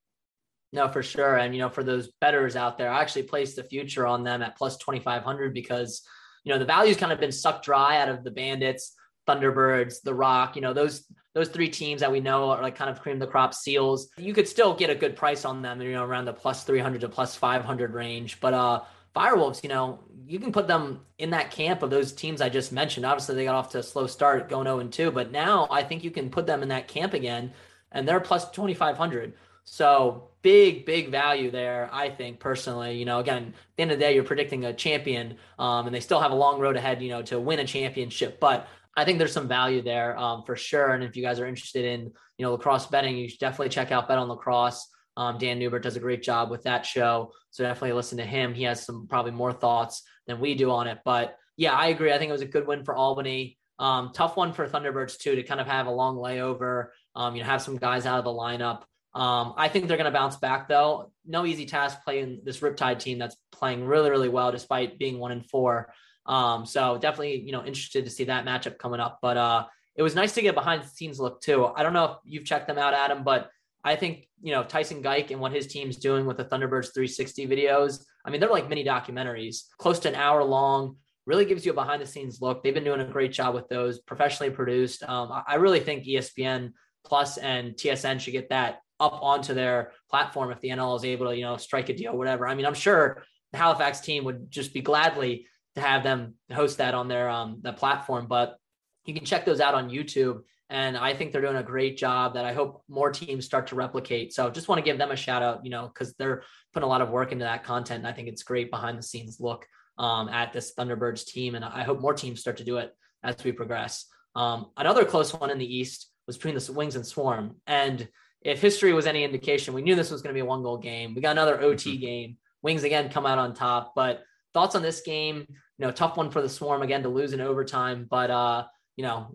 No, 0.73 0.87
for 0.89 1.03
sure. 1.03 1.37
And 1.37 1.55
you 1.55 1.61
know, 1.61 1.71
for 1.71 1.83
those 1.83 2.11
betters 2.21 2.55
out 2.55 2.79
there, 2.79 2.91
I 2.91 3.01
actually 3.01 3.25
placed 3.25 3.57
the 3.57 3.65
future 3.65 4.07
on 4.07 4.23
them 4.23 4.43
at 4.43 4.57
plus 4.57 4.77
twenty 4.77 5.01
five 5.01 5.23
hundred 5.23 5.55
because 5.55 6.03
you 6.45 6.53
know 6.53 6.59
the 6.59 6.65
value's 6.65 6.97
kind 6.97 7.13
of 7.13 7.21
been 7.21 7.33
sucked 7.33 7.65
dry 7.65 8.01
out 8.01 8.09
of 8.09 8.23
the 8.23 8.31
Bandits, 8.31 8.95
Thunderbirds, 9.27 10.03
The 10.03 10.15
Rock. 10.15 10.57
You 10.57 10.63
know 10.63 10.73
those 10.73 11.05
those 11.35 11.49
three 11.49 11.69
teams 11.69 12.01
that 12.01 12.13
we 12.13 12.21
know 12.21 12.51
are 12.51 12.63
like 12.63 12.77
kind 12.77 12.91
of 12.91 13.01
cream 13.01 13.19
the 13.19 13.27
crop 13.27 13.55
seals. 13.55 14.09
You 14.19 14.35
could 14.35 14.47
still 14.47 14.75
get 14.75 14.91
a 14.91 14.95
good 14.95 15.17
price 15.17 15.45
on 15.45 15.63
them. 15.63 15.81
You 15.81 15.93
know, 15.93 16.05
around 16.05 16.27
the 16.27 16.33
plus 16.33 16.65
three 16.65 16.81
hundred 16.81 17.01
to 17.01 17.09
plus 17.09 17.35
five 17.35 17.65
hundred 17.65 17.93
range. 17.93 18.39
But 18.39 18.55
uh, 18.55 18.83
Firewolves, 19.19 19.63
you 19.63 19.69
know, 19.69 19.99
you 20.27 20.39
can 20.39 20.53
put 20.53 20.69
them 20.69 21.01
in 21.19 21.31
that 21.31 21.51
camp 21.51 21.83
of 21.83 21.91
those 21.91 22.13
teams 22.13 22.41
I 22.41 22.49
just 22.49 22.71
mentioned. 22.71 23.05
Obviously, 23.05 23.35
they 23.35 23.45
got 23.45 23.55
off 23.55 23.71
to 23.71 23.79
a 23.79 23.83
slow 23.83 24.07
start 24.07 24.49
going 24.49 24.67
0 24.67 24.79
and 24.79 24.93
2, 24.93 25.11
but 25.11 25.33
now 25.33 25.67
I 25.71 25.83
think 25.83 26.05
you 26.05 26.11
can 26.11 26.31
put 26.31 26.47
them 26.47 26.63
in 26.63 26.69
that 26.69 26.87
camp 26.87 27.15
again, 27.15 27.53
and 27.91 28.07
they're 28.07 28.21
plus 28.21 28.51
2,500. 28.51 29.33
So 29.65 30.29
big, 30.43 30.87
big 30.87 31.11
value 31.11 31.51
there, 31.51 31.91
I 31.93 32.11
think 32.11 32.39
personally. 32.39 32.97
You 32.97 33.07
know, 33.07 33.19
again, 33.19 33.47
at 33.49 33.77
the 33.77 33.83
end 33.83 33.91
of 33.91 33.99
the 33.99 34.05
day, 34.05 34.15
you're 34.15 34.23
predicting 34.23 34.67
a 34.67 34.73
champion, 34.73 35.37
um, 35.59 35.87
and 35.87 35.95
they 35.95 36.01
still 36.01 36.21
have 36.21 36.31
a 36.31 36.37
long 36.37 36.61
road 36.61 36.77
ahead, 36.77 37.03
you 37.03 37.09
know, 37.09 37.23
to 37.23 37.41
win 37.41 37.59
a 37.59 37.67
championship. 37.67 38.39
But 38.39 38.69
I 38.97 39.05
think 39.05 39.19
there's 39.19 39.33
some 39.33 39.49
value 39.49 39.83
there 39.83 40.19
um, 40.19 40.43
for 40.45 40.57
sure. 40.57 40.91
And 40.91 41.03
if 41.03 41.17
you 41.17 41.23
guys 41.23 41.41
are 41.41 41.47
interested 41.47 41.85
in, 41.85 42.13
you 42.37 42.45
know, 42.45 42.53
lacrosse 42.53 42.87
betting, 42.87 43.17
you 43.17 43.29
should 43.29 43.41
definitely 43.41 43.71
check 43.71 43.93
out 43.93 44.09
Bet 44.09 44.19
on 44.19 44.29
Lacrosse. 44.29 44.89
Um, 45.19 45.37
Dan 45.37 45.59
Newbert 45.59 45.83
does 45.83 45.97
a 45.97 46.01
great 46.01 46.23
job 46.23 46.49
with 46.49 46.63
that 46.63 46.87
show. 46.87 47.33
So 47.51 47.65
definitely 47.65 47.95
listen 47.95 48.19
to 48.19 48.25
him. 48.25 48.55
He 48.55 48.63
has 48.63 48.85
some 48.85 49.09
probably 49.09 49.33
more 49.33 49.53
thoughts 49.53 50.05
than 50.29 50.39
we 50.39 50.55
do 50.55 50.71
on 50.71 50.87
it. 50.87 50.99
But 51.05 51.37
yeah, 51.57 51.73
I 51.73 51.89
agree. 51.89 52.13
I 52.13 52.19
think 52.19 52.29
it 52.29 52.33
was 52.33 52.41
a 52.41 52.47
good 52.47 52.69
win 52.69 52.85
for 52.85 52.95
Albany. 52.95 53.59
Um, 53.81 54.13
tough 54.15 54.37
one 54.37 54.53
for 54.53 54.69
Thunderbirds 54.69 55.19
too 55.19 55.35
to 55.35 55.43
kind 55.43 55.61
of 55.61 55.67
have 55.67 55.89
a 55.89 55.91
long 55.91 56.17
layover. 56.17 56.91
Um, 57.17 57.35
you 57.35 57.43
know, 57.43 57.49
have 57.49 57.63
some 57.63 57.79
guys 57.79 58.07
out 58.07 58.21
of 58.21 58.25
the 58.25 58.31
lineup. 58.31 58.83
Um, 59.13 59.55
I 59.57 59.69
think 59.69 59.89
they're 59.89 59.97
going 59.97 60.13
to 60.13 60.17
bounce 60.17 60.37
back 60.37 60.69
though. 60.69 61.11
No 61.27 61.45
easy 61.45 61.67
task 61.67 62.05
playing 62.05 62.43
this 62.45 62.61
Riptide 62.61 63.01
team 63.01 63.19
that's 63.19 63.37
playing 63.51 63.85
really, 63.85 64.11
really 64.11 64.29
well 64.29 64.53
despite 64.53 65.01
being 65.01 65.19
one 65.19 65.33
and 65.33 65.45
four. 65.45 65.93
Um, 66.27 66.65
so 66.65 66.97
definitely, 66.97 67.41
you 67.41 67.51
know, 67.51 67.65
interested 67.65 68.05
to 68.05 68.11
see 68.11 68.25
that 68.25 68.45
matchup 68.45 68.79
coming 68.79 69.01
up. 69.01 69.19
But 69.21 69.37
uh, 69.37 69.67
it 69.97 70.03
was 70.03 70.15
nice 70.15 70.35
to 70.35 70.43
get 70.43 70.55
behind 70.55 70.85
the 70.85 70.89
scenes 70.89 71.19
look 71.19 71.41
too. 71.41 71.67
I 71.67 71.83
don't 71.83 71.93
know 71.93 72.05
if 72.05 72.17
you've 72.25 72.45
checked 72.45 72.69
them 72.69 72.79
out, 72.79 72.95
Adam, 72.95 73.25
but 73.25 73.51
I 73.85 73.97
think, 73.97 74.29
you 74.43 74.53
know, 74.53 74.65
Tyson 74.65 75.03
Geik 75.03 75.31
and 75.31 75.41
what 75.41 75.53
his 75.53 75.67
team's 75.67 75.97
doing 75.97 76.27
with 76.27 76.37
the 76.37 76.45
Thunderbirds 76.45 76.93
360 76.93 77.47
videos. 77.47 78.05
I 78.25 78.31
mean, 78.31 78.41
they're 78.41 78.51
like 78.51 78.69
mini 78.69 78.85
documentaries, 78.85 79.63
close 79.79 79.99
to 80.01 80.09
an 80.09 80.15
hour 80.15 80.43
long, 80.45 80.97
really 81.27 81.45
gives 81.45 81.65
you 81.65 81.73
a 81.73 81.75
behind 81.75 82.03
the 82.03 82.07
scenes 82.07 82.41
look. 82.41 82.63
They've 82.63 82.75
been 82.75 82.85
doing 82.85 83.01
a 83.01 83.05
great 83.05 83.33
job 83.33 83.55
with 83.55 83.69
those, 83.69 84.01
professionally 84.01 84.51
produced. 84.51 85.03
Um, 85.03 85.43
I 85.47 85.57
really 85.57 85.81
think 85.81 86.05
ESPN 86.05 86.73
Plus 87.05 87.39
and 87.39 87.75
TSN 87.75 88.21
should 88.21 88.33
get 88.33 88.51
that 88.51 88.81
up 89.01 89.19
onto 89.23 89.55
their 89.55 89.93
platform 90.11 90.51
if 90.51 90.61
the 90.61 90.71
NL 90.71 90.97
is 90.97 91.05
able 91.05 91.27
to, 91.27 91.37
you 91.37 91.43
know, 91.43 91.57
strike 91.57 91.89
a 91.89 91.95
deal, 91.95 92.17
whatever. 92.17 92.47
I 92.47 92.55
mean, 92.55 92.67
I'm 92.67 92.75
sure 92.75 93.23
the 93.53 93.59
Halifax 93.59 94.01
team 94.01 94.25
would 94.25 94.51
just 94.51 94.75
be 94.75 94.81
gladly 94.81 95.47
to 95.75 95.81
have 95.81 96.03
them 96.03 96.35
host 96.53 96.79
that 96.79 96.95
on 96.95 97.09
their 97.09 97.29
um 97.29 97.61
the 97.63 97.73
platform, 97.73 98.27
but 98.27 98.57
you 99.05 99.15
can 99.15 99.25
check 99.25 99.45
those 99.45 99.61
out 99.61 99.75
on 99.75 99.91
YouTube 99.91 100.41
and 100.71 100.97
I 100.97 101.15
think 101.15 101.33
they're 101.33 101.41
doing 101.41 101.57
a 101.57 101.63
great 101.63 101.97
job 101.97 102.35
that 102.35 102.45
I 102.45 102.53
hope 102.53 102.83
more 102.89 103.11
teams 103.11 103.47
start 103.47 103.69
to 103.69 103.75
replicate. 103.75 104.35
So 104.35 104.51
just 104.51 104.69
want 104.69 104.79
to 104.79 104.85
give 104.85 104.99
them 104.99 105.11
a 105.11 105.17
shout 105.17 105.43
out, 105.43 105.65
you 105.65 105.71
know, 105.71 105.87
because 105.89 106.15
they're 106.15 106.43
putting 106.75 106.87
a 106.87 106.91
lot 106.91 107.01
of 107.01 107.09
work 107.09 107.33
into 107.33 107.45
that 107.45 107.65
content. 107.65 108.01
And 108.01 108.07
I 108.07 108.13
think 108.13 108.29
it's 108.29 108.43
great 108.43 108.71
behind 108.71 108.99
the 108.99 109.03
scenes 109.03 109.41
look 109.41 109.67
um, 109.97 110.29
at 110.29 110.53
this 110.53 110.75
Thunderbirds 110.75 111.25
team. 111.25 111.55
And 111.55 111.65
I 111.65 111.85
hope 111.85 112.01
more 112.01 112.13
teams 112.13 112.41
start 112.41 112.59
to 112.59 112.65
do 112.65 112.77
it 112.77 112.95
as 113.23 113.43
we 113.43 113.53
progress. 113.53 114.05
Um, 114.35 114.67
another 114.77 115.07
close 115.07 115.33
one 115.33 115.51
in 115.51 115.59
the 115.59 115.77
East 115.77 116.11
was 116.27 116.37
between 116.37 116.55
the 116.55 116.73
Wings 116.73 116.97
and 116.97 117.07
Swarm. 117.07 117.57
And 117.67 118.07
if 118.43 118.61
history 118.61 118.93
was 118.93 119.07
any 119.07 119.25
indication, 119.25 119.73
we 119.73 119.83
knew 119.83 119.95
this 119.95 120.11
was 120.11 120.21
going 120.21 120.35
to 120.35 120.39
be 120.39 120.43
a 120.43 120.45
one 120.45 120.63
goal 120.63 120.77
game. 120.77 121.15
We 121.15 121.23
got 121.23 121.33
another 121.33 121.61
OT 121.63 121.95
mm-hmm. 121.95 122.01
game. 122.01 122.37
Wings 122.61 122.85
again 122.85 123.09
come 123.09 123.25
out 123.25 123.39
on 123.39 123.55
top. 123.55 123.95
But 123.95 124.23
thoughts 124.53 124.75
on 124.75 124.83
this 124.83 125.01
game? 125.01 125.47
You 125.79 125.87
know, 125.87 125.93
tough 125.93 126.19
one 126.19 126.31
for 126.31 126.43
the 126.43 126.49
Swarm 126.49 126.83
again 126.83 127.03
to 127.05 127.09
lose 127.09 127.33
in 127.33 127.41
overtime. 127.41 128.07
But 128.09 128.31
uh, 128.31 128.65
you 128.99 129.05
know, 129.05 129.29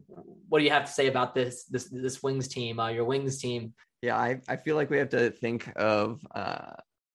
what 0.49 0.59
do 0.59 0.65
you 0.65 0.71
have 0.71 0.85
to 0.85 0.91
say 0.91 1.07
about 1.07 1.33
this 1.33 1.63
this 1.63 1.85
this 1.89 2.21
Wings 2.21 2.49
team, 2.49 2.81
uh, 2.81 2.89
your 2.89 3.05
Wings 3.05 3.39
team? 3.39 3.73
Yeah, 4.01 4.17
I, 4.17 4.41
I 4.49 4.57
feel 4.57 4.75
like 4.75 4.89
we 4.89 4.97
have 4.97 5.11
to 5.11 5.31
think 5.31 5.71
of 5.77 6.19
uh, 6.35 6.73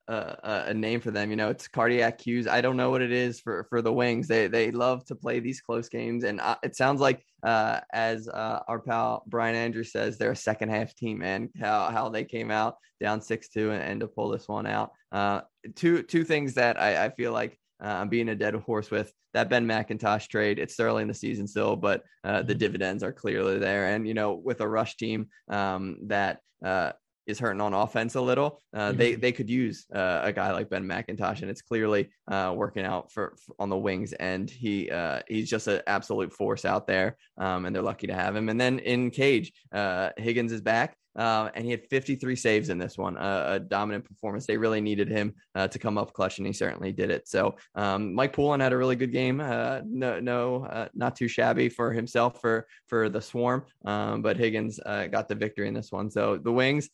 a, 0.08 0.64
a 0.68 0.74
name 0.74 1.02
for 1.02 1.10
them. 1.10 1.28
You 1.28 1.36
know, 1.36 1.50
it's 1.50 1.68
cardiac 1.68 2.16
cues. 2.16 2.46
I 2.46 2.62
don't 2.62 2.78
know 2.78 2.88
what 2.88 3.02
it 3.02 3.12
is 3.12 3.38
for 3.38 3.66
for 3.68 3.82
the 3.82 3.92
Wings. 3.92 4.28
They 4.28 4.46
they 4.46 4.70
love 4.70 5.04
to 5.06 5.14
play 5.14 5.40
these 5.40 5.60
close 5.60 5.90
games, 5.90 6.24
and 6.24 6.40
uh, 6.40 6.56
it 6.62 6.74
sounds 6.74 7.02
like 7.02 7.22
uh, 7.42 7.80
as 7.92 8.28
uh, 8.28 8.60
our 8.66 8.78
pal 8.78 9.24
Brian 9.26 9.54
Andrews 9.54 9.92
says, 9.92 10.16
they're 10.16 10.32
a 10.32 10.36
second 10.36 10.70
half 10.70 10.94
team, 10.94 11.22
and 11.22 11.50
how 11.60 11.90
how 11.90 12.08
they 12.08 12.24
came 12.24 12.50
out 12.50 12.76
down 12.98 13.20
six 13.20 13.50
two 13.50 13.72
and, 13.72 13.82
and 13.82 14.00
to 14.00 14.08
pull 14.08 14.30
this 14.30 14.48
one 14.48 14.66
out. 14.66 14.92
Uh, 15.12 15.42
two 15.74 16.02
two 16.02 16.24
things 16.24 16.54
that 16.54 16.80
I, 16.80 17.04
I 17.04 17.08
feel 17.10 17.32
like 17.32 17.60
uh, 17.82 17.86
I'm 17.88 18.08
being 18.08 18.28
a 18.28 18.34
dead 18.34 18.54
horse 18.54 18.90
with 18.90 19.12
that 19.34 19.48
Ben 19.48 19.66
McIntosh 19.66 20.28
trade. 20.28 20.58
It's 20.58 20.78
early 20.80 21.02
in 21.02 21.08
the 21.08 21.14
season 21.14 21.46
still, 21.46 21.76
but 21.76 22.02
uh, 22.24 22.42
the 22.42 22.52
mm-hmm. 22.52 22.58
dividends 22.58 23.02
are 23.02 23.12
clearly 23.12 23.58
there. 23.58 23.94
And 23.94 24.06
you 24.06 24.14
know, 24.14 24.34
with 24.34 24.60
a 24.60 24.68
rush 24.68 24.96
team 24.96 25.28
um, 25.48 25.98
that 26.08 26.40
uh, 26.64 26.92
is 27.26 27.38
hurting 27.38 27.60
on 27.60 27.74
offense 27.74 28.14
a 28.14 28.20
little, 28.20 28.60
uh, 28.74 28.88
mm-hmm. 28.88 28.98
they 28.98 29.14
they 29.14 29.32
could 29.32 29.48
use 29.48 29.86
uh, 29.94 30.20
a 30.24 30.32
guy 30.32 30.50
like 30.52 30.70
Ben 30.70 30.84
McIntosh, 30.84 31.42
and 31.42 31.50
it's 31.50 31.62
clearly 31.62 32.08
uh, 32.26 32.52
working 32.56 32.84
out 32.84 33.12
for, 33.12 33.36
for, 33.44 33.54
on 33.58 33.68
the 33.68 33.76
wings. 33.76 34.12
And 34.14 34.50
he 34.50 34.90
uh, 34.90 35.20
he's 35.28 35.48
just 35.48 35.68
an 35.68 35.82
absolute 35.86 36.32
force 36.32 36.64
out 36.64 36.86
there, 36.86 37.16
um, 37.36 37.64
and 37.64 37.74
they're 37.74 37.82
lucky 37.82 38.08
to 38.08 38.14
have 38.14 38.34
him. 38.34 38.48
And 38.48 38.60
then 38.60 38.80
in 38.80 39.10
cage, 39.10 39.52
uh, 39.72 40.10
Higgins 40.16 40.52
is 40.52 40.62
back. 40.62 40.96
Uh, 41.18 41.50
and 41.54 41.64
he 41.64 41.72
had 41.72 41.84
53 41.90 42.36
saves 42.36 42.68
in 42.68 42.78
this 42.78 42.96
one, 42.96 43.16
uh, 43.16 43.46
a 43.48 43.58
dominant 43.58 44.04
performance. 44.04 44.46
They 44.46 44.56
really 44.56 44.80
needed 44.80 45.08
him 45.08 45.34
uh, 45.56 45.66
to 45.66 45.78
come 45.78 45.98
up 45.98 46.12
clutch, 46.12 46.38
and 46.38 46.46
he 46.46 46.52
certainly 46.52 46.92
did 46.92 47.10
it. 47.10 47.26
So 47.26 47.56
um, 47.74 48.14
Mike 48.14 48.32
Poulin 48.32 48.60
had 48.60 48.72
a 48.72 48.76
really 48.76 48.94
good 48.94 49.10
game. 49.10 49.40
Uh, 49.40 49.80
no, 49.84 50.20
no, 50.20 50.64
uh, 50.64 50.88
not 50.94 51.16
too 51.16 51.26
shabby 51.26 51.68
for 51.68 51.92
himself 51.92 52.40
for 52.40 52.68
for 52.86 53.08
the 53.08 53.20
Swarm, 53.20 53.64
um, 53.84 54.22
but 54.22 54.36
Higgins 54.36 54.78
uh, 54.86 55.08
got 55.08 55.28
the 55.28 55.34
victory 55.34 55.66
in 55.66 55.74
this 55.74 55.90
one. 55.90 56.10
So 56.10 56.38
the 56.38 56.52
Wings. 56.52 56.88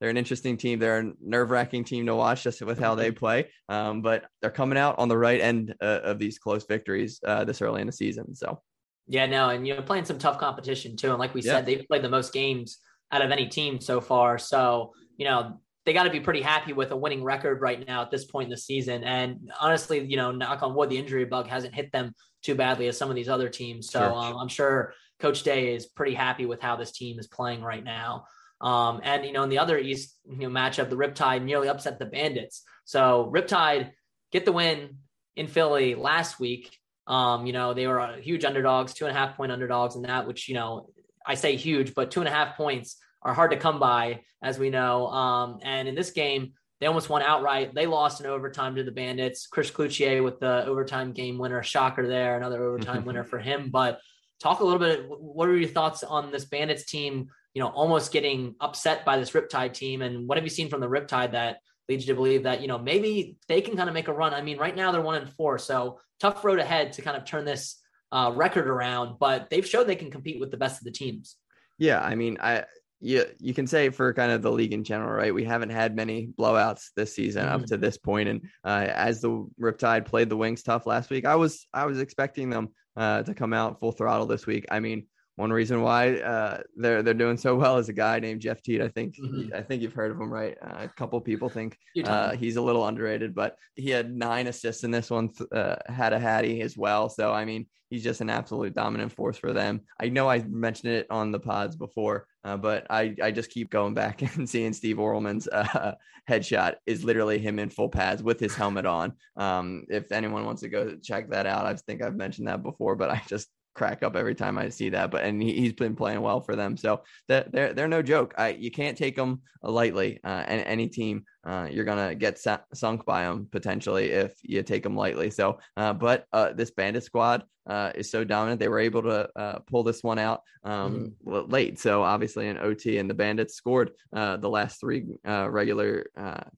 They're 0.00 0.10
an 0.10 0.16
interesting 0.16 0.56
team. 0.56 0.78
They're 0.78 1.00
a 1.00 1.12
nerve 1.20 1.50
wracking 1.50 1.82
team 1.82 2.06
to 2.06 2.14
watch 2.14 2.44
just 2.44 2.62
with 2.62 2.78
how 2.78 2.94
they 2.94 3.10
play. 3.10 3.50
Um, 3.68 4.00
but 4.00 4.26
they're 4.40 4.48
coming 4.48 4.78
out 4.78 4.96
on 4.96 5.08
the 5.08 5.18
right 5.18 5.40
end 5.40 5.74
of 5.80 6.20
these 6.20 6.38
close 6.38 6.64
victories 6.66 7.18
this 7.20 7.60
early 7.60 7.80
in 7.80 7.88
the 7.88 7.92
season. 7.92 8.32
So, 8.36 8.62
yeah, 9.08 9.26
no, 9.26 9.48
and 9.48 9.66
you 9.66 9.74
know, 9.74 9.82
playing 9.82 10.04
some 10.04 10.16
tough 10.16 10.38
competition 10.38 10.94
too. 10.94 11.10
And 11.10 11.18
like 11.18 11.34
we 11.34 11.40
yeah. 11.40 11.54
said, 11.54 11.66
they've 11.66 11.84
played 11.88 12.02
the 12.02 12.08
most 12.08 12.32
games 12.32 12.78
out 13.12 13.22
of 13.22 13.30
any 13.30 13.46
team 13.46 13.80
so 13.80 14.00
far. 14.00 14.38
So, 14.38 14.92
you 15.16 15.24
know, 15.24 15.60
they 15.84 15.92
got 15.92 16.04
to 16.04 16.10
be 16.10 16.20
pretty 16.20 16.42
happy 16.42 16.72
with 16.72 16.90
a 16.90 16.96
winning 16.96 17.24
record 17.24 17.62
right 17.62 17.86
now 17.86 18.02
at 18.02 18.10
this 18.10 18.26
point 18.26 18.46
in 18.46 18.50
the 18.50 18.58
season. 18.58 19.04
And 19.04 19.50
honestly, 19.58 20.04
you 20.04 20.16
know, 20.16 20.30
knock 20.30 20.62
on 20.62 20.74
wood, 20.74 20.90
the 20.90 20.98
injury 20.98 21.24
bug 21.24 21.46
hasn't 21.46 21.74
hit 21.74 21.90
them 21.92 22.12
too 22.42 22.54
badly 22.54 22.88
as 22.88 22.98
some 22.98 23.08
of 23.08 23.16
these 23.16 23.28
other 23.28 23.48
teams. 23.48 23.90
So 23.90 24.00
sure. 24.00 24.12
um, 24.12 24.36
I'm 24.36 24.48
sure 24.48 24.92
Coach 25.18 25.42
Day 25.42 25.74
is 25.74 25.86
pretty 25.86 26.14
happy 26.14 26.46
with 26.46 26.60
how 26.60 26.76
this 26.76 26.92
team 26.92 27.18
is 27.18 27.26
playing 27.26 27.62
right 27.62 27.82
now. 27.82 28.24
Um, 28.60 29.00
and 29.02 29.24
you 29.24 29.32
know, 29.32 29.44
in 29.44 29.50
the 29.50 29.58
other 29.58 29.78
East 29.78 30.18
you 30.28 30.48
know 30.48 30.48
matchup, 30.48 30.90
the 30.90 30.96
Riptide 30.96 31.44
nearly 31.44 31.68
upset 31.68 31.98
the 31.98 32.06
Bandits. 32.06 32.62
So 32.84 33.30
Riptide 33.34 33.92
get 34.32 34.44
the 34.44 34.52
win 34.52 34.98
in 35.36 35.46
Philly 35.46 35.94
last 35.94 36.40
week. 36.40 36.76
Um, 37.06 37.46
you 37.46 37.52
know, 37.52 37.72
they 37.72 37.86
were 37.86 38.16
huge 38.20 38.44
underdogs, 38.44 38.92
two 38.92 39.06
and 39.06 39.16
a 39.16 39.18
half 39.18 39.36
point 39.36 39.52
underdogs 39.52 39.96
in 39.96 40.02
that, 40.02 40.26
which 40.26 40.48
you 40.48 40.54
know 40.54 40.90
I 41.28 41.34
say 41.34 41.54
huge, 41.56 41.94
but 41.94 42.10
two 42.10 42.20
and 42.20 42.28
a 42.28 42.32
half 42.32 42.56
points 42.56 42.96
are 43.22 43.34
hard 43.34 43.50
to 43.50 43.58
come 43.58 43.78
by, 43.78 44.22
as 44.42 44.58
we 44.58 44.70
know. 44.70 45.08
Um, 45.08 45.58
and 45.62 45.86
in 45.86 45.94
this 45.94 46.10
game, 46.10 46.54
they 46.80 46.86
almost 46.86 47.10
won 47.10 47.22
outright. 47.22 47.74
They 47.74 47.86
lost 47.86 48.20
in 48.20 48.26
overtime 48.26 48.76
to 48.76 48.84
the 48.84 48.92
Bandits. 48.92 49.46
Chris 49.46 49.70
Cloutier 49.70 50.24
with 50.24 50.40
the 50.40 50.64
overtime 50.64 51.12
game 51.12 51.36
winner, 51.36 51.62
shocker 51.62 52.06
there, 52.06 52.36
another 52.36 52.62
overtime 52.64 53.04
winner 53.06 53.24
for 53.24 53.38
him. 53.38 53.70
But 53.70 54.00
talk 54.40 54.60
a 54.60 54.64
little 54.64 54.78
bit. 54.78 55.04
What 55.08 55.48
are 55.48 55.56
your 55.56 55.68
thoughts 55.68 56.02
on 56.02 56.30
this 56.30 56.46
Bandits 56.46 56.84
team? 56.84 57.28
You 57.54 57.62
know, 57.62 57.68
almost 57.68 58.12
getting 58.12 58.54
upset 58.60 59.04
by 59.04 59.18
this 59.18 59.32
Riptide 59.32 59.74
team, 59.74 60.02
and 60.02 60.28
what 60.28 60.38
have 60.38 60.44
you 60.44 60.50
seen 60.50 60.68
from 60.68 60.80
the 60.80 60.88
Riptide 60.88 61.32
that 61.32 61.58
leads 61.88 62.06
you 62.06 62.14
to 62.14 62.16
believe 62.16 62.44
that 62.44 62.60
you 62.60 62.68
know 62.68 62.78
maybe 62.78 63.36
they 63.48 63.60
can 63.60 63.76
kind 63.76 63.88
of 63.88 63.94
make 63.94 64.08
a 64.08 64.12
run? 64.12 64.32
I 64.32 64.42
mean, 64.42 64.58
right 64.58 64.76
now 64.76 64.92
they're 64.92 65.02
one 65.02 65.16
and 65.16 65.28
four, 65.28 65.58
so 65.58 65.98
tough 66.20 66.44
road 66.44 66.60
ahead 66.60 66.92
to 66.94 67.02
kind 67.02 67.16
of 67.16 67.24
turn 67.24 67.44
this 67.44 67.80
uh, 68.12 68.32
record 68.34 68.66
around, 68.66 69.18
but 69.18 69.50
they've 69.50 69.66
showed 69.66 69.86
they 69.86 69.96
can 69.96 70.10
compete 70.10 70.40
with 70.40 70.50
the 70.50 70.56
best 70.56 70.80
of 70.80 70.84
the 70.84 70.90
teams. 70.90 71.36
Yeah, 71.78 72.00
I 72.00 72.14
mean, 72.14 72.38
I 72.40 72.64
yeah, 73.00 73.24
you 73.38 73.54
can 73.54 73.66
say 73.66 73.90
for 73.90 74.12
kind 74.12 74.32
of 74.32 74.42
the 74.42 74.50
league 74.50 74.72
in 74.72 74.82
general, 74.82 75.12
right? 75.12 75.32
We 75.32 75.44
haven't 75.44 75.70
had 75.70 75.94
many 75.94 76.30
blowouts 76.38 76.88
this 76.96 77.14
season 77.14 77.44
mm-hmm. 77.44 77.54
up 77.54 77.64
to 77.66 77.76
this 77.76 77.96
point, 77.96 78.28
and 78.28 78.42
uh, 78.64 78.88
as 78.90 79.20
the 79.20 79.46
Riptide 79.60 80.06
played 80.06 80.28
the 80.28 80.36
Wings 80.36 80.62
tough 80.62 80.86
last 80.86 81.10
week, 81.10 81.24
I 81.24 81.36
was 81.36 81.66
I 81.72 81.86
was 81.86 82.00
expecting 82.00 82.50
them 82.50 82.70
uh, 82.96 83.22
to 83.22 83.34
come 83.34 83.52
out 83.52 83.78
full 83.78 83.92
throttle 83.92 84.26
this 84.26 84.46
week. 84.46 84.66
I 84.70 84.80
mean, 84.80 85.06
one 85.38 85.52
reason 85.52 85.82
why 85.82 86.16
uh, 86.16 86.62
they're 86.74 87.00
they're 87.00 87.14
doing 87.14 87.36
so 87.36 87.54
well 87.54 87.78
is 87.78 87.88
a 87.88 87.92
guy 87.92 88.18
named 88.18 88.40
Jeff 88.40 88.60
Teat. 88.60 88.80
I 88.80 88.88
think 88.88 89.14
mm-hmm. 89.16 89.54
I 89.54 89.62
think 89.62 89.82
you've 89.82 89.92
heard 89.92 90.10
of 90.10 90.20
him, 90.20 90.32
right? 90.32 90.58
Uh, 90.60 90.78
a 90.80 90.88
couple 90.88 91.20
people 91.20 91.48
think 91.48 91.78
uh, 92.04 92.32
he's 92.34 92.56
a 92.56 92.60
little 92.60 92.84
underrated, 92.84 93.36
but 93.36 93.56
he 93.76 93.88
had 93.90 94.12
nine 94.12 94.48
assists 94.48 94.82
in 94.82 94.90
this 94.90 95.10
one. 95.10 95.30
Uh, 95.52 95.76
had 95.86 96.12
a 96.12 96.18
Hattie 96.18 96.60
as 96.60 96.76
well, 96.76 97.08
so 97.08 97.32
I 97.32 97.44
mean 97.44 97.66
he's 97.88 98.02
just 98.02 98.20
an 98.20 98.30
absolute 98.30 98.74
dominant 98.74 99.12
force 99.12 99.38
for 99.38 99.52
them. 99.52 99.82
I 100.00 100.08
know 100.08 100.28
I 100.28 100.40
mentioned 100.40 100.92
it 100.92 101.06
on 101.08 101.30
the 101.30 101.38
pods 101.38 101.76
before, 101.76 102.26
uh, 102.42 102.56
but 102.56 102.88
I 102.90 103.14
I 103.22 103.30
just 103.30 103.50
keep 103.50 103.70
going 103.70 103.94
back 103.94 104.22
and 104.36 104.50
seeing 104.50 104.72
Steve 104.72 104.96
Orelman's 104.96 105.46
uh, 105.46 105.94
headshot 106.28 106.74
is 106.84 107.04
literally 107.04 107.38
him 107.38 107.60
in 107.60 107.70
full 107.70 107.90
pads 107.90 108.24
with 108.24 108.40
his 108.40 108.56
helmet 108.56 108.86
on. 108.86 109.12
Um, 109.36 109.84
if 109.88 110.10
anyone 110.10 110.44
wants 110.44 110.62
to 110.62 110.68
go 110.68 110.96
check 111.00 111.30
that 111.30 111.46
out, 111.46 111.64
I 111.64 111.74
think 111.74 112.02
I've 112.02 112.16
mentioned 112.16 112.48
that 112.48 112.64
before, 112.64 112.96
but 112.96 113.10
I 113.10 113.22
just 113.28 113.46
crack 113.78 114.02
up 114.02 114.16
every 114.16 114.34
time 114.34 114.58
I 114.58 114.68
see 114.68 114.90
that. 114.90 115.10
But 115.10 115.24
and 115.24 115.40
he, 115.40 115.64
has 115.64 115.72
been 115.72 115.94
playing 115.96 116.20
well 116.20 116.40
for 116.40 116.56
them, 116.56 116.76
so 116.76 117.02
they're 117.28 117.46
they're, 117.50 117.72
they're 117.72 117.88
no 117.88 118.02
joke. 118.02 118.34
I 118.36 118.50
you 118.50 118.70
can't 118.70 118.98
take 118.98 119.16
them 119.16 119.40
lightly. 119.62 120.20
Uh, 120.24 120.44
and 120.46 120.62
any 120.62 120.88
team, 120.88 121.24
uh, 121.44 121.68
you're 121.70 121.84
gonna 121.84 122.14
get 122.14 122.38
sa- 122.38 122.58
sunk 122.74 123.04
by 123.04 123.22
them 123.22 123.48
potentially 123.50 124.10
if 124.10 124.34
you 124.42 124.62
take 124.62 124.82
them 124.82 124.96
lightly. 124.96 125.30
So, 125.30 125.60
uh, 125.76 125.92
but 125.92 126.26
uh, 126.32 126.52
this 126.52 126.70
Bandit 126.72 127.04
squad 127.04 127.44
uh, 127.66 127.92
is 127.94 128.10
so 128.10 128.24
dominant. 128.24 128.60
They 128.60 128.68
were 128.68 128.80
able 128.80 129.02
to 129.02 129.28
uh, 129.36 129.58
pull 129.60 129.82
this 129.82 130.02
one 130.02 130.18
out 130.18 130.42
um, 130.64 131.14
mm-hmm. 131.26 131.50
late. 131.50 131.78
So 131.78 132.02
obviously 132.02 132.48
in 132.48 132.58
OT, 132.58 132.98
and 132.98 133.08
the 133.08 133.14
Bandits 133.14 133.54
scored 133.54 133.92
the 134.12 134.48
last 134.48 134.80
three 134.80 135.06
regular 135.24 136.06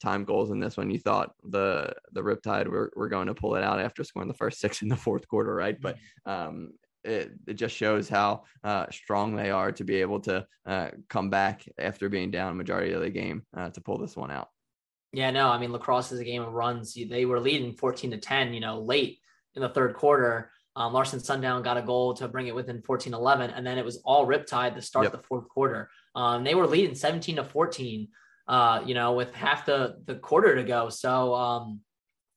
time 0.00 0.24
goals 0.24 0.50
in 0.50 0.60
this 0.60 0.76
one. 0.76 0.90
You 0.90 0.98
thought 0.98 1.32
the 1.44 1.92
the 2.12 2.22
Riptide 2.22 2.68
were, 2.68 2.92
were 2.96 3.08
going 3.08 3.26
to 3.26 3.34
pull 3.34 3.56
it 3.56 3.64
out 3.64 3.80
after 3.80 4.04
scoring 4.04 4.28
the 4.28 4.34
first 4.34 4.60
six 4.60 4.82
in 4.82 4.88
the 4.88 4.96
fourth 4.96 5.26
quarter, 5.28 5.54
right? 5.54 5.80
But 5.80 5.96
um, 6.26 6.72
it, 7.04 7.32
it 7.46 7.54
just 7.54 7.74
shows 7.74 8.08
how 8.08 8.44
uh, 8.64 8.86
strong 8.90 9.34
they 9.34 9.50
are 9.50 9.72
to 9.72 9.84
be 9.84 9.96
able 9.96 10.20
to 10.20 10.46
uh, 10.66 10.88
come 11.08 11.30
back 11.30 11.64
after 11.78 12.08
being 12.08 12.30
down 12.30 12.56
majority 12.56 12.92
of 12.92 13.00
the 13.00 13.10
game 13.10 13.42
uh, 13.56 13.70
to 13.70 13.80
pull 13.80 13.98
this 13.98 14.16
one 14.16 14.30
out. 14.30 14.48
Yeah, 15.12 15.30
no, 15.30 15.48
I 15.48 15.58
mean 15.58 15.72
lacrosse 15.72 16.12
is 16.12 16.20
a 16.20 16.24
game 16.24 16.42
of 16.42 16.52
runs. 16.52 16.94
They 16.94 17.24
were 17.24 17.40
leading 17.40 17.74
14 17.74 18.12
to 18.12 18.18
10, 18.18 18.54
you 18.54 18.60
know, 18.60 18.80
late 18.80 19.18
in 19.54 19.62
the 19.62 19.68
third 19.68 19.94
quarter. 19.94 20.52
Um, 20.76 20.92
Larson 20.92 21.18
Sundown 21.18 21.62
got 21.62 21.76
a 21.76 21.82
goal 21.82 22.14
to 22.14 22.28
bring 22.28 22.46
it 22.46 22.54
within 22.54 22.80
14 22.82 23.12
11, 23.12 23.50
and 23.50 23.66
then 23.66 23.76
it 23.76 23.84
was 23.84 24.00
all 24.04 24.26
Riptide 24.26 24.74
to 24.76 24.82
start 24.82 25.04
yep. 25.04 25.12
the 25.12 25.18
fourth 25.18 25.48
quarter. 25.48 25.90
Um, 26.14 26.44
they 26.44 26.54
were 26.54 26.66
leading 26.66 26.94
17 26.94 27.36
to 27.36 27.44
14, 27.44 28.08
uh, 28.46 28.82
you 28.86 28.94
know, 28.94 29.14
with 29.14 29.34
half 29.34 29.66
the, 29.66 29.96
the 30.04 30.14
quarter 30.14 30.54
to 30.54 30.62
go. 30.62 30.88
So, 30.88 31.34
um, 31.34 31.80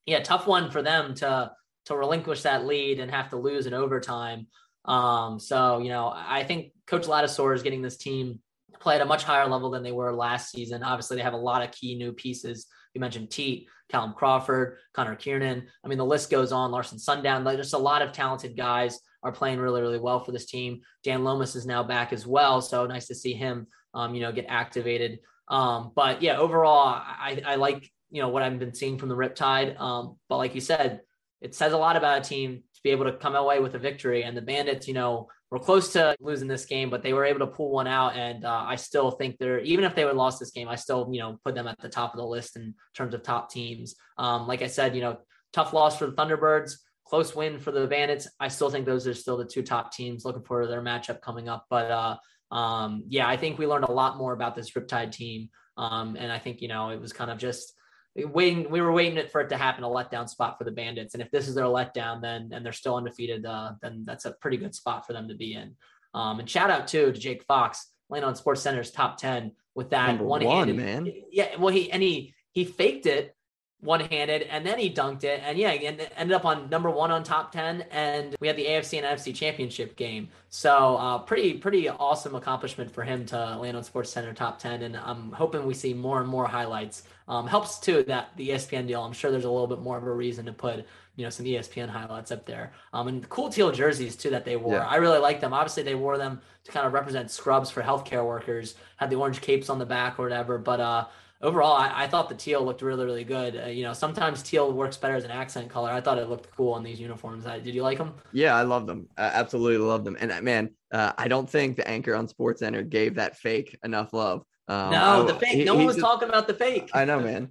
yeah, 0.07 0.21
tough 0.21 0.47
one 0.47 0.71
for 0.71 0.81
them 0.81 1.13
to 1.15 1.51
to 1.85 1.95
relinquish 1.95 2.43
that 2.43 2.65
lead 2.65 2.99
and 2.99 3.11
have 3.11 3.29
to 3.29 3.37
lose 3.37 3.65
in 3.65 3.73
overtime. 3.73 4.47
Um, 4.85 5.39
so, 5.39 5.79
you 5.79 5.89
know, 5.89 6.13
I 6.15 6.43
think 6.43 6.73
Coach 6.87 7.05
Ladouceur 7.05 7.55
is 7.55 7.63
getting 7.63 7.81
this 7.81 7.97
team 7.97 8.39
play 8.79 8.95
at 8.95 9.01
a 9.01 9.05
much 9.05 9.23
higher 9.23 9.47
level 9.47 9.69
than 9.69 9.83
they 9.83 9.91
were 9.91 10.13
last 10.13 10.51
season. 10.51 10.83
Obviously, 10.83 11.17
they 11.17 11.23
have 11.23 11.33
a 11.33 11.37
lot 11.37 11.63
of 11.63 11.71
key 11.71 11.95
new 11.95 12.11
pieces. 12.11 12.67
You 12.93 13.01
mentioned 13.01 13.31
Teat, 13.31 13.67
Callum 13.89 14.13
Crawford, 14.13 14.77
Connor 14.93 15.15
Kearnan. 15.15 15.67
I 15.83 15.87
mean, 15.87 15.97
the 15.97 16.05
list 16.05 16.29
goes 16.29 16.51
on. 16.51 16.71
Larson 16.71 16.99
Sundown. 16.99 17.45
Just 17.55 17.73
a 17.73 17.77
lot 17.77 18.01
of 18.01 18.11
talented 18.11 18.55
guys 18.57 18.99
are 19.23 19.31
playing 19.31 19.59
really, 19.59 19.81
really 19.81 19.99
well 19.99 20.19
for 20.19 20.31
this 20.31 20.45
team. 20.45 20.81
Dan 21.03 21.23
Lomas 21.23 21.55
is 21.55 21.65
now 21.65 21.81
back 21.81 22.13
as 22.13 22.27
well, 22.27 22.61
so 22.61 22.85
nice 22.85 23.07
to 23.07 23.15
see 23.15 23.33
him, 23.33 23.67
um, 23.93 24.13
you 24.13 24.21
know, 24.21 24.31
get 24.31 24.45
activated. 24.49 25.19
Um, 25.47 25.91
but 25.95 26.21
yeah, 26.21 26.37
overall, 26.37 26.87
I, 26.87 27.41
I 27.45 27.55
like 27.55 27.89
you 28.13 28.21
know 28.21 28.29
what 28.29 28.43
I've 28.43 28.59
been 28.59 28.75
seeing 28.75 28.97
from 28.97 29.09
the 29.09 29.15
Riptide. 29.15 29.79
Um, 29.79 30.17
but 30.29 30.37
like 30.37 30.53
you 30.53 30.61
said, 30.61 31.01
it 31.43 31.53
says 31.53 31.73
a 31.73 31.77
lot 31.77 31.97
about 31.97 32.19
a 32.19 32.21
team 32.21 32.63
to 32.73 32.81
be 32.83 32.89
able 32.89 33.05
to 33.05 33.17
come 33.17 33.35
away 33.35 33.59
with 33.59 33.75
a 33.75 33.79
victory. 33.79 34.23
And 34.23 34.35
the 34.35 34.41
Bandits, 34.41 34.87
you 34.87 34.93
know, 34.93 35.27
were 35.51 35.59
close 35.59 35.91
to 35.93 36.15
losing 36.19 36.47
this 36.47 36.65
game, 36.65 36.89
but 36.89 37.03
they 37.03 37.13
were 37.13 37.25
able 37.25 37.41
to 37.45 37.47
pull 37.47 37.69
one 37.69 37.85
out. 37.85 38.15
And 38.15 38.45
uh, 38.45 38.63
I 38.65 38.77
still 38.77 39.11
think 39.11 39.37
they're, 39.37 39.59
even 39.59 39.83
if 39.83 39.93
they 39.93 40.05
would 40.05 40.15
lost 40.15 40.39
this 40.39 40.51
game, 40.51 40.69
I 40.69 40.75
still, 40.75 41.09
you 41.11 41.19
know, 41.19 41.37
put 41.43 41.53
them 41.53 41.67
at 41.67 41.79
the 41.79 41.89
top 41.89 42.13
of 42.13 42.17
the 42.17 42.25
list 42.25 42.55
in 42.55 42.73
terms 42.95 43.13
of 43.13 43.21
top 43.21 43.51
teams. 43.51 43.95
Um, 44.17 44.47
like 44.47 44.61
I 44.61 44.67
said, 44.67 44.95
you 44.95 45.01
know, 45.01 45.17
tough 45.51 45.73
loss 45.73 45.97
for 45.97 46.07
the 46.07 46.13
Thunderbirds, 46.13 46.77
close 47.05 47.35
win 47.35 47.59
for 47.59 47.71
the 47.71 47.87
Bandits. 47.87 48.27
I 48.39 48.47
still 48.47 48.69
think 48.69 48.85
those 48.85 49.05
are 49.05 49.13
still 49.13 49.37
the 49.37 49.45
two 49.45 49.63
top 49.63 49.91
teams. 49.91 50.23
Looking 50.25 50.43
forward 50.43 50.63
to 50.63 50.69
their 50.69 50.81
matchup 50.81 51.21
coming 51.21 51.49
up. 51.49 51.65
But 51.69 51.91
uh, 51.91 52.55
um, 52.55 53.03
yeah, 53.09 53.27
I 53.27 53.35
think 53.37 53.59
we 53.59 53.67
learned 53.67 53.85
a 53.85 53.91
lot 53.91 54.17
more 54.17 54.33
about 54.33 54.55
this 54.55 54.71
Riptide 54.71 55.11
team. 55.11 55.49
Um, 55.75 56.15
and 56.17 56.31
I 56.31 56.39
think, 56.39 56.61
you 56.61 56.69
know, 56.69 56.89
it 56.89 57.01
was 57.01 57.11
kind 57.11 57.29
of 57.29 57.37
just, 57.37 57.73
waiting 58.15 58.69
we 58.69 58.81
were 58.81 58.91
waiting 58.91 59.27
for 59.27 59.41
it 59.41 59.49
to 59.49 59.57
happen 59.57 59.83
a 59.83 59.87
letdown 59.87 60.29
spot 60.29 60.57
for 60.57 60.63
the 60.63 60.71
bandits. 60.71 61.13
And 61.13 61.23
if 61.23 61.31
this 61.31 61.47
is 61.47 61.55
their 61.55 61.65
letdown 61.65 62.21
then 62.21 62.51
and 62.53 62.65
they're 62.65 62.73
still 62.73 62.95
undefeated 62.95 63.45
uh, 63.45 63.73
then 63.81 64.03
that's 64.05 64.25
a 64.25 64.31
pretty 64.31 64.57
good 64.57 64.75
spot 64.75 65.05
for 65.05 65.13
them 65.13 65.27
to 65.27 65.35
be 65.35 65.53
in. 65.53 65.75
Um, 66.13 66.39
and 66.39 66.49
shout 66.49 66.69
out 66.69 66.87
too 66.87 67.11
to 67.11 67.19
jake 67.19 67.43
fox 67.43 67.87
laying 68.09 68.23
on 68.23 68.35
sports 68.35 68.61
center's 68.61 68.91
top 68.91 69.17
10 69.17 69.51
with 69.73 69.89
that 69.89 70.21
one 70.21 70.41
handed 70.41 70.77
man. 70.77 71.11
Yeah 71.31 71.55
well 71.57 71.73
he 71.73 71.91
and 71.91 72.03
he 72.03 72.33
he 72.51 72.65
faked 72.65 73.07
it 73.07 73.35
one-handed 73.83 74.43
and 74.43 74.65
then 74.65 74.79
he 74.79 74.89
dunked 74.89 75.23
it 75.23 75.41
and 75.43 75.57
yeah 75.57 75.71
he 75.71 75.85
ended 75.85 76.31
up 76.31 76.45
on 76.45 76.69
number 76.69 76.89
one 76.89 77.11
on 77.11 77.21
top 77.23 77.51
10 77.51 77.85
and 77.91 78.35
we 78.39 78.47
had 78.47 78.55
the 78.55 78.65
afc 78.65 78.97
and 78.97 79.05
nfc 79.05 79.35
championship 79.35 79.95
game. 79.95 80.29
So 80.49 80.95
uh, 80.95 81.17
pretty 81.19 81.55
pretty 81.55 81.89
awesome 81.89 82.35
accomplishment 82.35 82.91
for 82.91 83.03
him 83.03 83.25
to 83.27 83.57
land 83.57 83.75
on 83.75 83.83
sports 83.83 84.09
center 84.09 84.33
top 84.33 84.59
10 84.59 84.83
and 84.83 84.95
i'm 84.97 85.31
hoping 85.31 85.65
we 85.65 85.73
see 85.73 85.93
more 85.93 86.21
and 86.21 86.29
more 86.29 86.45
highlights. 86.47 87.03
Um, 87.27 87.47
helps 87.47 87.79
too 87.79 88.03
that 88.03 88.35
the 88.35 88.49
espn 88.49 88.87
deal 88.87 89.01
i'm 89.01 89.13
sure 89.13 89.31
there's 89.31 89.45
a 89.45 89.51
little 89.51 89.67
bit 89.67 89.79
more 89.79 89.97
of 89.97 90.03
a 90.03 90.11
reason 90.11 90.45
to 90.45 90.53
put 90.53 90.85
you 91.15 91.23
know 91.23 91.29
some 91.29 91.45
espn 91.45 91.89
highlights 91.89 92.31
up 92.31 92.45
there. 92.45 92.71
Um, 92.93 93.07
and 93.07 93.27
cool 93.29 93.49
teal 93.49 93.71
jerseys 93.71 94.15
too 94.15 94.29
that 94.29 94.45
they 94.45 94.55
wore. 94.55 94.75
Yeah. 94.75 94.87
i 94.87 94.95
really 94.95 95.19
like 95.19 95.41
them. 95.41 95.53
Obviously 95.53 95.83
they 95.83 95.95
wore 95.95 96.17
them 96.17 96.41
to 96.63 96.71
kind 96.71 96.87
of 96.87 96.93
represent 96.93 97.29
scrubs 97.29 97.69
for 97.69 97.81
healthcare 97.81 98.25
workers 98.25 98.75
had 98.95 99.09
the 99.09 99.17
orange 99.17 99.41
capes 99.41 99.69
on 99.69 99.77
the 99.77 99.85
back 99.85 100.17
or 100.17 100.23
whatever 100.23 100.57
but 100.57 100.79
uh 100.79 101.05
overall, 101.43 101.73
I, 101.73 102.03
I, 102.03 102.07
thought 102.07 102.29
the 102.29 102.35
teal 102.35 102.63
looked 102.63 102.81
really, 102.81 103.05
really 103.05 103.23
good. 103.23 103.61
Uh, 103.61 103.67
you 103.67 103.83
know, 103.83 103.93
sometimes 103.93 104.41
teal 104.41 104.71
works 104.71 104.97
better 104.97 105.15
as 105.15 105.25
an 105.25 105.31
accent 105.31 105.69
color. 105.69 105.91
I 105.91 106.01
thought 106.01 106.17
it 106.17 106.29
looked 106.29 106.49
cool 106.55 106.73
on 106.73 106.83
these 106.83 106.99
uniforms. 106.99 107.45
I, 107.45 107.59
did 107.59 107.75
you 107.75 107.83
like 107.83 107.97
them? 107.97 108.13
Yeah, 108.31 108.55
I 108.55 108.63
love 108.63 108.87
them. 108.87 109.07
I 109.17 109.25
absolutely 109.25 109.77
love 109.77 110.03
them. 110.03 110.17
And 110.19 110.31
uh, 110.31 110.41
man, 110.41 110.71
uh, 110.91 111.11
I 111.17 111.27
don't 111.27 111.49
think 111.49 111.75
the 111.75 111.87
anchor 111.87 112.15
on 112.15 112.27
Sports 112.27 112.61
Center 112.61 112.81
gave 112.81 113.15
that 113.15 113.37
fake 113.37 113.77
enough 113.83 114.13
love. 114.13 114.43
Um, 114.67 114.91
no, 114.91 115.23
the 115.23 115.35
fake. 115.35 115.49
He, 115.49 115.63
no 115.65 115.75
one 115.75 115.85
was 115.85 115.97
just, 115.97 116.05
talking 116.05 116.29
about 116.29 116.47
the 116.47 116.53
fake. 116.53 116.89
I 116.93 117.05
know, 117.05 117.19
man. 117.19 117.49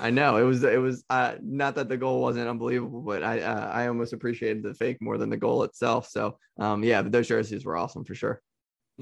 I 0.00 0.10
know 0.10 0.36
it 0.36 0.44
was 0.44 0.64
it 0.64 0.80
was 0.80 1.04
uh, 1.10 1.34
not 1.42 1.74
that 1.74 1.88
the 1.88 1.98
goal 1.98 2.22
wasn't 2.22 2.48
unbelievable, 2.48 3.02
but 3.02 3.22
I 3.22 3.40
uh, 3.40 3.70
I 3.70 3.88
almost 3.88 4.14
appreciated 4.14 4.62
the 4.62 4.74
fake 4.74 4.98
more 5.00 5.18
than 5.18 5.28
the 5.28 5.36
goal 5.36 5.64
itself. 5.64 6.08
So 6.08 6.38
um, 6.58 6.82
yeah, 6.82 7.02
but 7.02 7.12
those 7.12 7.28
jerseys 7.28 7.64
were 7.64 7.76
awesome 7.76 8.04
for 8.04 8.14
sure. 8.14 8.40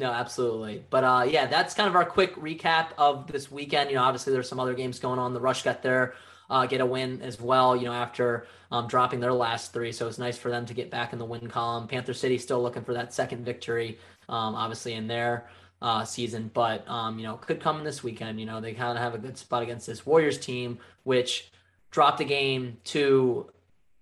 No, 0.01 0.11
absolutely. 0.11 0.83
But 0.89 1.05
uh, 1.05 1.27
yeah, 1.29 1.47
that's 1.47 1.75
kind 1.75 1.87
of 1.87 1.95
our 1.95 2.07
quick 2.07 2.35
recap 2.37 2.89
of 2.97 3.31
this 3.31 3.51
weekend. 3.51 3.91
You 3.91 3.97
know, 3.97 4.03
obviously 4.03 4.33
there's 4.33 4.49
some 4.49 4.59
other 4.59 4.73
games 4.73 4.99
going 4.99 5.19
on. 5.19 5.35
The 5.35 5.41
Rush 5.41 5.63
got 5.63 5.83
their 5.83 6.15
uh, 6.49 6.65
get 6.65 6.81
a 6.81 6.87
win 6.87 7.21
as 7.21 7.39
well. 7.39 7.77
You 7.77 7.85
know, 7.85 7.93
after 7.93 8.47
um, 8.73 8.89
dropping 8.89 9.21
their 9.21 9.35
last 9.35 9.75
three, 9.75 9.93
so 9.93 10.09
it's 10.09 10.19
nice 10.19 10.39
for 10.39 10.51
them 10.51 10.65
to 10.65 10.73
get 10.73 10.91
back 10.91 11.13
in 11.13 11.19
the 11.19 11.27
win 11.27 11.49
column. 11.49 11.87
Panther 11.87 12.15
City 12.15 12.39
still 12.39 12.63
looking 12.63 12.83
for 12.83 12.95
that 12.95 13.13
second 13.13 13.45
victory, 13.45 13.99
um, 14.31 14.55
obviously 14.55 14.95
in 14.95 15.07
their 15.07 15.51
uh, 15.83 16.03
season, 16.07 16.51
but 16.55 16.89
um, 16.89 17.19
you 17.19 17.27
know 17.27 17.35
could 17.35 17.61
come 17.61 17.85
this 17.85 18.03
weekend. 18.03 18.41
You 18.41 18.47
know, 18.47 18.63
they 18.63 18.73
kind 18.73 18.97
of 18.97 19.05
have 19.05 19.15
a 19.15 19.19
good 19.19 19.37
spot 19.37 19.63
against 19.63 19.87
this 19.87 20.07
Warriors 20.07 20.39
team, 20.39 20.79
which 21.05 21.51
dropped 21.91 22.23
a 22.23 22.25
game 22.25 22.79
to 22.85 23.51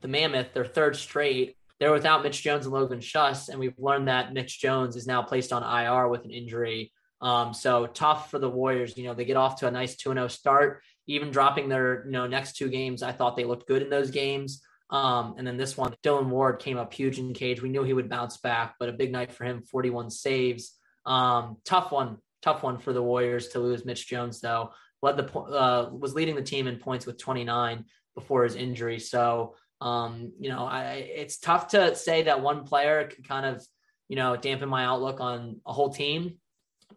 the 0.00 0.06
Mammoth, 0.06 0.52
their 0.54 0.64
third 0.64 0.94
straight 0.94 1.56
they're 1.78 1.92
without 1.92 2.22
Mitch 2.22 2.42
Jones 2.42 2.66
and 2.66 2.74
Logan 2.74 3.00
Schuss, 3.00 3.48
and 3.48 3.58
we've 3.58 3.78
learned 3.78 4.08
that 4.08 4.32
Mitch 4.32 4.60
Jones 4.60 4.96
is 4.96 5.06
now 5.06 5.22
placed 5.22 5.52
on 5.52 5.62
IR 5.62 6.08
with 6.08 6.24
an 6.24 6.30
injury. 6.30 6.92
Um, 7.20 7.54
so 7.54 7.86
tough 7.86 8.30
for 8.30 8.38
the 8.38 8.50
Warriors. 8.50 8.96
You 8.96 9.04
know, 9.04 9.14
they 9.14 9.24
get 9.24 9.36
off 9.36 9.60
to 9.60 9.68
a 9.68 9.70
nice 9.70 9.96
2 9.96 10.12
0 10.12 10.28
start, 10.28 10.82
even 11.06 11.30
dropping 11.30 11.68
their 11.68 12.04
you 12.06 12.12
know 12.12 12.26
next 12.26 12.56
two 12.56 12.68
games. 12.68 13.02
I 13.02 13.12
thought 13.12 13.36
they 13.36 13.44
looked 13.44 13.68
good 13.68 13.82
in 13.82 13.90
those 13.90 14.10
games. 14.10 14.62
Um, 14.90 15.34
and 15.36 15.46
then 15.46 15.56
this 15.56 15.76
one, 15.76 15.94
Dylan 16.02 16.28
Ward 16.28 16.60
came 16.60 16.78
up 16.78 16.92
huge 16.92 17.18
in 17.18 17.34
cage. 17.34 17.60
We 17.60 17.68
knew 17.68 17.82
he 17.82 17.92
would 17.92 18.08
bounce 18.08 18.38
back, 18.38 18.76
but 18.80 18.88
a 18.88 18.92
big 18.92 19.12
night 19.12 19.32
for 19.32 19.44
him 19.44 19.62
41 19.62 20.10
saves. 20.10 20.72
Um, 21.04 21.58
tough 21.64 21.92
one, 21.92 22.18
tough 22.42 22.62
one 22.62 22.78
for 22.78 22.92
the 22.92 23.02
Warriors 23.02 23.48
to 23.48 23.58
lose 23.58 23.84
Mitch 23.84 24.08
Jones, 24.08 24.40
though. 24.40 24.72
Led 25.02 25.16
the 25.16 25.38
uh, 25.38 25.90
was 25.92 26.14
leading 26.14 26.34
the 26.34 26.42
team 26.42 26.66
in 26.66 26.78
points 26.78 27.06
with 27.06 27.18
29 27.18 27.84
before 28.14 28.44
his 28.44 28.56
injury. 28.56 28.98
So 28.98 29.54
um, 29.80 30.32
you 30.38 30.48
know, 30.48 30.64
I, 30.64 30.94
it's 30.94 31.38
tough 31.38 31.68
to 31.68 31.94
say 31.94 32.24
that 32.24 32.42
one 32.42 32.64
player 32.64 33.08
could 33.08 33.26
kind 33.26 33.46
of, 33.46 33.64
you 34.08 34.16
know, 34.16 34.36
dampen 34.36 34.68
my 34.68 34.84
outlook 34.84 35.20
on 35.20 35.60
a 35.66 35.72
whole 35.72 35.90
team, 35.90 36.38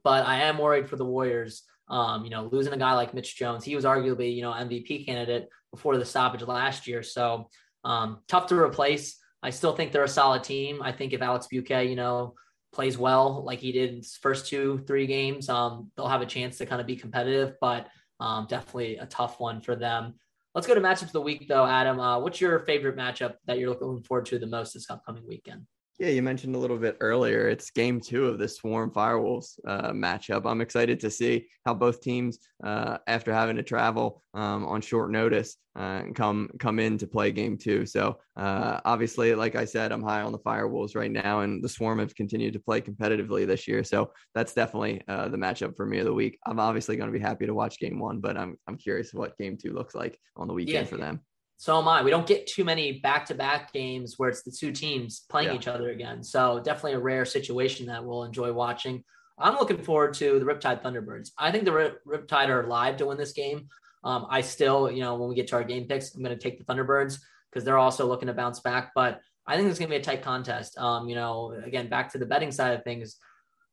but 0.04 0.26
I 0.26 0.44
am 0.44 0.58
worried 0.58 0.90
for 0.90 0.96
the 0.96 1.06
Warriors. 1.06 1.64
Um, 1.88 2.24
you 2.24 2.30
know, 2.30 2.48
losing 2.52 2.72
a 2.72 2.78
guy 2.78 2.94
like 2.94 3.14
Mitch 3.14 3.36
Jones, 3.36 3.66
he 3.66 3.76
was 3.76 3.84
arguably, 3.84 4.34
you 4.34 4.42
know, 4.42 4.54
MVP 4.54 5.06
candidate 5.06 5.50
before 5.72 5.98
the 5.98 6.06
stoppage 6.06 6.42
last 6.42 6.88
year. 6.88 7.04
So 7.04 7.50
um, 7.84 8.20
tough 8.30 8.48
to 8.48 8.56
replace. 8.56 9.18
I 9.44 9.50
still 9.50 9.76
think 9.76 9.92
they're 9.92 10.04
a 10.04 10.08
solid 10.08 10.44
team. 10.44 10.82
I 10.82 10.94
think 10.94 11.12
if 11.12 11.22
Alex 11.22 11.48
Buque, 11.52 11.90
you 11.90 11.96
know, 11.96 12.36
plays 12.72 12.98
well 12.98 13.44
like 13.44 13.60
he 13.60 13.72
did 13.72 13.96
his 13.96 14.16
first 14.16 14.48
two, 14.48 14.84
three 14.88 15.06
games, 15.06 15.50
um, 15.50 15.92
they'll 15.96 16.08
have 16.08 16.22
a 16.22 16.26
chance 16.26 16.58
to 16.60 16.66
kind 16.66 16.80
of 16.80 16.88
be 16.88 16.96
competitive, 16.96 17.56
but 17.60 17.88
um, 18.20 18.46
definitely 18.48 18.98
a 18.98 19.06
tough 19.06 19.40
one 19.40 19.62
for 19.62 19.76
them. 19.76 20.14
Let's 20.54 20.68
go 20.68 20.76
to 20.76 20.82
matchups 20.82 21.04
of 21.04 21.12
the 21.14 21.22
week, 21.22 21.48
though, 21.48 21.66
Adam. 21.66 22.00
Uh, 22.00 22.20
what's 22.20 22.42
your 22.42 22.60
favorite 22.60 22.98
matchup 22.98 23.36
that 23.46 23.58
you're 23.58 23.70
looking 23.70 24.04
forward 24.04 24.26
to 24.28 24.40
the 24.40 24.48
most 24.48 24.74
this 24.74 24.90
upcoming 24.90 25.26
weekend? 25.26 25.66
Yeah, 26.02 26.08
you 26.08 26.24
mentioned 26.24 26.56
a 26.56 26.58
little 26.58 26.80
bit 26.80 26.98
earlier. 27.00 27.48
It's 27.48 27.70
game 27.70 28.02
two 28.02 28.26
of 28.26 28.40
the 28.40 28.48
Swarm 28.48 28.90
Firewolves 28.90 29.60
uh, 29.68 29.92
matchup. 29.92 30.50
I'm 30.50 30.60
excited 30.60 31.00
to 31.02 31.12
see 31.12 31.46
how 31.64 31.76
both 31.76 32.02
teams, 32.02 32.40
uh, 32.64 32.98
after 33.06 33.32
having 33.32 33.56
to 33.58 33.62
travel 33.62 34.24
um, 34.34 34.66
on 34.66 34.82
short 34.82 35.12
notice, 35.12 35.58
uh, 35.76 36.06
come 36.16 36.50
come 36.58 36.80
in 36.80 36.98
to 36.98 37.06
play 37.06 37.32
game 37.32 37.56
two. 37.56 37.86
So 37.86 38.18
uh, 38.36 38.80
obviously, 38.84 39.36
like 39.36 39.56
I 39.56 39.64
said, 39.64 39.92
I'm 39.92 40.02
high 40.02 40.24
on 40.24 40.32
the 40.32 40.40
Firewolves 40.40 40.96
right 40.96 41.12
now, 41.12 41.42
and 41.42 41.64
the 41.64 41.70
Swarm 41.70 42.00
have 42.00 42.16
continued 42.16 42.54
to 42.54 42.60
play 42.60 42.82
competitively 42.82 43.46
this 43.46 43.68
year. 43.68 43.84
So 43.84 44.12
that's 44.34 44.56
definitely 44.56 45.04
uh, 45.08 45.28
the 45.28 45.38
matchup 45.38 45.76
for 45.76 45.86
me 45.86 46.00
of 46.00 46.06
the 46.06 46.14
week. 46.14 46.40
I'm 46.48 46.60
obviously 46.60 46.98
going 46.98 47.14
to 47.14 47.20
be 47.20 47.24
happy 47.24 47.46
to 47.46 47.54
watch 47.54 47.78
game 47.78 48.00
one, 48.00 48.22
but 48.22 48.38
I'm 48.38 48.58
I'm 48.68 48.78
curious 48.78 49.14
what 49.14 49.38
game 49.38 49.56
two 49.56 49.72
looks 49.72 49.94
like 49.94 50.18
on 50.36 50.48
the 50.48 50.56
weekend 50.56 50.88
yeah. 50.88 50.90
for 50.90 50.98
them. 50.98 51.22
So 51.62 51.78
am 51.78 51.88
I. 51.88 52.02
We 52.02 52.10
don't 52.10 52.26
get 52.26 52.48
too 52.48 52.64
many 52.64 52.94
back 52.94 53.28
to 53.28 53.36
back 53.36 53.72
games 53.72 54.16
where 54.18 54.30
it's 54.30 54.42
the 54.42 54.50
two 54.50 54.72
teams 54.72 55.26
playing 55.30 55.50
yeah. 55.50 55.54
each 55.54 55.68
other 55.68 55.92
again. 55.92 56.24
So 56.24 56.60
definitely 56.60 56.94
a 56.94 57.00
rare 57.00 57.24
situation 57.24 57.86
that 57.86 58.04
we'll 58.04 58.24
enjoy 58.24 58.52
watching. 58.52 59.04
I'm 59.38 59.54
looking 59.58 59.78
forward 59.78 60.16
to 60.16 60.40
the 60.40 60.46
Riptide 60.46 60.82
Thunderbirds. 60.82 61.30
I 61.38 61.52
think 61.52 61.66
the 61.66 62.00
Riptide 62.08 62.50
are 62.50 62.66
live 62.66 62.98
to 62.98 63.06
win 63.06 63.18
this 63.20 63.34
game. 63.34 63.68
Um, 64.04 64.26
I 64.28 64.42
still, 64.42 64.90
you 64.90 65.02
know, 65.02 65.14
when 65.18 65.30
we 65.30 65.36
get 65.36 65.50
to 65.50 65.56
our 65.56 65.64
game 65.64 65.86
picks, 65.86 66.16
I'm 66.16 66.24
going 66.24 66.36
to 66.36 66.42
take 66.42 66.58
the 66.58 66.64
Thunderbirds 66.64 67.20
because 67.52 67.64
they're 67.64 67.78
also 67.78 68.08
looking 68.08 68.28
to 68.30 68.34
bounce 68.34 68.60
back. 68.62 68.92
But 68.96 69.20
I 69.46 69.56
think 69.56 69.70
it's 69.70 69.78
going 69.78 69.92
to 69.92 69.96
be 69.96 70.02
a 70.02 70.04
tight 70.04 70.24
contest. 70.24 70.80
Um, 70.80 71.08
you 71.08 71.14
know, 71.14 71.54
again, 71.64 71.90
back 71.90 72.12
to 72.14 72.18
the 72.18 72.26
betting 72.26 72.52
side 72.52 72.74
of 72.74 72.84
things, 72.84 73.18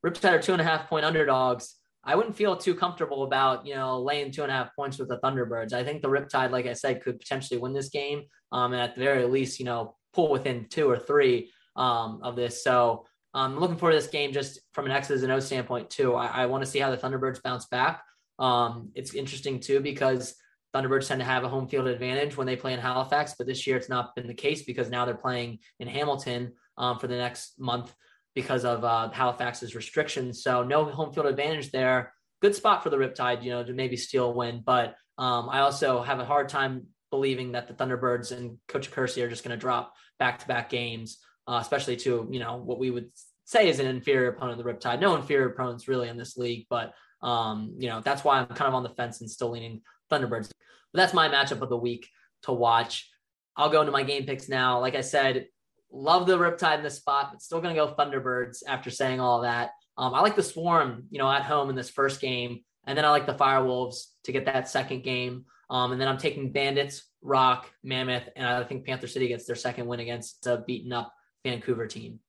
Riptide 0.04 0.32
are 0.32 0.42
two 0.42 0.52
and 0.52 0.60
a 0.60 0.64
half 0.64 0.90
point 0.90 1.06
underdogs. 1.06 1.74
I 2.08 2.14
wouldn't 2.14 2.36
feel 2.36 2.56
too 2.56 2.74
comfortable 2.74 3.24
about, 3.24 3.66
you 3.66 3.74
know, 3.74 4.00
laying 4.00 4.32
two 4.32 4.42
and 4.42 4.50
a 4.50 4.54
half 4.54 4.74
points 4.74 4.98
with 4.98 5.10
the 5.10 5.18
Thunderbirds. 5.18 5.74
I 5.74 5.84
think 5.84 6.00
the 6.00 6.08
Riptide, 6.08 6.50
like 6.50 6.64
I 6.64 6.72
said, 6.72 7.02
could 7.02 7.20
potentially 7.20 7.60
win 7.60 7.74
this 7.74 7.90
game. 7.90 8.22
Um, 8.50 8.72
and 8.72 8.80
at 8.80 8.94
the 8.94 9.02
very 9.02 9.26
least, 9.26 9.58
you 9.58 9.66
know, 9.66 9.94
pull 10.14 10.30
within 10.30 10.68
two 10.70 10.88
or 10.88 10.98
three 10.98 11.50
um, 11.76 12.20
of 12.22 12.34
this. 12.34 12.64
So 12.64 13.04
I'm 13.34 13.52
um, 13.52 13.60
looking 13.60 13.76
for 13.76 13.92
this 13.92 14.06
game 14.06 14.32
just 14.32 14.58
from 14.72 14.86
an 14.86 14.92
X's 14.92 15.22
and 15.22 15.30
O 15.30 15.38
standpoint 15.38 15.90
too. 15.90 16.14
I, 16.14 16.28
I 16.28 16.46
want 16.46 16.64
to 16.64 16.70
see 16.70 16.78
how 16.78 16.90
the 16.90 16.96
Thunderbirds 16.96 17.42
bounce 17.42 17.66
back. 17.66 18.02
Um, 18.38 18.90
it's 18.94 19.12
interesting 19.12 19.60
too 19.60 19.80
because 19.80 20.34
Thunderbirds 20.74 21.08
tend 21.08 21.20
to 21.20 21.26
have 21.26 21.44
a 21.44 21.48
home 21.50 21.68
field 21.68 21.88
advantage 21.88 22.38
when 22.38 22.46
they 22.46 22.56
play 22.56 22.72
in 22.72 22.80
Halifax, 22.80 23.34
but 23.36 23.46
this 23.46 23.66
year 23.66 23.76
it's 23.76 23.90
not 23.90 24.14
been 24.16 24.26
the 24.26 24.32
case 24.32 24.62
because 24.62 24.88
now 24.88 25.04
they're 25.04 25.14
playing 25.14 25.58
in 25.78 25.86
Hamilton 25.86 26.54
um, 26.78 26.98
for 26.98 27.06
the 27.06 27.16
next 27.16 27.60
month 27.60 27.92
because 28.38 28.64
of 28.64 28.84
uh, 28.84 29.10
Halifax's 29.10 29.74
restrictions. 29.74 30.44
So 30.44 30.62
no 30.62 30.84
home 30.84 31.12
field 31.12 31.26
advantage 31.26 31.72
there. 31.72 32.14
Good 32.40 32.54
spot 32.54 32.84
for 32.84 32.88
the 32.88 32.96
Riptide, 32.96 33.42
you 33.42 33.50
know, 33.50 33.64
to 33.64 33.72
maybe 33.72 33.96
steal 33.96 34.26
a 34.26 34.30
win. 34.30 34.62
But 34.64 34.94
um, 35.18 35.48
I 35.50 35.58
also 35.58 36.02
have 36.02 36.20
a 36.20 36.24
hard 36.24 36.48
time 36.48 36.86
believing 37.10 37.50
that 37.52 37.66
the 37.66 37.74
Thunderbirds 37.74 38.30
and 38.30 38.58
Coach 38.68 38.92
Kersey 38.92 39.24
are 39.24 39.28
just 39.28 39.42
going 39.42 39.58
to 39.58 39.60
drop 39.60 39.92
back-to-back 40.20 40.70
games, 40.70 41.18
uh, 41.48 41.58
especially 41.60 41.96
to 41.96 42.28
you 42.30 42.38
know 42.38 42.58
what 42.58 42.78
we 42.78 42.92
would 42.92 43.10
say 43.44 43.68
is 43.68 43.80
an 43.80 43.86
inferior 43.86 44.28
opponent, 44.28 44.56
the 44.56 44.72
Riptide. 44.72 45.00
No 45.00 45.16
inferior 45.16 45.48
opponents 45.48 45.88
really 45.88 46.08
in 46.08 46.16
this 46.16 46.36
league, 46.36 46.66
but 46.70 46.94
um, 47.20 47.74
you 47.76 47.88
know 47.88 48.00
that's 48.00 48.22
why 48.22 48.38
I'm 48.38 48.46
kind 48.46 48.68
of 48.68 48.74
on 48.74 48.84
the 48.84 48.90
fence 48.90 49.20
and 49.20 49.28
still 49.28 49.50
leaning 49.50 49.80
Thunderbirds. 50.12 50.52
But 50.92 51.00
that's 51.00 51.12
my 51.12 51.28
matchup 51.28 51.60
of 51.60 51.70
the 51.70 51.76
week 51.76 52.08
to 52.42 52.52
watch. 52.52 53.10
I'll 53.56 53.70
go 53.70 53.80
into 53.80 53.90
my 53.90 54.04
game 54.04 54.26
picks 54.26 54.48
now. 54.48 54.78
Like 54.78 54.94
I 54.94 55.00
said, 55.00 55.46
Love 55.90 56.26
the 56.26 56.36
Riptide 56.36 56.78
in 56.78 56.82
this 56.82 56.96
spot, 56.96 57.30
but 57.32 57.42
still 57.42 57.60
going 57.60 57.74
to 57.74 57.80
go 57.80 57.94
Thunderbirds 57.94 58.62
after 58.66 58.90
saying 58.90 59.20
all 59.20 59.42
that. 59.42 59.70
Um, 59.96 60.14
I 60.14 60.20
like 60.20 60.36
the 60.36 60.42
Swarm, 60.42 61.04
you 61.10 61.18
know, 61.18 61.30
at 61.30 61.42
home 61.42 61.70
in 61.70 61.76
this 61.76 61.90
first 61.90 62.20
game. 62.20 62.60
And 62.86 62.96
then 62.96 63.04
I 63.04 63.10
like 63.10 63.26
the 63.26 63.34
Firewolves 63.34 64.04
to 64.24 64.32
get 64.32 64.46
that 64.46 64.68
second 64.68 65.02
game. 65.02 65.44
Um, 65.70 65.92
and 65.92 66.00
then 66.00 66.08
I'm 66.08 66.18
taking 66.18 66.52
Bandits, 66.52 67.04
Rock, 67.20 67.70
Mammoth, 67.82 68.28
and 68.36 68.46
I 68.46 68.64
think 68.64 68.86
Panther 68.86 69.06
City 69.06 69.28
gets 69.28 69.44
their 69.44 69.56
second 69.56 69.86
win 69.86 70.00
against 70.00 70.46
a 70.46 70.64
beaten 70.66 70.92
up 70.92 71.12
Vancouver 71.44 71.86
team. 71.86 72.20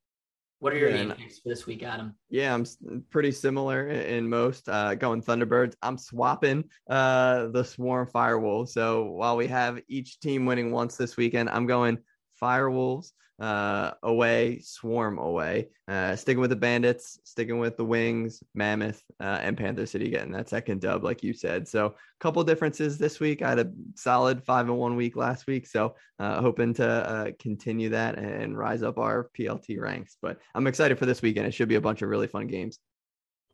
What 0.60 0.74
are 0.74 0.78
your 0.78 0.90
yeah, 0.90 1.14
picks 1.14 1.40
for 1.40 1.48
this 1.48 1.66
week, 1.66 1.84
Adam? 1.84 2.16
Yeah, 2.30 2.54
I'm 2.54 2.66
pretty 3.10 3.32
similar 3.32 3.88
in 3.88 4.28
most. 4.28 4.68
Uh, 4.68 4.94
going 4.96 5.22
Thunderbirds. 5.22 5.76
I'm 5.82 5.98
swapping 5.98 6.66
uh, 6.90 7.48
the 7.48 7.64
Swarm 7.64 8.08
Firewolves. 8.08 8.70
So 8.70 9.06
while 9.06 9.38
we 9.38 9.48
have 9.48 9.80
each 9.88 10.20
team 10.20 10.46
winning 10.46 10.72
once 10.72 10.98
this 10.98 11.16
weekend, 11.16 11.50
I'm 11.50 11.66
going 11.66 12.00
Firewolves 12.42 13.12
uh, 13.40 13.92
away, 14.04 14.60
Swarm 14.60 15.18
away. 15.18 15.70
Uh, 15.88 16.16
sticking 16.16 16.42
with 16.42 16.50
the 16.50 16.56
Bandits, 16.56 17.20
sticking 17.24 17.60
with 17.60 17.78
the 17.78 17.86
Wings, 17.86 18.44
Mammoth, 18.54 19.02
uh, 19.20 19.40
and 19.42 19.58
Panther 19.58 19.86
City 19.86 20.10
getting 20.10 20.32
that 20.34 20.50
second 20.50 20.82
dub, 20.82 21.04
like 21.04 21.24
you 21.24 21.34
said. 21.34 21.68
So, 21.68 21.86
a 21.88 21.94
couple 22.20 22.44
differences 22.44 22.98
this 22.98 23.20
week. 23.20 23.42
I 23.42 23.50
had 23.50 23.60
a 23.60 23.72
solid 23.96 24.44
five 24.44 24.68
and 24.68 24.78
one 24.78 24.96
week 24.96 25.16
last 25.16 25.48
week, 25.48 25.68
so 25.68 25.96
uh, 26.20 26.42
hoping 26.42 26.74
to 26.76 26.88
uh, 26.88 27.32
continue 27.40 27.90
that 27.90 28.18
and 28.18 28.58
rise 28.58 28.84
up 28.84 28.98
our 28.98 29.30
PLT 29.38 29.80
ranks. 29.80 30.18
But 30.22 30.40
I'm 30.54 30.68
excited 30.68 31.00
for 31.00 31.06
this 31.06 31.22
weekend. 31.22 31.48
It 31.48 31.54
should 31.54 31.70
be 31.70 31.76
a 31.76 31.82
bunch 31.82 32.02
of 32.02 32.10
really 32.10 32.28
fun 32.28 32.48
games. 32.48 32.80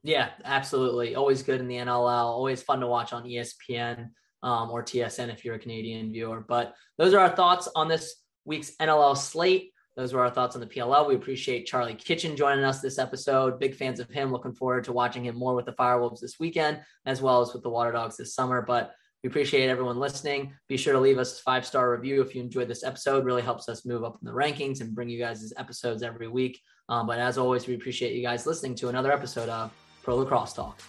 Yeah, 0.03 0.29
absolutely. 0.43 1.15
Always 1.15 1.41
good 1.41 1.59
in 1.59 1.67
the 1.67 1.77
NLL. 1.77 2.25
Always 2.25 2.61
fun 2.61 2.79
to 2.81 2.87
watch 2.87 3.11
on 3.11 3.23
ESPN 3.23 4.09
um, 4.43 4.69
or 4.69 4.83
TSN 4.83 5.33
if 5.33 5.43
you're 5.43 5.55
a 5.55 5.59
Canadian 5.59 6.11
viewer. 6.11 6.45
But 6.47 6.75
those 6.99 7.13
are 7.13 7.19
our 7.19 7.35
thoughts 7.35 7.67
on 7.75 7.87
this 7.87 8.15
week's 8.45 8.75
NLL 8.77 9.17
slate. 9.17 9.71
Those 9.95 10.13
were 10.13 10.21
our 10.21 10.29
thoughts 10.29 10.55
on 10.55 10.61
the 10.61 10.67
PLL. 10.67 11.07
We 11.07 11.15
appreciate 11.15 11.65
Charlie 11.65 11.95
Kitchen 11.95 12.35
joining 12.35 12.65
us 12.65 12.81
this 12.81 12.99
episode. 12.99 13.59
Big 13.59 13.75
fans 13.75 13.99
of 13.99 14.09
him. 14.09 14.31
Looking 14.31 14.53
forward 14.53 14.83
to 14.85 14.91
watching 14.91 15.25
him 15.25 15.35
more 15.35 15.55
with 15.55 15.65
the 15.65 15.73
Firewolves 15.73 16.19
this 16.19 16.39
weekend, 16.39 16.81
as 17.05 17.21
well 17.21 17.41
as 17.41 17.53
with 17.53 17.63
the 17.63 17.69
Water 17.69 17.93
Dogs 17.93 18.17
this 18.17 18.35
summer. 18.35 18.61
But 18.61 18.93
we 19.23 19.29
appreciate 19.29 19.69
everyone 19.69 19.97
listening. 19.97 20.53
Be 20.67 20.77
sure 20.77 20.93
to 20.93 20.99
leave 20.99 21.17
us 21.17 21.39
a 21.39 21.43
five 21.43 21.65
star 21.65 21.91
review 21.91 22.21
if 22.21 22.35
you 22.35 22.41
enjoyed 22.41 22.67
this 22.67 22.83
episode. 22.83 23.25
Really 23.25 23.41
helps 23.41 23.69
us 23.69 23.85
move 23.85 24.03
up 24.03 24.17
in 24.21 24.25
the 24.27 24.33
rankings 24.33 24.81
and 24.81 24.93
bring 24.93 25.09
you 25.09 25.17
guys 25.17 25.41
these 25.41 25.53
episodes 25.57 26.03
every 26.03 26.27
week. 26.27 26.59
Um, 26.89 27.07
but 27.07 27.17
as 27.17 27.37
always, 27.37 27.65
we 27.65 27.75
appreciate 27.75 28.13
you 28.13 28.21
guys 28.21 28.45
listening 28.45 28.75
to 28.75 28.89
another 28.89 29.11
episode 29.11 29.49
of 29.49 29.71
Pro 30.03 30.17
Lacrosse 30.17 30.53
Talk. 30.53 30.79